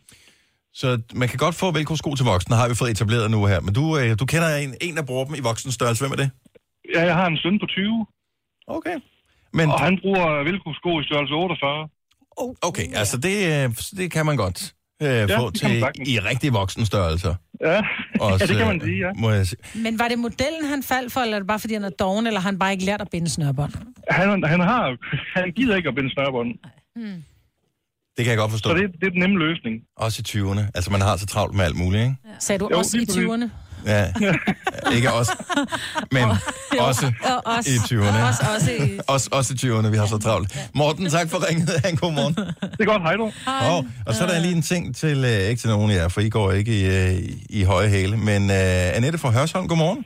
[0.73, 3.59] Så man kan godt få velcro-sko til voksne, har vi fået etableret nu her.
[3.59, 6.03] Men du, øh, du kender en, en, der bruger dem i voksen størrelse.
[6.03, 6.29] Hvem er det?
[6.95, 8.05] Ja, jeg har en søn på 20.
[8.67, 8.97] Okay.
[9.53, 9.69] Men...
[9.69, 11.89] Og han bruger velcro-sko i størrelse 48.
[12.61, 16.85] Okay, altså det, øh, det kan man godt øh, Ja, få til i rigtig voksen
[16.85, 17.35] størrelser.
[17.61, 17.81] Ja,
[18.25, 19.11] Også, ja det kan man øh, sige, ja.
[19.15, 19.59] Må jeg sige.
[19.75, 22.27] Men var det modellen, han faldt for, eller er det bare, fordi han er doven,
[22.27, 23.73] eller har han bare ikke lært at binde snørbånd?
[24.09, 24.97] Han, han, har,
[25.39, 26.49] han gider ikke at binde snørbånd.
[28.17, 28.69] Det kan jeg godt forstå.
[28.69, 29.75] Så det, det er den nemme løsning.
[29.97, 30.63] Også i 20'erne.
[30.75, 32.15] Altså man har så travlt med alt muligt, ikke?
[32.39, 33.25] Sagde du Jo, også i lige præcis.
[33.25, 33.47] 20'erne?
[33.93, 34.03] Ja,
[34.97, 35.33] ikke også,
[36.15, 36.23] men
[36.89, 37.67] også Og os.
[37.67, 38.21] i 20'erne.
[38.29, 38.99] Også, også i...
[39.13, 40.47] Også, også i 20'erne, vi har så travlt.
[40.81, 41.69] Morten, tak for ringet.
[41.83, 42.35] Ha' en god morgen.
[42.77, 43.25] Det er godt, hej du.
[43.69, 43.77] Og,
[44.07, 46.21] og så er der lige en ting til, øh, ikke til nogen af jer, for
[46.27, 47.13] I går ikke i, øh,
[47.59, 50.01] i høje hæle, men øh, Annette fra Hørsholm, godmorgen.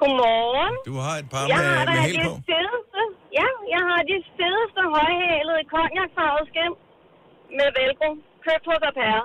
[0.00, 0.74] Godmorgen.
[0.90, 2.32] Du har et par jeg med, har med hæl de på.
[2.52, 3.00] fedeste,
[3.40, 6.72] ja, jeg har de fedeste højhælede konjakfarvede skim
[7.58, 8.10] med velcro.
[8.46, 9.22] Købt hos Apare.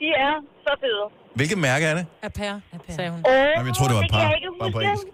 [0.00, 0.34] De er
[0.66, 1.04] så fede.
[1.38, 2.04] Hvilket mærke er det?
[2.28, 2.52] Aper,
[2.96, 3.20] sagde hun.
[3.32, 4.24] Åh, Jamen, jeg tror, det var et kan par.
[4.28, 4.88] jeg ikke Bare på huske.
[4.88, 5.06] engelsk.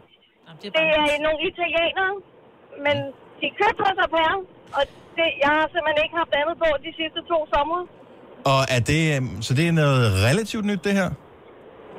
[0.79, 2.13] Det er nogle italienere,
[2.87, 2.97] men
[3.39, 4.37] de er købt hos Apare.
[4.79, 4.83] Og
[5.17, 7.81] det, jeg har simpelthen ikke haft andet på de sidste to sommer.
[8.53, 11.09] Og er det, øh, så det er noget relativt nyt, det her?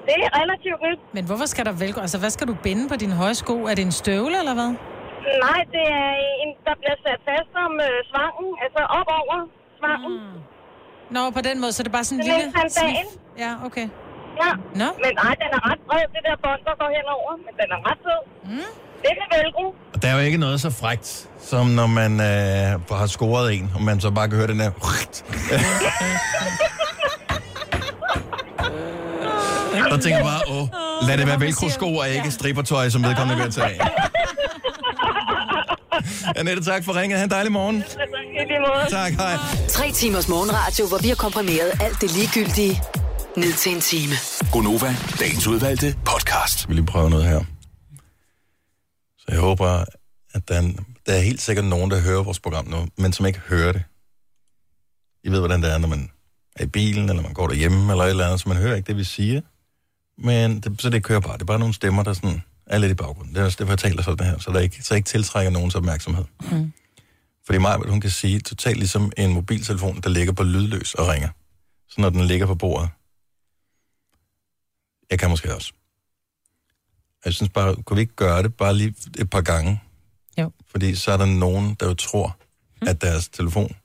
[0.08, 1.00] Det er relativt nyt.
[1.18, 2.00] Men hvorfor skal der velcro?
[2.08, 3.56] Altså, hvad skal du binde på dine høje sko?
[3.70, 4.72] Er det en støvle, eller hvad?
[5.48, 6.10] Nej, det er
[6.44, 9.38] en, der bliver sat fast om øh, svangen, altså op over
[9.86, 10.12] svangen.
[10.12, 11.16] Mm.
[11.16, 12.44] Nå, på den måde, så det er bare sådan en lille...
[12.44, 12.96] en sandal.
[12.96, 13.08] snif.
[13.44, 13.88] Ja, okay.
[14.44, 14.52] Ja,
[14.82, 14.88] Nå.
[15.04, 17.32] men nej, den er ret bred, det der bånd, der går henover.
[17.46, 18.22] Men den er ret fed.
[18.52, 18.72] Mm.
[19.02, 19.66] Det er velcro.
[19.94, 23.72] Og der er jo ikke noget så frægt, som når man øh, har scoret en,
[23.76, 24.72] og man så bare kan høre den der...
[29.92, 30.68] Så tænker jeg bare, åh,
[31.08, 33.80] lad det være velcro-sko og ikke strippertøj, som vedkommende ved at tage af.
[36.40, 37.18] Annette, tak for ringet.
[37.20, 37.84] Ha' en dejlig morgen.
[38.90, 39.38] Tak, hej.
[39.70, 42.82] Tre timers morgenradio, hvor vi har komprimeret alt det ligegyldige
[43.38, 44.14] ned til en time.
[44.52, 46.68] Gonova, dagens udvalgte podcast.
[46.68, 47.40] Vil lige prøve noget her.
[49.18, 49.86] Så jeg håber,
[50.34, 53.14] at der er, en, der er helt sikkert nogen, der hører vores program nu, men
[53.14, 53.84] som ikke hører det.
[55.24, 56.10] I ved, hvordan det er, når man
[56.56, 58.88] er i bilen, eller man går derhjemme, eller et eller andet, så man hører ikke
[58.88, 59.42] det, vi siger.
[60.18, 61.34] Men det, så det kører bare.
[61.34, 63.36] Det er bare nogle stemmer, der sådan er lidt i baggrunden.
[63.36, 65.76] Det er også derfor, jeg taler sådan her, så der ikke, så ikke tiltrækker nogens
[65.76, 66.26] opmærksomhed.
[66.52, 66.74] Mm.
[67.46, 71.30] Fordi mig, hun kan sige, totalt ligesom en mobiltelefon, der ligger på lydløs og ringer.
[71.90, 72.90] Så når den ligger på bordet.
[75.10, 75.74] Jeg kan måske også.
[77.26, 79.82] Jeg synes bare, kunne vi ikke gøre det bare lige et par gange?
[80.38, 80.52] Jo.
[80.72, 82.38] Fordi så er der nogen, der jo tror,
[82.82, 83.76] at deres telefon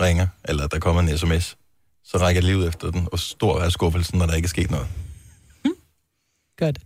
[0.00, 1.56] ringer, eller at der kommer en sms.
[2.04, 4.48] Så rækker de lige ud efter den, og stor er skuffelsen, når der ikke er
[4.48, 4.88] sket noget.
[6.56, 6.82] Gør det.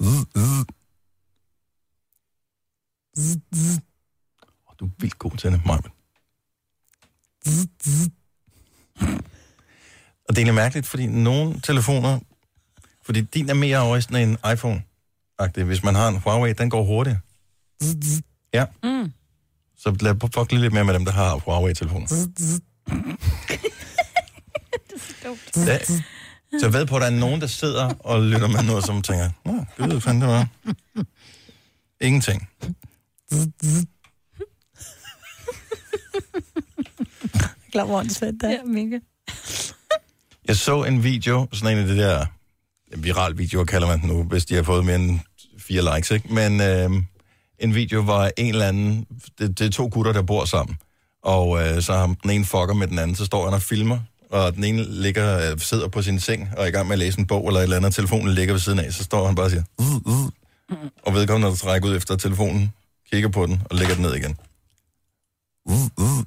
[0.00, 0.06] Oh,
[4.80, 5.92] du er vildt god til det, Marvin.
[10.28, 12.20] Og det er egentlig mærkeligt, fordi nogle telefoner,
[13.02, 14.82] fordi din er mere over sådan en iPhone.
[15.42, 15.62] -agtig.
[15.62, 17.16] Hvis man har en Huawei, den går hurtigt.
[18.54, 18.64] Ja.
[18.82, 19.12] Mm.
[19.76, 20.14] Så lad
[20.50, 22.06] lige lidt mere med dem, der har Huawei-telefoner.
[25.56, 25.78] Ja.
[25.84, 26.02] Så
[26.62, 29.30] jeg ved på, at der er nogen, der sidder og lytter med noget, som tænker,
[29.44, 30.46] Nå, ved jeg fandme, det var.
[32.00, 32.48] Ingenting.
[37.72, 38.50] Klar, hvor det er.
[38.50, 38.98] Ja, mega.
[40.48, 42.26] Jeg så en video, sådan en af de der
[42.96, 45.20] viral videoer, kalder man den nu, hvis de har fået mere end
[45.58, 46.34] fire likes, ikke?
[46.34, 46.90] Men øh,
[47.58, 49.06] en video, hvor en eller anden,
[49.38, 50.76] det, det er to gutter, der bor sammen,
[51.22, 53.98] og øh, så har den ene fucker med den anden, så står han og filmer,
[54.30, 56.98] og den ene ligger, øh, sidder på sin seng og er i gang med at
[56.98, 59.26] læse en bog eller et eller andet, og telefonen ligger ved siden af, så står
[59.26, 60.28] han bare og siger, uh, uh.
[61.02, 62.72] og vedkommende, trækker ud efter telefonen,
[63.10, 64.36] kigger på den og lægger den ned igen.
[65.66, 66.18] Uh, uh.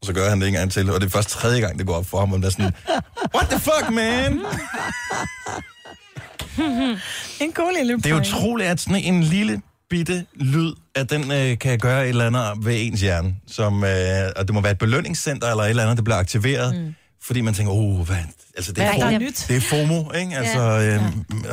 [0.00, 1.86] Og så gør han det en gang til, og det er først tredje gang, det
[1.86, 2.72] går op for ham, og der er sådan,
[3.34, 4.32] what the fuck, man?
[7.40, 11.58] en god lille Det er utroligt, at sådan en lille bitte lyd, at den øh,
[11.58, 13.36] kan gøre et eller andet ved ens hjerne.
[13.46, 13.90] Som, øh,
[14.36, 16.74] og det må være et belønningscenter eller et eller andet, der bliver aktiveret.
[16.74, 16.94] Mm.
[17.24, 18.16] Fordi man tænker, oh, hvad,
[18.56, 19.44] altså det er, Hvad er FOMO, nyt?
[19.48, 20.36] det er FOMO, ikke?
[20.36, 20.96] Altså, Ja.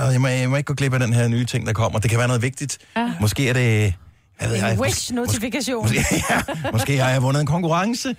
[0.07, 1.99] øh, jeg, må, jeg må ikke gå glip af den her nye ting, der kommer.
[1.99, 2.77] Det kan være noget vigtigt.
[2.95, 3.13] Ja.
[3.21, 3.93] Måske er det...
[4.41, 5.87] Jeg ved, En wish-notifikation.
[6.29, 6.41] ja,
[6.71, 8.15] måske har jeg vundet en konkurrence, øh,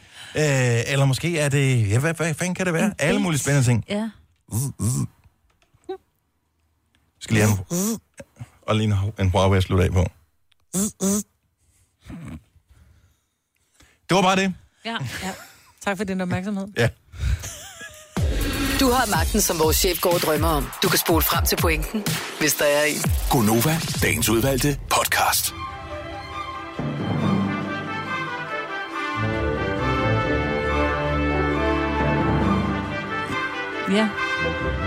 [0.86, 1.90] eller måske er det...
[1.90, 2.94] Ja, hvad, hvad fanden kan det være?
[2.98, 3.84] Alle mulige spændende ting.
[3.88, 4.10] Ja.
[4.48, 4.56] Vi
[7.20, 8.00] skal lige have en,
[8.62, 10.06] og lige en, en Huawei at slutte af på.
[14.08, 14.54] Det var bare det.
[14.84, 14.96] Ja.
[15.22, 15.30] ja.
[15.84, 16.66] Tak for din opmærksomhed.
[16.76, 16.88] Ja.
[18.80, 20.66] Du har magten, som vores chef går og drømmer om.
[20.82, 22.04] Du kan spole frem til pointen,
[22.40, 23.02] hvis der er en.
[23.30, 25.54] Gonova, dagens udvalgte podcast.
[33.90, 34.08] Ja.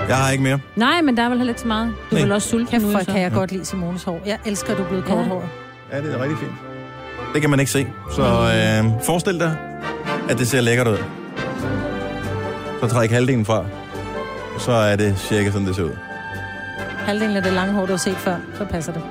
[0.08, 0.60] Jeg har ikke mere.
[0.76, 1.94] Nej, men der er vel heller ikke så meget.
[2.12, 4.22] Du vel også sulten Kæft, nu, kan jeg godt lide Simones hår.
[4.26, 5.50] Jeg elsker, at du er blevet korthåret.
[5.92, 6.52] Ja, det er rigtig fint.
[7.34, 7.88] Det kan man ikke se.
[8.16, 9.58] Så øh, forestil dig,
[10.30, 10.98] at det ser lækkert ud.
[12.82, 13.66] Så træk halvdelen fra.
[14.60, 15.92] Så er det cirka sådan, det ser ud.
[16.98, 19.02] Halvdelen af det lange hår, du har set før, så passer det.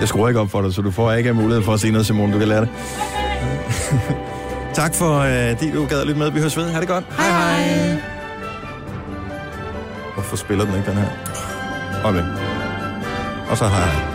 [0.00, 2.06] Jeg skruer ikke op for dig, så du får ikke mulighed for at se noget,
[2.06, 2.32] Simon.
[2.32, 2.68] Du kan lære det.
[4.80, 6.30] tak for, øh, at du gad at lytte med.
[6.30, 6.70] Vi høres ved.
[6.70, 7.04] Ha' det godt.
[7.18, 7.96] Hej hej.
[10.14, 11.08] Hvorfor spiller den ikke, den her?
[12.04, 12.24] Okay.
[13.50, 14.09] Og så hej hej.